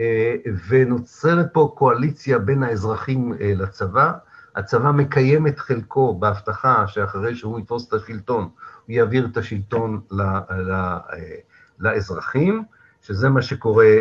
[0.00, 0.34] אה,
[0.68, 4.12] ונוצרת פה קואליציה בין האזרחים אה, לצבא.
[4.56, 10.22] הצבא מקיים את חלקו בהבטחה שאחרי שהוא יתפוס את השלטון, הוא יעביר את השלטון ל,
[10.50, 11.34] ל, אה,
[11.80, 12.64] לאזרחים,
[13.02, 13.94] שזה מה שקורה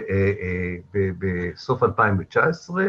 [1.19, 2.85] בסוף 2019.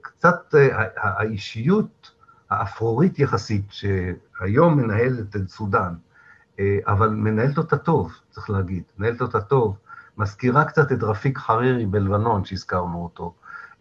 [0.00, 0.54] קצת
[0.96, 2.10] האישיות
[2.50, 5.94] האפרורית יחסית, שהיום מנהלת את סודאן,
[6.86, 9.76] אבל מנהלת אותה טוב, צריך להגיד, מנהלת אותה טוב,
[10.18, 13.34] מזכירה קצת את רפיק חרירי בלבנון, שהזכרנו אותו.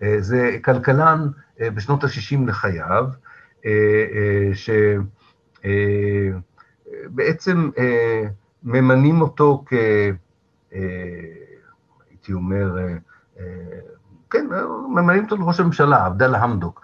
[0.04, 1.28] אה, זה כלכלן
[1.62, 3.08] אה, בשנות ה-60 לחייו,
[3.66, 4.50] אה,
[7.04, 7.70] שבעצם
[8.64, 9.74] ממנים אותו כ...
[12.10, 12.78] הייתי אומר,
[14.30, 14.48] כן,
[14.90, 16.82] ממנים אותו לראש הממשלה, עבדאללה חמדוק.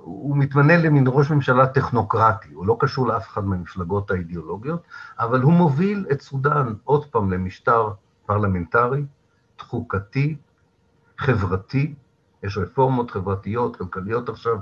[0.00, 4.82] הוא מתמנה למין ראש ממשלה טכנוקרטי, הוא לא קשור לאף אחד מהמפלגות האידיאולוגיות,
[5.18, 7.88] אבל הוא מוביל את סודאן עוד פעם למשטר
[8.26, 9.04] פרלמנטרי,
[9.56, 10.36] תחוקתי,
[11.18, 11.94] חברתי,
[12.42, 14.56] יש רפורמות חברתיות, כלכליות עכשיו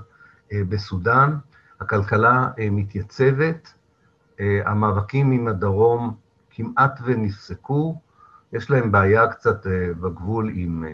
[0.52, 1.36] אה, בסודאן,
[1.80, 3.81] הכלכלה אה, מתייצבת, אה,
[4.40, 6.14] המאבקים עם הדרום
[6.50, 8.00] כמעט ונפסקו,
[8.52, 9.66] יש להם בעיה קצת
[10.00, 10.84] בגבול עם,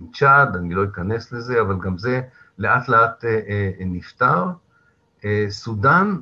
[0.00, 2.20] עם צ'אד, אני לא אכנס לזה, אבל גם זה
[2.58, 3.24] לאט לאט
[3.80, 4.44] נפתר.
[5.48, 6.16] סודאן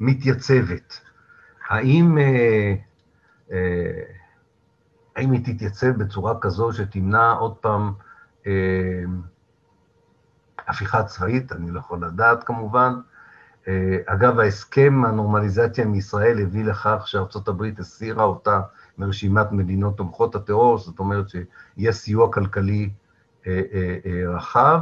[0.00, 1.00] מתייצבת.
[1.68, 2.18] האם
[3.52, 4.02] אה,
[5.16, 7.92] האם היא תתייצב בצורה כזו שתמנע עוד פעם
[8.46, 9.02] אה,
[10.68, 11.52] הפיכה צבאית?
[11.52, 12.94] אני לא יכול לדעת כמובן.
[13.68, 18.60] אה, אגב, ההסכם הנורמליזציה עם ישראל הביא לכך שארצות הברית הסירה אותה
[18.98, 22.90] מרשימת מדינות תומכות הטרור, זאת אומרת שיהיה סיוע כלכלי
[24.28, 24.80] רחב.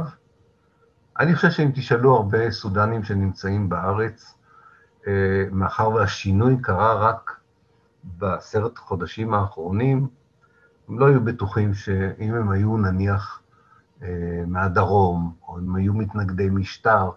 [1.19, 4.33] אני חושב שאם תשאלו הרבה סודנים שנמצאים בארץ,
[5.51, 7.39] מאחר והשינוי קרה רק
[8.03, 10.07] בעשרת החודשים האחרונים,
[10.89, 13.41] הם לא היו בטוחים שאם הם היו נניח
[14.03, 17.09] אה, מהדרום, או אם היו מתנגדי משטר,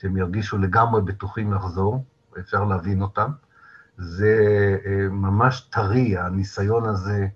[0.00, 3.30] שהם ירגישו לגמרי בטוחים לחזור, ואפשר להבין אותם.
[3.98, 4.36] זה
[4.86, 7.26] אה, ממש טרי, הניסיון הזה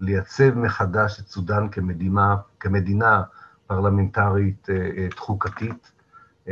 [0.00, 3.22] לייצב מחדש את סודאן כמדינה, כמדינה
[3.66, 5.92] פרלמנטרית אה, תחוקתית,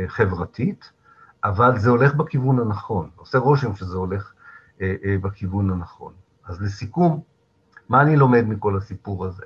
[0.07, 0.91] חברתית,
[1.43, 3.09] אבל זה הולך בכיוון הנכון.
[3.15, 4.33] עושה רושם שזה הולך
[4.81, 6.13] אה, אה, בכיוון הנכון.
[6.45, 7.21] אז לסיכום,
[7.89, 9.43] מה אני לומד מכל הסיפור הזה?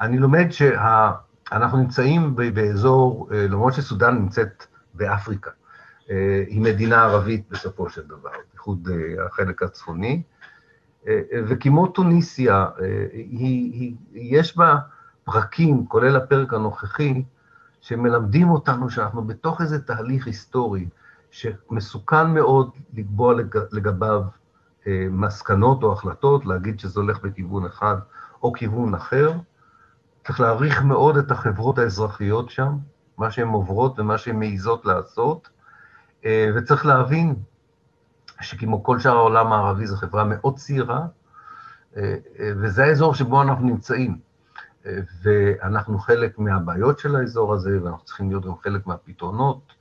[0.00, 5.50] אני לומד שאנחנו נמצאים באזור, אה, למרות שסודאן נמצאת באפריקה,
[6.46, 8.88] היא מדינה ערבית בסופו של דבר, בייחוד
[9.26, 10.22] החלק הצפוני,
[11.32, 12.66] וכמו טוניסיה,
[13.12, 14.76] היא, היא, יש בה
[15.24, 17.22] פרקים, כולל הפרק הנוכחי,
[17.80, 20.88] שמלמדים אותנו שאנחנו בתוך איזה תהליך היסטורי
[21.30, 23.34] שמסוכן מאוד לקבוע
[23.72, 24.22] לגביו
[24.86, 27.96] אה, מסקנות או החלטות, להגיד שזה הולך בכיוון אחד
[28.42, 29.32] או כיוון אחר.
[30.26, 32.76] צריך להעריך מאוד את החברות האזרחיות שם,
[33.20, 35.48] מה שהן עוברות ומה שהן מעיזות לעשות,
[36.24, 37.34] אה, וצריך להבין
[38.40, 41.06] שכמו כל שאר העולם הערבי זו חברה מאוד צעירה,
[41.96, 44.18] אה, וזה האזור שבו אנחנו נמצאים.
[45.22, 49.72] ואנחנו חלק מהבעיות של האזור הזה, ואנחנו צריכים להיות גם חלק מהפתרונות.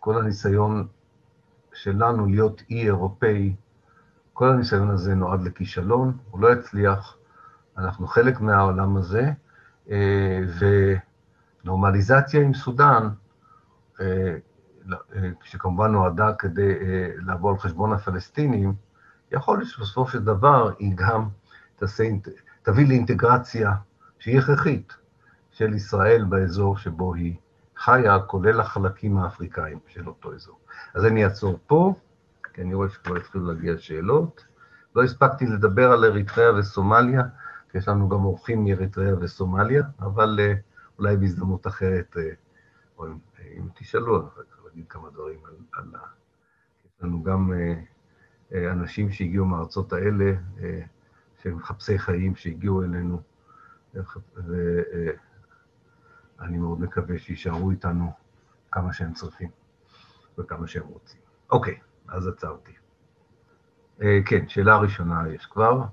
[0.00, 0.86] כל הניסיון
[1.72, 3.54] שלנו להיות אי אירופאי
[4.40, 7.16] כל הניסיון הזה נועד לכישלון, הוא לא יצליח,
[7.78, 9.32] אנחנו חלק מהעולם הזה,
[9.90, 10.40] אה,
[11.64, 13.08] ונורמליזציה עם סודאן,
[14.00, 14.36] אה,
[14.90, 16.74] אה, שכמובן נועדה כדי
[17.26, 18.74] לעבור על חשבון הפלסטינים,
[19.32, 21.28] יכול להיות שבסופו של דבר היא גם
[21.76, 22.04] תעשה,
[22.62, 23.74] תביא לאינטגרציה
[24.18, 24.92] שהיא הכרחית
[25.50, 27.34] של ישראל באזור שבו היא
[27.76, 30.58] חיה, כולל החלקים האפריקאים של אותו אזור.
[30.94, 31.94] אז אני אעצור פה.
[32.54, 34.44] כי אני רואה שכבר התחילו להגיע שאלות.
[34.96, 37.22] לא הספקתי לדבר על אריתריאה וסומליה,
[37.70, 40.58] כי יש לנו גם אורחים מאריתריאה וסומליה, אבל uh,
[41.00, 42.18] אולי בהזדמנות אחרת, uh,
[42.98, 43.18] או אם,
[43.58, 45.54] אם תשאלו, אני יכול להגיד כמה דברים על...
[45.72, 45.86] על
[46.86, 50.32] יש לנו גם uh, אנשים שהגיעו מהארצות האלה,
[51.42, 53.22] שהם מחפשי חיים שהגיעו אלינו,
[56.38, 58.12] ואני מאוד מקווה שיישארו איתנו
[58.72, 59.48] כמה שהם צריכים
[60.38, 61.20] וכמה שהם רוצים.
[61.50, 61.78] אוקיי.
[62.10, 62.72] אז עצרתי.
[64.02, 65.84] אה, כן, שאלה ראשונה יש כבר.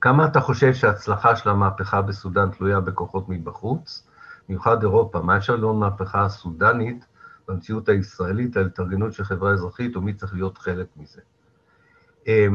[0.00, 4.08] כמה אתה חושב שההצלחה של המהפכה בסודאן תלויה בכוחות מבחוץ,
[4.48, 5.20] במיוחד אירופה?
[5.20, 7.06] מה אפשר לראות מהפכה הסודנית
[7.48, 11.20] במציאות הישראלית, על התארגנות של חברה אזרחית, ומי צריך להיות חלק מזה?
[12.28, 12.46] אה,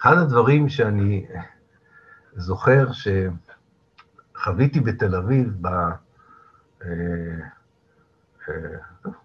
[0.00, 1.26] אחד הדברים שאני
[2.36, 2.86] זוכר
[4.34, 5.66] שחוויתי בתל אביב, ב...
[6.82, 6.88] אה,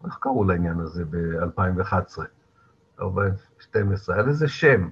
[0.06, 2.20] איך קראו לעניין הזה ב-2011?
[3.60, 4.90] 12, היה לזה שם,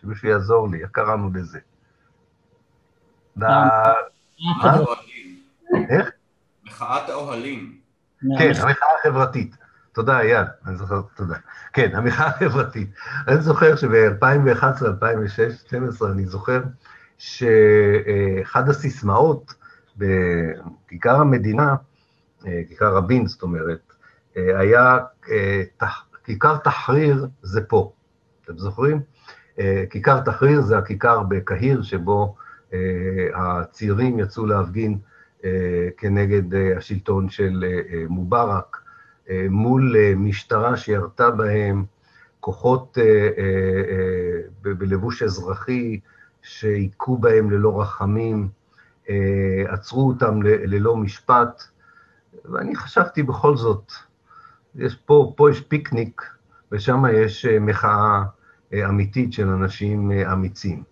[0.00, 1.58] שמישהו יעזור לי, איך קראנו לזה?
[6.74, 7.78] מחאת האוהלים.
[8.22, 8.54] האוהלים.
[8.54, 9.56] כן, המחאה החברתית.
[9.92, 11.34] תודה, אייל, אני זוכר, תודה.
[11.72, 12.90] כן, המחאה החברתית.
[13.28, 16.62] אני זוכר שב-2011, 2012, אני זוכר
[17.18, 19.54] שאחד הסיסמאות
[19.96, 21.74] בכיכר המדינה,
[22.46, 23.92] אה, כיכר רבין, זאת אומרת,
[24.36, 24.98] אה, היה
[25.30, 25.62] אה,
[26.24, 27.92] כיכר תחריר זה פה.
[28.44, 29.00] אתם זוכרים?
[29.90, 32.36] כיכר תחריר זה הכיכר בקהיר, שבו
[33.34, 34.98] הצעירים יצאו להפגין
[35.96, 37.64] כנגד השלטון של
[38.08, 38.80] מובארק,
[39.50, 41.84] מול משטרה שירתה בהם,
[42.40, 42.98] כוחות
[44.62, 46.00] בלבוש אזרחי
[46.42, 48.48] שהיכו בהם ללא רחמים,
[49.68, 51.62] עצרו אותם ללא משפט,
[52.44, 53.92] ואני חשבתי בכל זאת,
[54.74, 56.22] יש פה, פה יש פיקניק,
[56.72, 58.22] ושם יש אה, מחאה
[58.72, 60.82] אה, אמיתית של אנשים אה, אמיצים.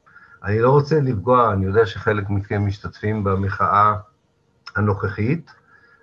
[0.45, 3.95] אני לא רוצה לפגוע, אני יודע שחלק מכם משתתפים במחאה
[4.77, 5.51] הנוכחית,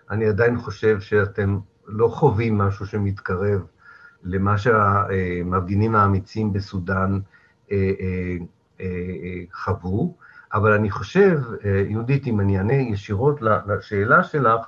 [0.10, 3.66] אני עדיין חושב שאתם לא חווים משהו שמתקרב
[4.24, 7.20] למה שהמפגינים האמיצים בסודאן
[9.54, 10.18] חוו,
[10.54, 11.40] אבל אני חושב,
[11.90, 14.66] יהודית, אם אני אענה ישירות לשאלה שלך,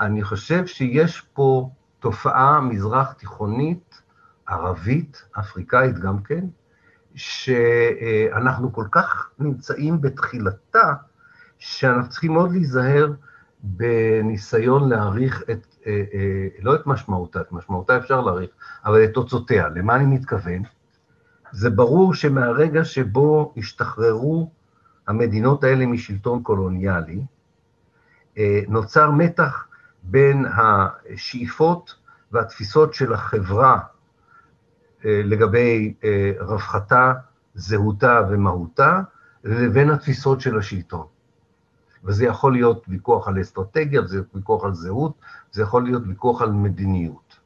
[0.00, 4.02] אני חושב שיש פה תופעה מזרח תיכונית,
[4.46, 6.44] ערבית, אפריקאית גם כן,
[7.14, 10.94] שאנחנו כל כך נמצאים בתחילתה,
[11.64, 13.12] שאנחנו צריכים מאוד להיזהר
[13.62, 18.50] בניסיון להעריך את, אה, אה, לא את משמעותה, את משמעותה אפשר להעריך,
[18.84, 19.68] אבל את תוצאותיה.
[19.68, 20.62] למה אני מתכוון?
[21.52, 24.50] זה ברור שמהרגע שבו השתחררו
[25.06, 27.20] המדינות האלה משלטון קולוניאלי,
[28.38, 29.66] אה, נוצר מתח
[30.02, 31.94] בין השאיפות
[32.32, 33.78] והתפיסות של החברה
[35.04, 35.94] לגבי
[36.40, 37.12] רווחתה,
[37.54, 39.00] זהותה ומהותה,
[39.44, 41.06] לבין התפיסות של השלטון.
[42.04, 45.12] וזה יכול להיות ויכוח על אסטרטגיה, זה ויכוח על זהות,
[45.52, 47.36] זה יכול להיות ויכוח על מדיניות.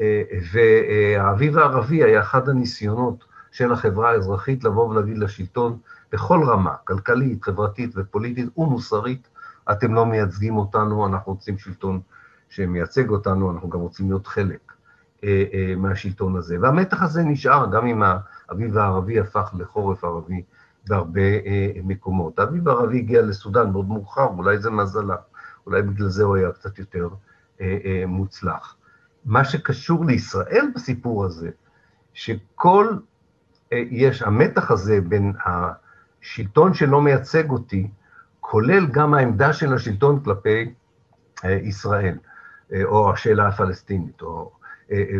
[0.00, 0.22] אה,
[0.52, 5.78] והאביב הערבי היה אחד הניסיונות של החברה האזרחית לבוא ולהגיד לשלטון
[6.12, 9.28] בכל רמה, כלכלית, חברתית ופוליטית ומוסרית,
[9.70, 12.00] אתם לא מייצגים אותנו, אנחנו רוצים שלטון
[12.48, 14.72] שמייצג אותנו, אנחנו גם רוצים להיות חלק
[15.24, 16.56] אה, אה, מהשלטון הזה.
[16.60, 20.42] והמתח הזה נשאר, גם אם האביב הערבי הפך לחורף ערבי
[20.88, 22.38] בהרבה אה, מקומות.
[22.38, 25.16] האביב הערבי הגיע לסודאן מאוד מאוחר, אולי זה מזלה,
[25.66, 27.08] אולי בגלל זה הוא היה קצת יותר
[27.60, 28.76] אה, אה, מוצלח.
[29.24, 31.50] מה שקשור לישראל בסיפור הזה,
[32.14, 32.96] שכל,
[33.72, 37.90] יש המתח הזה בין השלטון שלא מייצג אותי,
[38.40, 40.74] כולל גם העמדה של השלטון כלפי
[41.44, 42.18] ישראל,
[42.84, 44.22] או השאלה הפלסטינית.
[44.22, 44.52] או,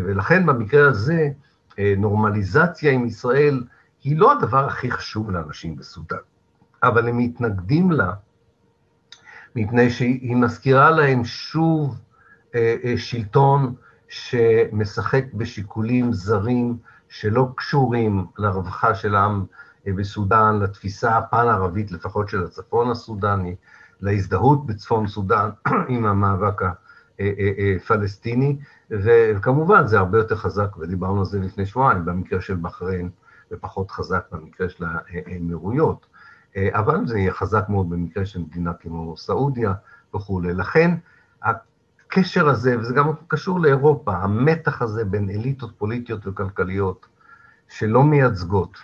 [0.05, 1.29] ולכן במקרה הזה,
[1.97, 3.63] נורמליזציה עם ישראל
[4.03, 6.17] היא לא הדבר הכי חשוב לאנשים בסודאן,
[6.83, 8.13] אבל הם מתנגדים לה
[9.55, 12.01] מפני שהיא מזכירה להם שוב
[12.97, 13.75] שלטון
[14.09, 16.77] שמשחק בשיקולים זרים
[17.09, 19.45] שלא קשורים לרווחה של העם
[19.85, 23.55] בסודאן, לתפיסה הפן-ערבית, לפחות של הצפון הסודני,
[24.01, 25.49] להזדהות בצפון סודאן
[25.89, 26.61] עם המאבק
[27.19, 28.57] הפלסטיני,
[28.89, 33.09] וכמובן זה הרבה יותר חזק, ודיברנו על זה לפני שבועיים, במקרה של בחריין,
[33.53, 36.05] ופחות חזק במקרה של האמירויות,
[36.57, 39.73] אבל זה יהיה חזק מאוד במקרה של מדינה כמו סעודיה
[40.15, 40.53] וכולי.
[40.53, 40.91] לכן,
[41.43, 47.05] הקשר הזה, וזה גם קשור לאירופה, המתח הזה בין אליטות פוליטיות וכלכליות
[47.69, 48.77] שלא מייצגות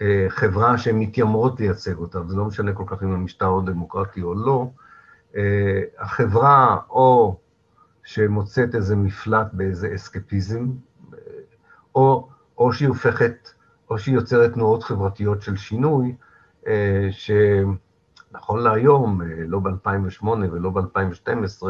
[0.00, 4.34] אה, חברה שמתיימרות לייצג אותה, וזה לא משנה כל כך אם המשטר הוא דמוקרטי או
[4.34, 4.70] לא,
[5.36, 7.38] אה, החברה או
[8.04, 10.70] שמוצאת איזה מפלט באיזה אסקפיזם,
[11.12, 11.18] אה,
[11.94, 12.28] או,
[12.58, 13.48] או שהיא הופכת,
[13.90, 16.14] או שהיא יוצרת תנועות חברתיות של שינוי,
[17.10, 21.62] שנכון להיום, לא ב-2008 ולא ב-2012,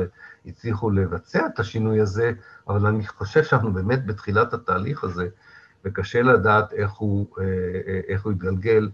[0.46, 2.32] הצליחו לבצע את השינוי הזה,
[2.68, 5.28] אבל אני חושב שאנחנו באמת בתחילת התהליך הזה,
[5.84, 7.44] וקשה לדעת איך הוא, אה,
[7.86, 8.90] אה, איך הוא יתגלגל,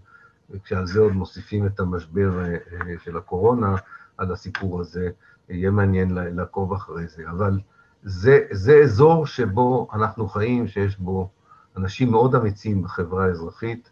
[0.51, 2.57] וכשעל זה עוד מוסיפים את המשבר אה,
[3.03, 3.75] של הקורונה,
[4.17, 5.09] על הסיפור הזה,
[5.49, 7.29] יהיה מעניין לעקוב אחרי זה.
[7.29, 7.59] אבל
[8.03, 11.29] זה, זה אזור שבו אנחנו חיים, שיש בו
[11.77, 13.89] אנשים מאוד אמיצים בחברה האזרחית,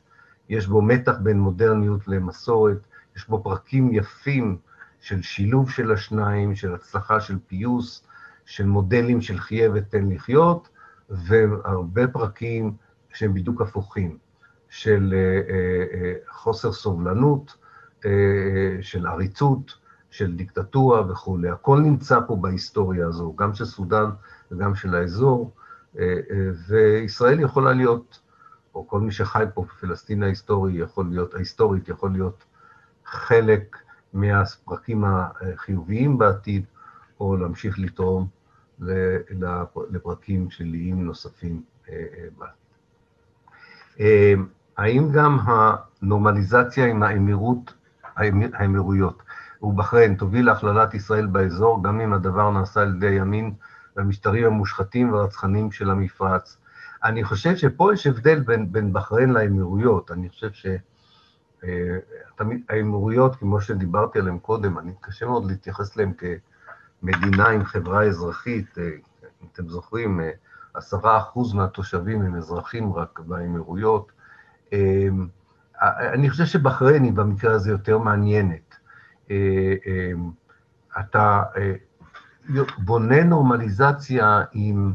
[0.49, 2.77] יש בו מתח בין מודרניות למסורת,
[3.15, 4.57] יש בו פרקים יפים
[5.01, 8.03] של שילוב של השניים, של הצלחה של פיוס,
[8.45, 10.69] של מודלים של חיה ותן לחיות,
[11.09, 12.73] והרבה פרקים
[13.13, 14.17] שהם בדיוק הפוכים,
[14.69, 17.55] של אה, אה, אה, חוסר סובלנות,
[18.82, 19.73] של עריצות,
[20.09, 21.49] של דיקטטורה וכולי.
[21.49, 24.09] הכל נמצא פה בהיסטוריה הזו, גם של סודאן
[24.51, 25.51] וגם של האזור,
[26.68, 28.20] וישראל יכולה להיות,
[28.76, 32.44] או כל מי שחי פה בפלסטין ההיסטורי יכול להיות, ההיסטורית יכול להיות
[33.06, 33.78] חלק
[34.14, 36.66] מהפרקים החיוביים בעתיד,
[37.20, 38.28] או להמשיך לתרום
[39.90, 41.62] לפרקים שליליים נוספים
[42.38, 42.60] בעתיד.
[44.78, 47.74] האם גם הנורמליזציה עם האמירות,
[48.54, 49.24] האמירויות
[49.62, 53.54] ובחריין תוביל להכללת ישראל באזור, גם אם הדבר נעשה על ידי הימין
[53.96, 56.58] והמשטרים המושחתים והרצחניים של המפרץ?
[57.04, 60.12] אני חושב שפה יש הבדל בין, בין בחריין לאמירויות.
[60.12, 60.50] אני חושב
[62.40, 66.14] שהאמירויות, כמו שדיברתי עליהן קודם, אני קשה מאוד להתייחס אליהן
[67.02, 68.78] כמדינה עם חברה אזרחית.
[68.78, 70.20] אם אתם זוכרים,
[70.74, 74.12] עשרה אחוז מהתושבים הם אזרחים רק באמירויות.
[75.82, 78.76] אני חושב שבחריין היא במקרה הזה יותר מעניינת.
[81.00, 81.44] אתה
[82.78, 84.93] בונה נורמליזציה עם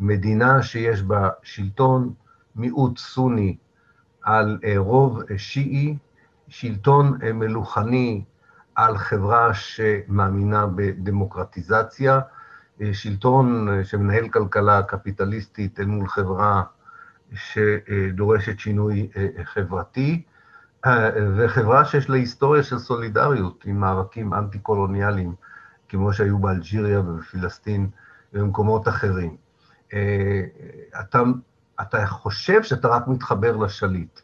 [0.00, 2.12] מדינה שיש בה שלטון
[2.56, 3.56] מיעוט סוני
[4.22, 5.96] על רוב שיעי,
[6.48, 8.24] שלטון מלוכני
[8.74, 12.20] על חברה שמאמינה בדמוקרטיזציה,
[12.92, 16.62] שלטון שמנהל כלכלה קפיטליסטית אל מול חברה
[17.34, 19.08] שדורשת שינוי
[19.44, 20.22] חברתי,
[21.36, 25.34] וחברה שיש לה היסטוריה של סולידריות עם מאבקים אנטי-קולוניאליים,
[25.88, 27.90] כמו שהיו באלג'יריה ובפלסטין
[28.32, 29.36] ובמקומות אחרים.
[31.00, 31.22] אתה,
[31.80, 34.20] אתה חושב שאתה רק מתחבר לשליט,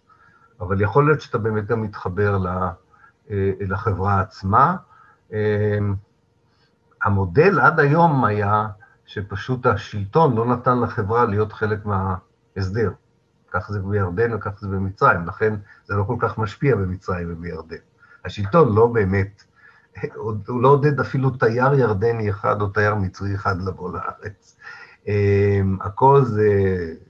[0.61, 2.39] אבל יכול להיות שאתה באמת גם מתחבר
[3.61, 4.77] לחברה עצמה.
[7.03, 8.69] המודל עד היום היה
[9.07, 12.93] שפשוט השלטון לא נתן לחברה להיות חלק מההסדר.
[13.51, 15.55] כך זה בירדן וכך זה במצרים, לכן
[15.85, 17.77] זה לא כל כך משפיע במצרים ובירדן.
[18.25, 19.45] השלטון לא באמת,
[20.47, 24.57] הוא לא עודד אפילו תייר ירדני אחד או תייר מצרי אחד לבוא לארץ.
[25.81, 26.49] הכל זה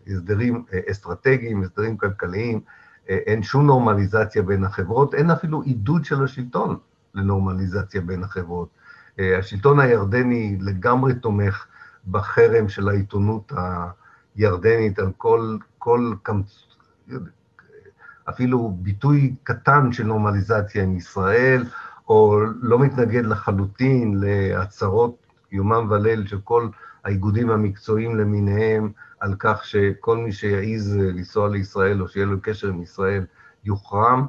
[0.06, 2.60] הסדרים אסטרטגיים, הסדרים כלכליים,
[3.08, 6.78] אין שום נורמליזציה בין החברות, אין אפילו עידוד של השלטון
[7.14, 8.68] לנורמליזציה בין החברות.
[9.18, 11.66] השלטון הירדני לגמרי תומך
[12.10, 13.52] בחרם של העיתונות
[14.36, 16.12] הירדנית על כל, כל
[18.28, 21.64] אפילו ביטוי קטן של נורמליזציה עם ישראל,
[22.10, 25.16] או לא מתנגד לחלוטין להצהרות
[25.52, 26.68] יומם וליל של כל
[27.04, 32.82] האיגודים המקצועיים למיניהם, על כך שכל מי שיעז לנסוע לישראל או שיהיה לו קשר עם
[32.82, 33.24] ישראל
[33.64, 34.26] יוחרם.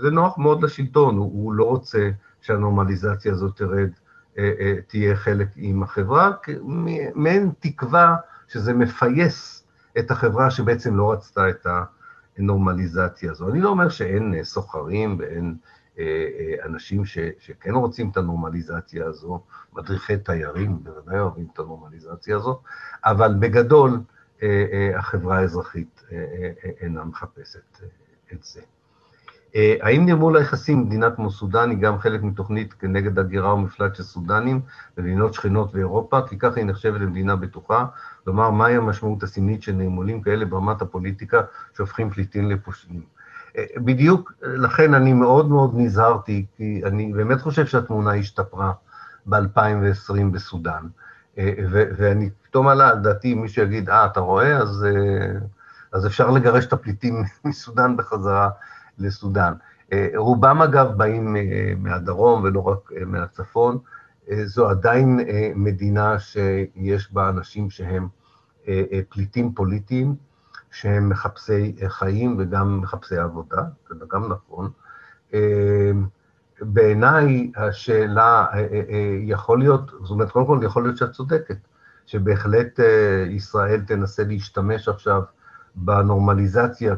[0.00, 2.10] זה נוח מאוד לשלטון, הוא, לא רוצה
[2.40, 3.90] שהנורמליזציה הזאת תרד,
[4.86, 6.30] תהיה חלק עם החברה,
[7.14, 8.16] מעין תקווה
[8.48, 9.64] שזה מפייס
[9.98, 11.66] את החברה שבעצם לא רצתה את
[12.38, 13.48] הנורמליזציה הזו.
[13.48, 15.54] אני לא אומר שאין סוחרים ואין
[16.64, 19.40] אנשים ש, שכן רוצים את הנורמליזציה הזו,
[19.72, 22.60] מדריכי תיירים בוודאי אוהבים את הנורמליזציה הזו,
[23.04, 24.00] אבל בגדול
[24.96, 26.04] החברה האזרחית
[26.80, 27.80] אינה מחפשת
[28.32, 28.60] את זה.
[29.80, 34.02] האם נרמול היחסים עם מדינה כמו סודאן היא גם חלק מתוכנית כנגד הגירה ומפלט של
[34.02, 34.60] סודנים
[34.96, 37.86] במדינות שכנות באירופה, כי ככה היא נחשבת למדינה בטוחה,
[38.24, 41.40] כלומר, מהי המשמעות הסמלית של נרמולים כאלה ברמת הפוליטיקה
[41.76, 43.15] שהופכים פליטים לפושעים?
[43.76, 48.72] בדיוק לכן אני מאוד מאוד נזהרתי, כי אני באמת חושב שהתמונה השתפרה
[49.26, 50.86] ב-2020 בסודאן,
[51.68, 54.86] ואני פתאום עלה על דעתי, מי שיגיד, אה, אתה רואה, אז,
[55.92, 58.48] אז אפשר לגרש את הפליטים מסודאן בחזרה
[58.98, 59.52] לסודאן.
[60.16, 61.36] רובם, אגב, באים
[61.78, 63.78] מהדרום ולא רק מהצפון.
[64.44, 65.20] זו עדיין
[65.54, 68.08] מדינה שיש בה אנשים שהם
[69.08, 70.14] פליטים פוליטיים,
[70.80, 74.70] שהם מחפשי חיים וגם מחפשי עבודה, זה גם נכון.
[76.60, 78.46] בעיניי השאלה,
[79.20, 81.56] יכול להיות, זאת אומרת, קודם כל יכול להיות שאת צודקת,
[82.06, 82.80] שבהחלט
[83.30, 85.22] ישראל תנסה להשתמש עכשיו
[85.74, 86.94] בנורמליזציה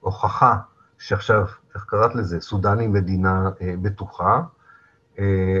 [0.00, 0.56] כהוכחה
[0.98, 2.40] שעכשיו, איך קראת לזה?
[2.40, 3.50] סודאן היא מדינה
[3.82, 4.42] בטוחה.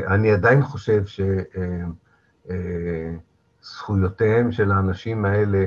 [0.06, 1.02] אני עדיין חושב
[3.62, 5.64] שזכויותיהם של האנשים האלה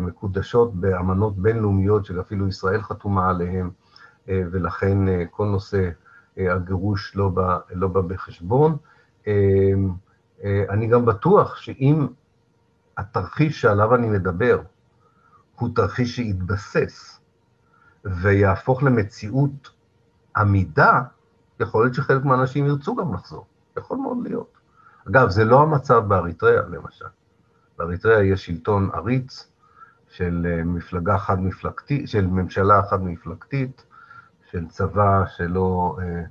[0.00, 3.70] מקודשות באמנות בינלאומיות שאפילו ישראל חתומה עליהן,
[4.28, 4.98] ולכן
[5.30, 5.90] כל נושא
[6.36, 8.76] הגירוש לא בא, לא בא בחשבון.
[10.44, 12.06] אני גם בטוח שאם
[12.96, 14.60] התרחיש שעליו אני מדבר
[15.56, 17.20] הוא תרחיש שיתבסס
[18.04, 19.70] ויהפוך למציאות
[20.36, 21.02] עמידה,
[21.60, 23.46] יכול להיות שחלק מהאנשים ירצו גם לחזור,
[23.78, 24.58] יכול מאוד להיות.
[25.08, 27.04] אגב, זה לא המצב באריתריאה, למשל.
[27.80, 29.48] באריתריאה יש שלטון עריץ
[30.08, 33.84] של מפלגה חד-מפלגתית, של ממשלה חד-מפלגתית,
[34.50, 36.22] של צבא שלא אה,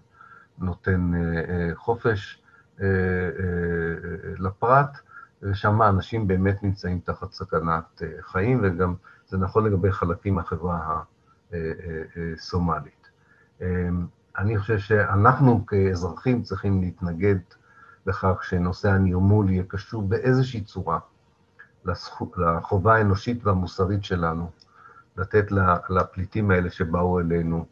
[0.60, 2.41] נותן אה, חופש
[2.82, 4.97] אה, אה, לפרט,
[5.43, 8.95] ושם אנשים באמת נמצאים תחת סכנת אה, חיים, וגם
[9.28, 11.02] זה נכון לגבי חלקים מהחברה
[11.52, 13.10] הסומלית.
[13.62, 13.89] אה,
[14.38, 17.39] אני חושב שאנחנו כאזרחים צריכים להתנגד
[18.06, 21.00] לכך שנושא הנרמול יהיה קשור באיזושהי צורה
[21.86, 24.52] לחובה האנושית והמוסרית שלנו,
[25.18, 25.52] לתת
[25.90, 27.66] לפליטים האלה שבאו אלינו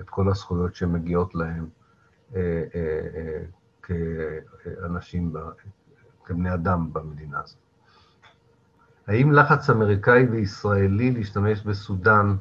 [0.00, 1.68] את כל הזכויות שמגיעות להם
[2.34, 3.42] אה, אה,
[3.82, 5.32] כאנשים,
[6.24, 7.58] כבני אדם במדינה הזאת.
[9.06, 12.36] האם לחץ אמריקאי וישראלי להשתמש בסודאן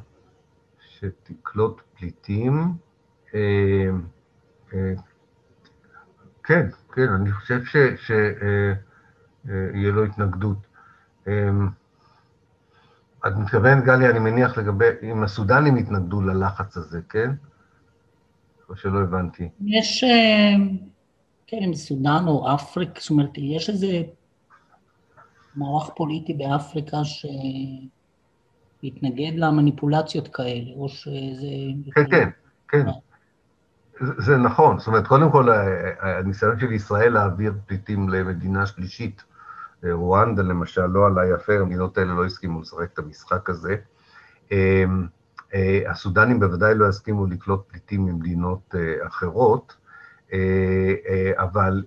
[0.79, 2.73] שתקלוט פליטים?
[6.43, 7.61] כן, כן, אני חושב
[7.95, 10.72] שיהיה לו התנגדות.
[13.27, 17.31] את מתכוונת, גלי, אני מניח לגבי, אם הסודנים יתנגדו ללחץ הזה, כן?
[18.69, 19.49] או שלא הבנתי.
[19.65, 20.55] יש, אה,
[21.47, 24.03] כן, אם סודן או אפריקה, זאת אומרת, יש איזה
[25.55, 26.97] מערך פוליטי באפריקה
[28.81, 31.47] שיתנגד למניפולציות כאלה, או שזה...
[31.95, 32.29] כן, כן,
[32.67, 32.85] כן.
[34.17, 35.49] זה נכון, זאת אומרת, קודם כל,
[36.01, 39.23] הניסיון של ישראל להעביר פליטים למדינה שלישית,
[39.91, 43.75] רואנדה למשל, לא עלה יפה, המדינות האלה לא הסכימו לשחק את המשחק הזה.
[44.51, 45.07] אמ,
[45.53, 49.75] אה, הסודנים בוודאי לא יסכימו לקלוט פליטים ממדינות אה, אחרות,
[50.33, 51.83] אה, אבל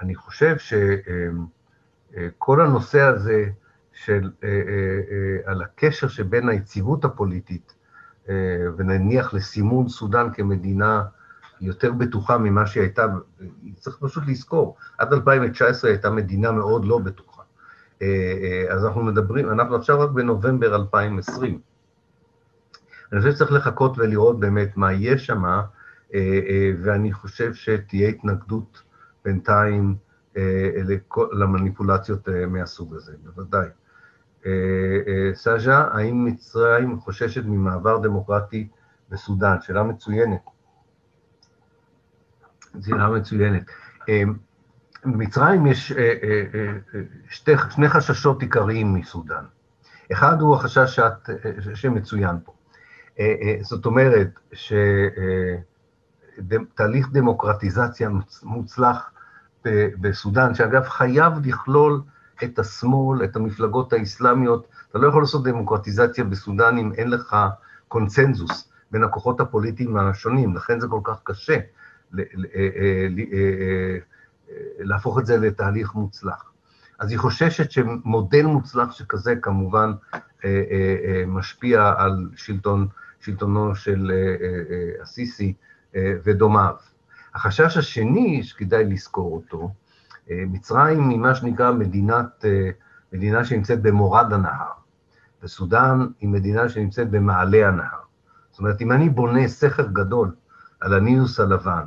[0.00, 0.56] אני חושב
[2.18, 3.46] שכל הנושא הזה
[3.92, 4.30] של,
[5.44, 7.74] על הקשר שבין היציבות הפוליטית,
[8.76, 11.02] ונניח לסימון סודאן כמדינה
[11.62, 13.06] יותר בטוחה ממה שהיא הייתה,
[13.76, 17.42] צריך פשוט לזכור, עד 2019 הייתה מדינה מאוד לא בטוחה.
[18.02, 18.06] אה,
[18.42, 21.60] אה, אז אנחנו מדברים, אנחנו עכשיו רק בנובמבר 2020.
[23.12, 25.44] אני חושב שצריך לחכות ולראות באמת מה יהיה שם,
[26.14, 28.82] אה, ואני חושב שתהיה התנגדות
[29.24, 29.96] בינתיים
[31.32, 33.68] למניפולציות מהסוג הזה, בוודאי.
[35.34, 38.68] סאז'ה, האם מצרים חוששת ממעבר דמוקרטי
[39.10, 39.56] בסודאן?
[39.60, 40.51] שאלה מצוינת.
[42.80, 43.62] שאלה מצוינת.
[45.04, 47.00] במצרים יש אה, אה, אה,
[47.30, 49.44] שתי, שני חששות עיקריים מסודאן.
[50.12, 51.30] אחד הוא החשש שאת,
[51.74, 52.52] שמצוין פה.
[53.62, 54.28] זאת אומרת
[56.38, 58.10] שתהליך דמוקרטיזציה
[58.42, 59.10] מוצלח
[60.00, 62.00] בסודאן, שאגב חייב לכלול
[62.44, 67.36] את השמאל, את המפלגות האסלאמיות, אתה לא יכול לעשות דמוקרטיזציה בסודאן אם אין לך
[67.88, 71.58] קונצנזוס בין הכוחות הפוליטיים השונים, לכן זה כל כך קשה.
[74.78, 76.52] להפוך את זה לתהליך מוצלח.
[76.98, 79.92] אז היא חוששת שמודל מוצלח שכזה כמובן
[81.26, 82.88] משפיע על שלטון,
[83.20, 84.12] שלטונו של
[85.02, 85.54] הסיסי
[85.96, 86.74] ודומיו.
[87.34, 89.70] החשש השני, שכדאי לזכור אותו,
[90.30, 92.44] מצרים היא מה שנקרא מדינת,
[93.12, 94.70] מדינה שנמצאת במורד הנהר,
[95.42, 97.98] וסודאן היא מדינה שנמצאת במעלה הנהר.
[98.50, 100.34] זאת אומרת, אם אני בונה סכר גדול
[100.80, 101.84] על הנילוס הלבן,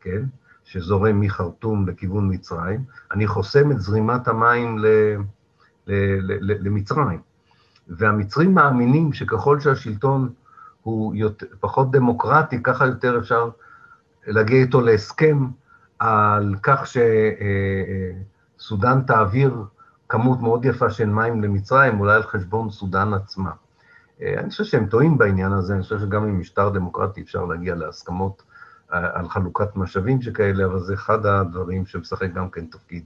[0.00, 0.22] כן,
[0.64, 4.86] שזורם מחרטום לכיוון מצרים, אני חוסם את זרימת המים ל,
[5.86, 7.20] ל, ל, ל, למצרים.
[7.88, 10.32] והמצרים מאמינים שככל שהשלטון
[10.82, 13.50] הוא יותר, פחות דמוקרטי, ככה יותר אפשר
[14.26, 15.46] להגיע איתו להסכם
[15.98, 16.84] על כך
[18.56, 19.64] שסודאן תעביר
[20.08, 23.50] כמות מאוד יפה של מים למצרים, אולי על חשבון סודאן עצמה.
[24.20, 28.42] אני חושב שהם טועים בעניין הזה, אני חושב שגם עם משטר דמוקרטי אפשר להגיע להסכמות
[28.90, 33.04] על חלוקת משאבים שכאלה, אבל זה אחד הדברים שמשחק גם כן תפקיד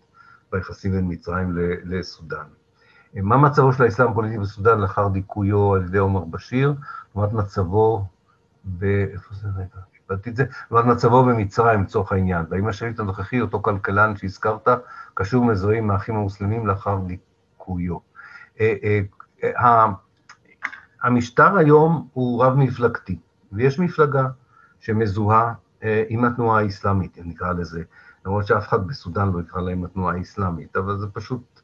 [0.53, 2.45] ביחסים בין מצרים לסודאן.
[3.15, 6.75] מה מצבו של האסלאם הפוליטי בסודאן לאחר דיכויו על ידי עומר בשיר,
[7.15, 8.05] לעומת מצבו
[8.79, 8.85] ב...
[8.85, 9.83] איפה זה רגע?
[9.93, 12.47] קיבלתי את זה, לעומת מצבו במצרים לצורך העניין.
[12.51, 14.69] והאם השליט הנוכחי, אותו כלכלן שהזכרת,
[15.15, 17.97] קשור מזוהים מהאחים המוסלמים לאחר דיכויו.
[18.61, 19.01] אה, אה,
[19.45, 19.87] אה,
[21.03, 23.19] המשטר היום הוא רב-מפלגתי,
[23.53, 24.27] ויש מפלגה
[24.81, 25.55] שמזוהה
[26.09, 27.83] עם התנועה האסלאמית, נקרא לזה,
[28.27, 31.61] למרות שאף אחד בסודאן לא יקרא להם התנועה האסלאמית, אבל זה פשוט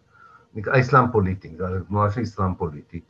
[0.54, 3.00] נקרא אסלאם פוליטי, נקרא לזה תנועה של אסלאם פוליטי.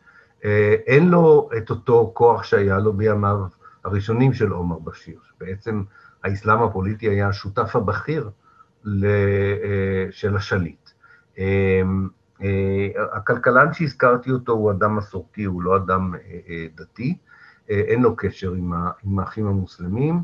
[0.44, 3.38] אה, אין לו את אותו כוח שהיה לו בימיו
[3.84, 5.82] הראשונים של עומר בשיר, שבעצם
[6.24, 8.30] האסלאם הפוליטי היה השותף הבכיר
[8.86, 10.90] אה, של השליט.
[13.12, 16.14] הכלכלן שהזכרתי אותו הוא אדם מסורתי, הוא לא אדם
[16.74, 17.16] דתי,
[17.68, 18.52] אין לו קשר
[19.02, 20.22] עם האחים המוסלמים.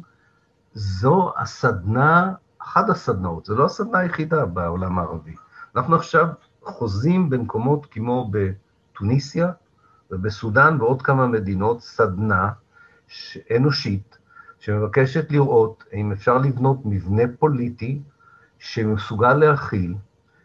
[0.75, 5.35] זו הסדנה, אחת הסדנאות, זו לא הסדנה היחידה בעולם הערבי.
[5.77, 6.27] אנחנו עכשיו
[6.63, 9.53] חוזים במקומות כמו בתוניסיה
[10.11, 12.51] ובסודאן ועוד כמה מדינות, סדנה
[13.57, 14.19] אנושית,
[14.61, 18.03] שמבקשת לראות האם אפשר לבנות מבנה פוליטי
[18.59, 19.95] שמסוגל להכיל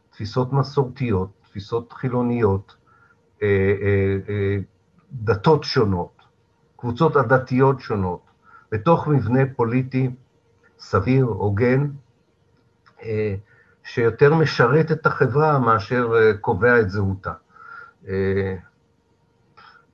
[0.09, 2.75] תפיסות מסורתיות, תפיסות חילוניות,
[3.41, 3.47] אה,
[3.81, 4.57] אה, אה,
[5.11, 6.21] דתות שונות,
[6.75, 8.28] קבוצות עדתיות שונות,
[8.71, 10.09] בתוך מבנה פוליטי
[10.79, 11.87] סביר, הוגן,
[13.03, 13.35] אה,
[13.83, 17.33] שיותר משרת את החברה מאשר אה, קובע את זהותה.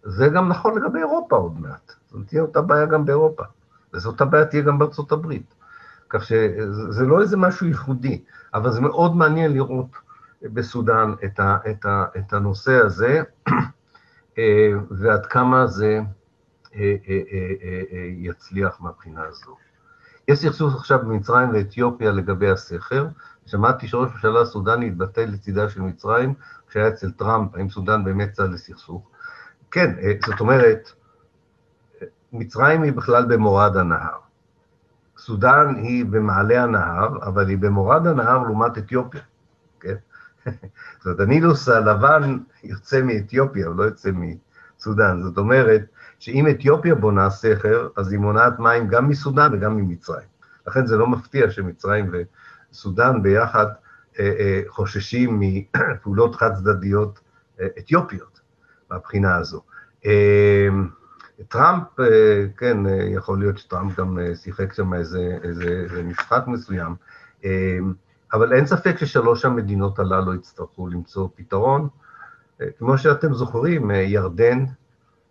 [0.03, 1.91] זה גם נכון לגבי אירופה עוד מעט.
[2.07, 3.43] זאת תהיה אותה בעיה גם באירופה,
[3.93, 5.53] וזאת הבעיה תהיה גם בארצות הברית.
[6.10, 8.23] כך שזה לא איזה משהו ייחודי,
[8.53, 9.89] אבל זה מאוד מעניין לראות
[10.41, 13.23] בסודאן את, ה, את, ה, את הנושא הזה,
[14.91, 15.99] ועד כמה זה
[18.18, 19.57] יצליח מהבחינה הזו.
[20.27, 23.07] יש סכסוך עכשיו במצרים ואתיופיה לגבי הסכר.
[23.45, 26.34] שמעתי שראש הממשלה הסודני התבטא לצידה של מצרים
[26.68, 29.10] כשהיה אצל טראמפ, האם סודן באמת צד לסכסוך.
[29.72, 30.91] כן, אה, זאת אומרת,
[32.34, 34.18] מצרים היא בכלל במורד הנהר.
[35.18, 39.22] סודן היא במעלה הנהר, אבל היא במורד הנהר לעומת אתיופיה,
[39.80, 39.95] כן?
[40.97, 45.22] זאת אומרת, הנילוס הלבן יוצא מאתיופיה, הוא לא יוצא מסודן.
[45.23, 45.81] זאת אומרת,
[46.19, 50.27] שאם אתיופיה בונה סכר, אז היא מונעת מים גם מסודאן וגם ממצרים.
[50.67, 52.11] לכן זה לא מפתיע שמצרים
[52.71, 53.65] וסודאן ביחד
[54.19, 57.19] אה, אה, חוששים מפעולות חד-צדדיות
[57.59, 58.39] אה, אתיופיות
[58.91, 59.61] מהבחינה הזו.
[61.47, 61.83] טראמפ,
[62.57, 62.77] כן,
[63.13, 66.95] יכול להיות שטראמפ גם שיחק שם איזה, איזה, איזה משחק מסוים,
[68.33, 71.87] אבל אין ספק ששלוש המדינות הללו יצטרכו למצוא פתרון.
[72.77, 74.65] כמו שאתם זוכרים, ירדן,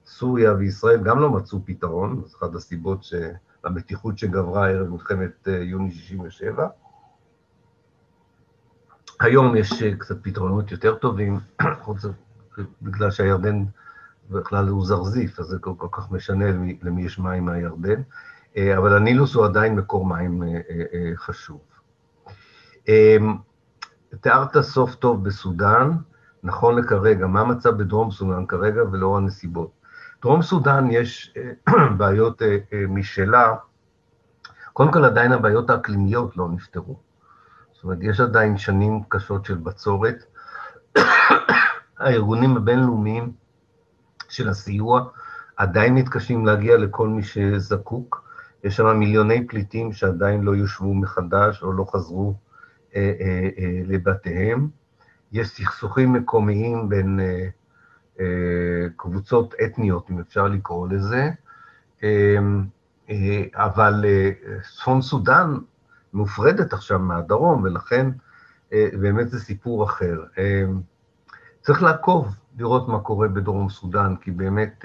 [0.06, 3.04] סוריה וישראל גם לא מצאו פתרון, זו אחת הסיבות
[3.64, 6.66] למתיחות שגברה ערב מלחמת אה, יוני 67'.
[9.20, 11.38] היום יש אה, קצת פתרונות יותר טובים,
[12.82, 13.64] בגלל שהירדן
[14.30, 18.02] בכלל הוא זרזיף, אז זה כל, כל כך משנה למי, למי יש מים מהירדן,
[18.56, 20.42] אה, אבל הנילוס הוא עדיין מקור מים
[21.16, 21.60] חשוב.
[24.20, 25.90] תיארת סוף טוב בסודאן,
[26.42, 29.83] נכון לכרגע, מה המצב בדרום סודאן כרגע ולאור הנסיבות?
[30.24, 33.54] דרום סודאן יש אה, בעיות אה, אה, משלה,
[34.72, 36.98] קודם כל עדיין הבעיות האקלימיות לא נפתרו.
[37.72, 40.24] זאת אומרת, יש עדיין שנים קשות של בצורת.
[41.98, 43.32] הארגונים הבינלאומיים
[44.28, 45.04] של הסיוע
[45.56, 48.28] עדיין מתקשים להגיע לכל מי שזקוק.
[48.64, 52.34] יש שם מיליוני פליטים שעדיין לא יושבו מחדש או לא חזרו
[52.96, 54.68] אה, אה, אה, לבתיהם.
[55.32, 57.48] יש סכסוכים מקומיים בין אה,
[58.96, 61.30] קבוצות אתניות, אם אפשר לקרוא לזה,
[62.02, 62.36] אה,
[63.10, 64.04] אה, אבל
[64.76, 65.58] צפון סודאן
[66.12, 68.10] מופרדת עכשיו מהדרום, ולכן
[68.72, 70.24] באמת זה סיפור אחר.
[71.60, 74.84] צריך לעקוב, לראות מה קורה בדרום סודאן, כי באמת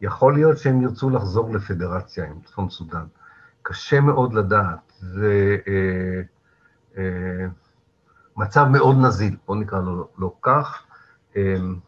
[0.00, 3.04] יכול להיות שהם ירצו לחזור לפדרציה עם צפון סודאן.
[3.62, 5.56] קשה מאוד לדעת, זה
[8.36, 10.87] מצב מאוד נזיל, בואו נקרא לו לא כך.
[11.36, 11.78] אמ,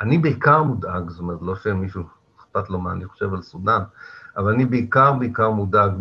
[0.00, 2.02] אני בעיקר מודאג, זאת אומרת, לא שמישהו
[2.38, 3.82] אכפת לו מה אני חושב על סודאן,
[4.36, 5.92] אבל אני בעיקר בעיקר מודאג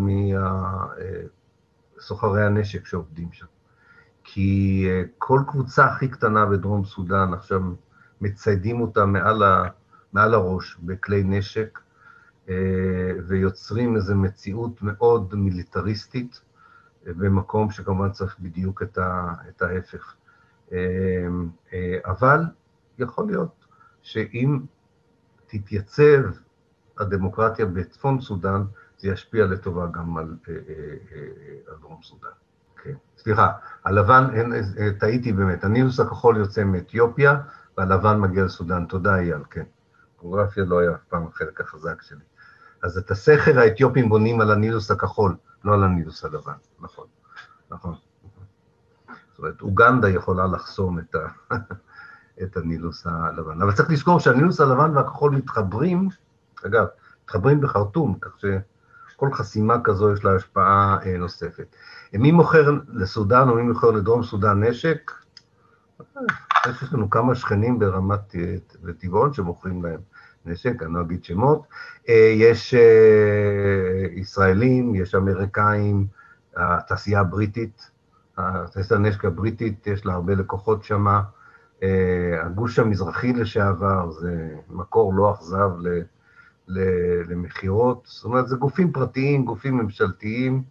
[1.97, 3.45] מסוחרי אה, הנשק שעובדים שם.
[4.23, 7.61] כי אה, כל קבוצה הכי קטנה בדרום סודאן עכשיו
[8.21, 9.63] מציידים אותה מעל, ה,
[10.13, 11.79] מעל הראש בכלי נשק,
[12.49, 16.41] אה, ויוצרים איזו מציאות מאוד מיליטריסטית,
[17.05, 20.15] במקום שכמובן צריך בדיוק את, ה, את ההפך.
[20.73, 22.41] אמ, אה, אבל
[22.99, 23.65] יכול להיות
[24.01, 24.59] שאם
[25.47, 26.21] תתייצב
[26.99, 28.63] הדמוקרטיה בצפון סודאן,
[28.97, 32.29] זה ישפיע לטובה גם על, אה, אה, דרום סודאן.
[32.83, 32.93] כן.
[33.17, 33.51] סליחה,
[33.85, 34.51] הלבן,
[34.99, 37.41] טעיתי באמת, הנילוס הכחול יוצא מאתיופיה,
[37.77, 38.85] והלבן מגיע לסודאן.
[38.85, 39.63] תודה, אייל, כן.
[40.17, 42.23] קוריאפיה לא היה אף פעם החלק החזק שלי.
[42.83, 47.07] אז את הסכר האתיופים בונים על הנילוס הכחול, לא על הנילוס הלבן, נכון,
[47.71, 47.95] נכון.
[49.33, 51.53] זאת אומרת, אוגנדה יכולה לחסום את, ה,
[52.43, 53.61] את הנילוס הלבן.
[53.61, 56.09] אבל צריך לזכור שהנילוס הלבן והכחול מתחברים,
[56.65, 56.85] אגב,
[57.23, 61.75] מתחברים בחרטום, כך שכל חסימה כזו יש לה השפעה אה, נוספת.
[62.13, 65.11] מי מוכר לסודאן או מי מוכר לדרום סודאן נשק?
[66.69, 69.99] יש לנו כמה שכנים ברמת אה, וטבעון שמוכרים להם
[70.45, 71.63] נשק, אני לא אגיד שמות.
[72.09, 72.75] אה, יש
[74.15, 76.07] ישראלים, יש אמריקאים,
[76.55, 77.92] התעשייה הבריטית,
[78.37, 81.07] הטייסת הנשק הבריטית, יש לה הרבה לקוחות שם.
[81.83, 85.69] אה, הגוש המזרחי לשעבר זה מקור לא אכזב
[87.27, 88.01] למכירות.
[88.05, 90.63] זאת אומרת, זה גופים פרטיים, גופים ממשלתיים,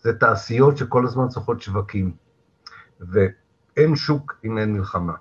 [0.00, 2.12] זה תעשיות שכל הזמן צריכות שווקים.
[3.00, 5.14] ואין שוק אם אין מלחמה.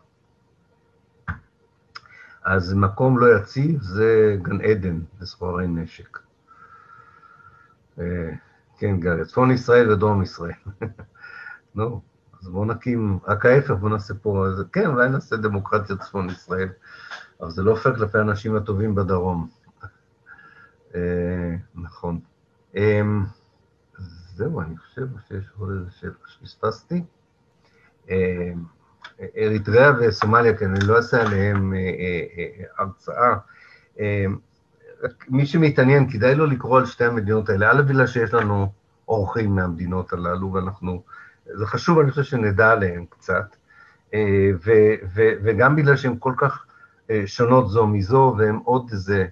[2.44, 6.20] אז מקום לא יציב זה גן עדן לסחורי נשק.
[8.00, 8.32] אה,
[8.78, 10.54] כן, גרי, צפון ישראל ודרום ישראל.
[11.76, 12.00] לא,
[12.42, 16.70] אז בואו נקים, רק ההפך, בואו נעשה פה, אז כן, אולי נעשה דמוקרטיה צפון ישראל,
[17.42, 19.50] אבל זה לא הופך כלפי האנשים הטובים בדרום.
[20.96, 22.20] אה, נכון.
[22.76, 23.02] אה,
[24.36, 25.08] זהו, אני חושב.
[25.28, 27.04] שיש עוד איזה שאלה שפספסתי.
[28.10, 28.52] אה,
[29.38, 33.38] אריתריאה וסומליה, כן, אני לא אעשה עליהם אה, אה, הרצאה.
[35.30, 37.72] מי שמתעניין, כדאי לו לקרוא על שתי המדינות האלה.
[37.72, 38.72] א', בגלל שיש לנו
[39.08, 41.02] אורחים מהמדינות הללו, ואנחנו,
[41.54, 43.56] זה חשוב, אני חושב שנדע עליהם קצת,
[44.66, 44.72] ו,
[45.16, 46.66] ו, וגם בגלל שהן כל כך
[47.26, 49.26] שונות זו מזו, והן עוד איזה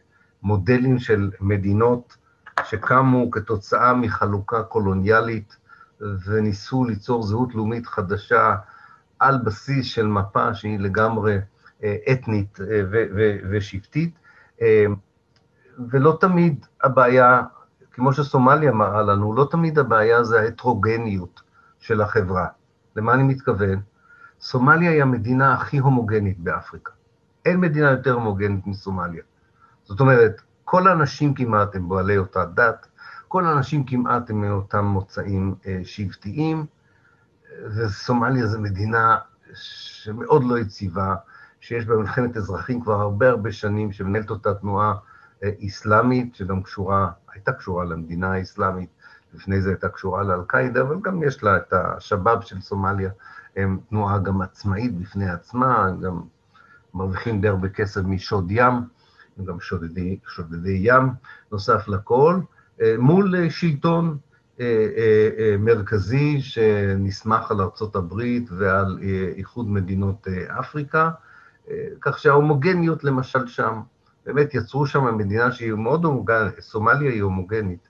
[0.44, 2.18] מודלים של מדינות
[2.64, 5.58] שקמו כתוצאה מחלוקה קולוניאלית
[6.26, 8.56] וניסו ליצור זהות לאומית חדשה
[9.20, 11.38] על בסיס של מפה שהיא לגמרי
[11.84, 12.82] אה, אתנית אה,
[13.50, 14.20] ושבטית,
[14.62, 14.86] אה,
[15.90, 17.42] ולא תמיד הבעיה,
[17.92, 21.42] כמו שסומליה מראה לנו, לא תמיד הבעיה זה ההטרוגניות
[21.84, 22.48] של החברה.
[22.96, 23.82] למה אני מתכוון?
[24.42, 26.92] סומליה היא המדינה הכי הומוגנית באפריקה.
[27.46, 29.24] אין מדינה יותר הומוגנית מסומליה.
[29.84, 32.88] זאת אומרת, כל האנשים כמעט הם בעלי אותה דת,
[33.28, 36.66] כל האנשים כמעט הם מאותם מוצאים אה, שבטיים,
[37.76, 39.18] וסומליה זו מדינה
[39.54, 41.16] שמאוד לא יציבה,
[41.60, 44.94] שיש בה מלחמת אזרחים כבר הרבה הרבה שנים, שמנהלת אותה תנועה
[45.44, 48.90] אה, איסלאמית, שגם קשורה, הייתה קשורה למדינה האסלאמית,
[49.34, 53.10] לפני זה הייתה קשורה לאל-קאעידה, אבל גם יש לה את השבאב של סומליה,
[53.56, 56.22] הם תנועה גם עצמאית בפני עצמה, גם
[56.94, 58.74] מרוויחים די הרבה כסף משוד ים.
[59.38, 61.10] הם גם שודדי, שודדי ים,
[61.52, 62.40] נוסף לכל,
[62.82, 64.18] אה, מול אה, שלטון
[64.60, 69.00] אה, מרכזי שנסמך על ארצות הברית ועל
[69.38, 70.28] איחוד מדינות
[70.60, 71.12] אפריקה,
[72.02, 73.82] כך שההומוגניות למשל שם,
[74.26, 77.90] באמת יצרו שם מדינה שהיא מאוד הומוגנית, סומליה היא הומוגנית,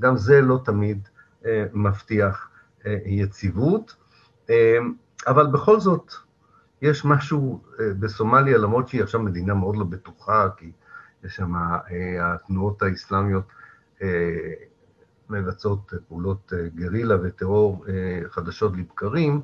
[0.00, 1.08] גם זה לא תמיד
[1.72, 2.48] מבטיח
[3.04, 3.96] יציבות,
[5.26, 6.12] אבל בכל זאת,
[6.82, 10.72] יש משהו אה, בסומליה, למרות שהיא עכשיו מדינה מאוד לא בטוחה, כי
[11.24, 13.44] יש שם, אה, התנועות האסלאמיות
[14.02, 14.08] אה,
[15.30, 17.84] מבצעות פעולות גרילה וטרור
[18.28, 19.40] חדשות לבקרים,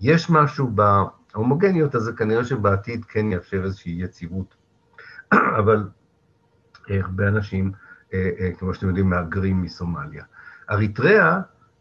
[0.00, 4.54] יש משהו בהומוגניות, אז כנראה שבעתיד כן יאפשר איזושהי יציבות.
[5.60, 5.88] אבל
[6.88, 7.72] הרבה אנשים,
[8.58, 10.24] כמו שאתם יודעים, מהגרים מסומליה.
[10.70, 11.40] אריתריאה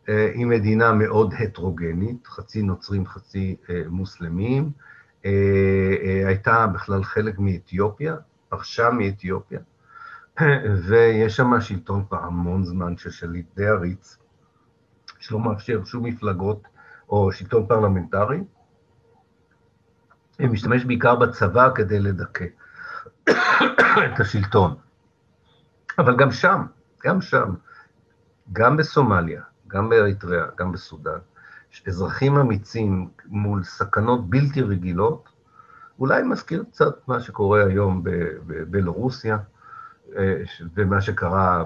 [0.09, 4.71] אה, היא מדינה מאוד הטרוגנית, חצי נוצרים, חצי אה, מוסלמים,
[5.25, 8.15] אה, הייתה בכלל חלק מאתיופיה,
[8.49, 9.59] פרשה מאתיופיה,
[10.87, 14.17] ויש שם שלטון כבר המון זמן של שליט די עריץ,
[15.19, 16.63] שלא מאפשר שום מפלגות
[17.09, 18.39] או שלטון פרלמנטרי,
[20.39, 22.45] משתמש בעיקר בצבא כדי לדכא
[23.29, 24.75] את השלטון.
[25.99, 26.61] אבל גם שם,
[27.03, 27.53] גם שם,
[28.53, 31.19] גם בסומליה, גם באריתריאה, גם בסודאן,
[31.88, 35.30] אזרחים אמיצים מול סכנות בלתי רגילות,
[35.99, 39.38] אולי מזכיר קצת מה שקורה היום בבלרוסיה,
[40.18, 40.41] אה,
[40.76, 41.63] ומה שקרה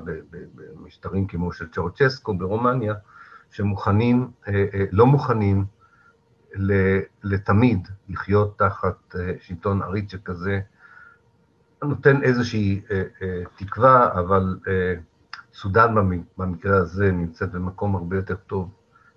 [0.56, 2.94] במשטרים כמו של צ'אוצ'סקו ברומניה,
[3.52, 5.66] שמוכנים, אה, אה, לא מוכנים
[7.24, 10.60] לתמיד לחיות תחת שלטון עריץ שכזה,
[11.86, 12.82] נותן איזושהי
[13.56, 14.60] תקווה, אבל
[15.54, 15.96] סודאן
[16.38, 18.72] במקרה הזה נמצאת במקום הרבה יותר טוב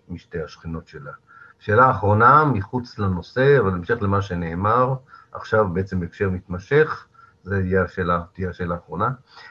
[0.08, 1.12] משתי השכנות שלה.
[1.58, 4.94] שאלה אחרונה, מחוץ לנושא, אבל בהמשך למה שנאמר,
[5.32, 7.06] עכשיו בעצם בהקשר מתמשך,
[7.44, 9.10] זו תהיה השאלה, תהיה השאלה האחרונה.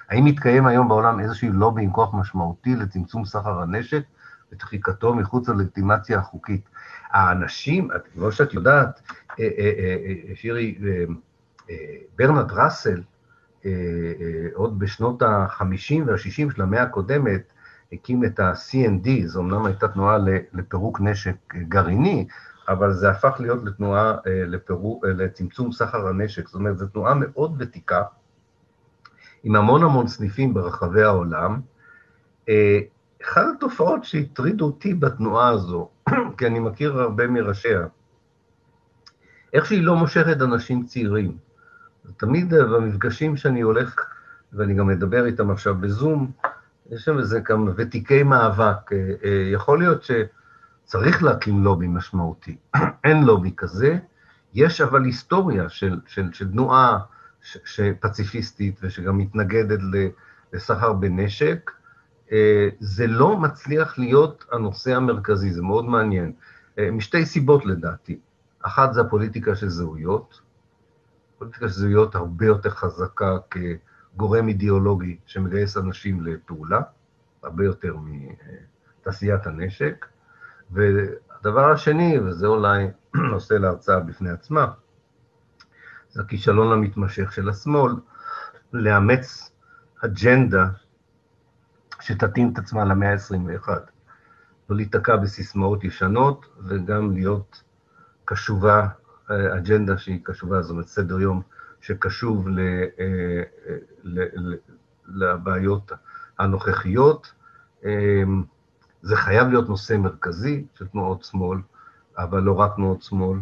[0.09, 4.03] האם מתקיים היום בעולם איזשהו לובי עם כוח משמעותי לצמצום סחר הנשק
[4.51, 6.69] ודחיקתו מחוץ ללגיטימציה החוקית?
[7.11, 9.01] האנשים, כמו שאת יודעת,
[9.39, 9.71] אה, אה,
[10.29, 10.77] אה, שירי,
[12.15, 13.01] ברנרד ראסל,
[13.65, 13.71] אה,
[14.21, 17.53] אה, עוד בשנות ה-50 וה-60 של המאה הקודמת,
[17.93, 20.17] הקים את ה-CND, זו אמנם הייתה תנועה
[20.53, 22.27] לפירוק נשק גרעיני,
[22.69, 27.55] אבל זה הפך להיות לתנועה אה, לפירוק, לצמצום סחר הנשק, זאת אומרת, זו תנועה מאוד
[27.59, 28.03] ותיקה,
[29.43, 31.61] עם המון המון סניפים ברחבי העולם.
[33.23, 35.89] אחת התופעות שהטרידו אותי בתנועה הזו,
[36.37, 37.87] כי אני מכיר הרבה מראשיה,
[39.53, 41.37] איך שהיא לא מושכת אנשים צעירים.
[42.17, 43.95] תמיד במפגשים שאני הולך,
[44.53, 46.31] ואני גם מדבר איתם עכשיו בזום,
[46.91, 48.93] יש שם איזה כמה ותיקי מאבק.
[48.93, 52.57] אה, אה, יכול להיות שצריך להקים לובי משמעותי.
[53.05, 53.97] אין לובי כזה,
[54.53, 56.99] יש אבל היסטוריה של, של, של תנועה
[57.99, 59.79] פציפיסטית ושגם מתנגדת
[60.53, 61.71] לסחר בנשק.
[62.31, 66.31] אה, זה לא מצליח להיות הנושא המרכזי, זה מאוד מעניין.
[66.91, 68.19] משתי סיבות לדעתי.
[68.61, 70.41] אחת זה הפוליטיקה של זהויות,
[71.37, 76.81] פוליטיקה של זהויות הרבה יותר חזקה כגורם אידיאולוגי שמגייס אנשים לפעולה,
[77.43, 80.05] הרבה יותר מתעשיית הנשק.
[80.71, 82.87] והדבר השני, וזה אולי
[83.31, 84.71] נושא להרצאה בפני עצמה,
[86.09, 87.93] זה הכישלון המתמשך של השמאל
[88.73, 89.51] לאמץ
[90.05, 90.67] אג'נדה
[92.01, 93.69] שתתאים את עצמה למאה ה-21.
[94.69, 97.63] לא להיתקע בסיסמאות ישנות וגם להיות
[98.25, 98.87] קשובה,
[99.29, 101.41] אג'נדה שהיא קשובה, זאת אומרת סדר יום
[101.81, 102.59] שקשוב ל,
[104.03, 104.55] ל, ל,
[105.07, 105.91] לבעיות
[106.39, 107.33] הנוכחיות.
[109.01, 111.59] זה חייב להיות נושא מרכזי של תנועות שמאל,
[112.17, 113.39] אבל לא רק תנועות שמאל,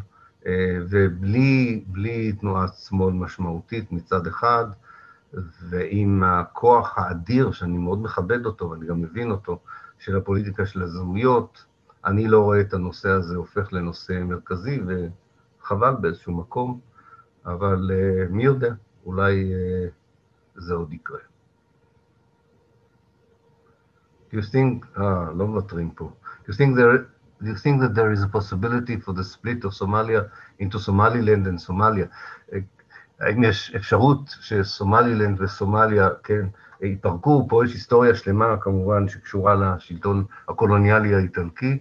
[0.89, 4.65] ובלי תנועת שמאל משמעותית מצד אחד,
[5.69, 9.59] ועם הכוח האדיר, שאני מאוד מכבד אותו ואני גם מבין אותו,
[9.99, 11.65] של הפוליטיקה של הזהויות,
[12.05, 14.81] אני לא רואה את הנושא הזה הופך לנושא מרכזי,
[15.65, 16.79] וחבל באיזשהו מקום,
[17.45, 18.73] אבל uh, מי יודע,
[19.05, 19.91] אולי uh,
[20.55, 21.19] זה עוד יקרה.
[24.31, 26.11] Do you think, אה, לא מוותרים פה.
[26.45, 27.07] Do you think there,
[27.41, 30.29] do you think that there is a possibility for the split of Somalia
[30.59, 32.07] into Somaliland and Somalia?
[33.19, 36.47] האם יש אפשרות שסומלילנד וסומליה, כן,
[36.81, 37.47] ייפרקו?
[37.49, 41.79] פה יש היסטוריה שלמה כמובן שקשורה לשלטון הקולוניאלי האיטלקי,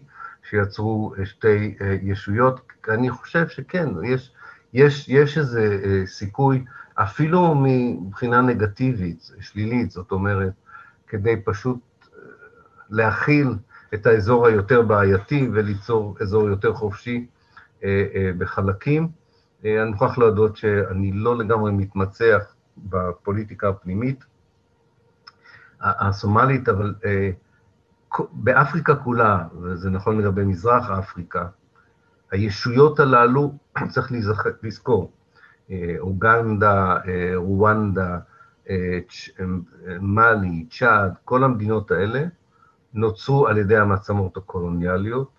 [0.49, 2.61] שיצרו שתי ישויות.
[2.89, 4.33] אני חושב שכן, יש,
[4.73, 6.65] יש, יש איזה סיכוי,
[6.95, 10.53] אפילו מבחינה נגטיבית, שלילית, זאת אומרת,
[11.09, 11.79] כדי פשוט
[12.91, 13.55] להכיל
[13.95, 17.27] את האזור היותר בעייתי וליצור אזור יותר חופשי
[18.39, 19.09] בחלקים.
[19.65, 24.25] אני מוכרח להודות שאני לא לגמרי מתמצח בפוליטיקה הפנימית
[25.81, 26.95] הסומלית, אבל
[28.33, 31.47] באפריקה כולה, וזה נכון לגבי מזרח אפריקה,
[32.31, 33.53] הישויות הללו,
[33.93, 34.13] צריך
[34.63, 35.13] לזכור,
[35.99, 36.99] אוגנדה,
[37.35, 38.19] רואנדה,
[40.01, 42.25] מאלי, צ'אד, כל המדינות האלה
[42.95, 45.31] נוצרו על ידי המעצמות הקולוניאליות,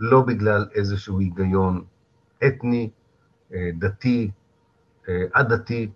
[0.00, 1.84] לא בגלל איזשהו היגיון
[2.46, 2.90] אתני,
[3.52, 4.30] דתי,
[5.32, 5.90] עדתי,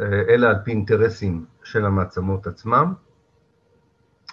[0.00, 2.94] אלא על פי אינטרסים של המעצמות עצמם,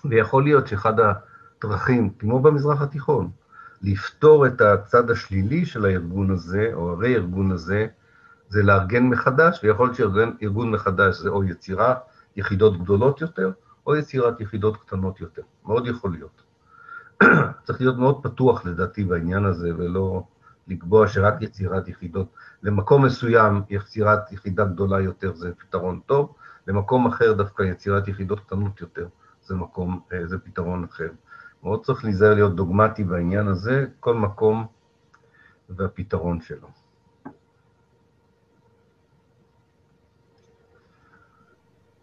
[0.05, 3.29] ויכול להיות שאחד הדרכים, כמו במזרח התיכון,
[3.81, 7.87] לפתור את הצד השלילי של הארגון הזה, או הרה-ארגון הזה,
[8.49, 11.95] זה לארגן מחדש, ויכול להיות שארגון מחדש זה או יצירה
[12.35, 13.51] יחידות גדולות יותר,
[13.87, 15.41] או יצירת יחידות קטנות יותר.
[15.65, 16.41] מאוד יכול להיות.
[17.63, 20.23] צריך להיות מאוד פתוח לדעתי בעניין הזה, ולא
[20.67, 22.27] לקבוע שרק יצירת יחידות,
[22.63, 26.33] למקום מסוים יצירת יחידה גדולה יותר זה פתרון טוב,
[26.67, 29.07] למקום אחר דווקא יצירת יחידות קטנות יותר
[29.51, 31.09] זה מקום, זה פתרון אחר.
[31.63, 34.67] מאוד צריך להיזהר להיות דוגמטי בעניין הזה, כל מקום
[35.69, 36.67] והפתרון שלו.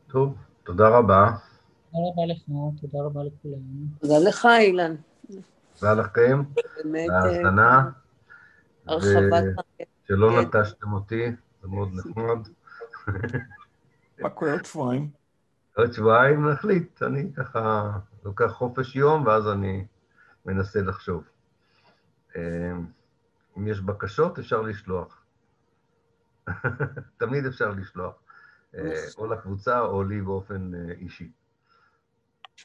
[0.09, 1.31] טוב, תודה רבה.
[1.93, 2.43] תודה רבה לך,
[2.81, 3.61] תודה רבה לכולם.
[3.99, 4.95] תודה לך, אילן.
[5.81, 6.43] תודה לכם,
[6.85, 7.91] באמת, להאזנה,
[8.87, 9.45] הרחבת...
[10.09, 10.59] שלא כן.
[10.59, 12.49] נטשתם אותי, זה מאוד נחמד.
[14.21, 15.18] מה קורה עוד שבועיים?
[15.79, 17.91] עוד שבועיים נחליט, אני ככה
[18.25, 19.87] לוקח חופש יום, ואז אני
[20.47, 21.25] מנסה לחשוב.
[22.37, 22.73] אה,
[23.59, 25.25] אם יש בקשות, אפשר לשלוח.
[27.21, 28.15] תמיד אפשר לשלוח,
[28.75, 31.33] אה, או לקבוצה או לי באופן אה, אישי.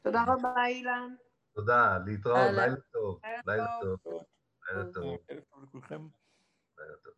[0.03, 1.15] תודה רבה, אילן.
[1.56, 2.38] תודה, להתראות.
[2.38, 3.99] לילה טוב, לילה טוב,
[4.68, 6.11] לילה טוב, ערב טוב.
[6.77, 7.14] לילה טוב.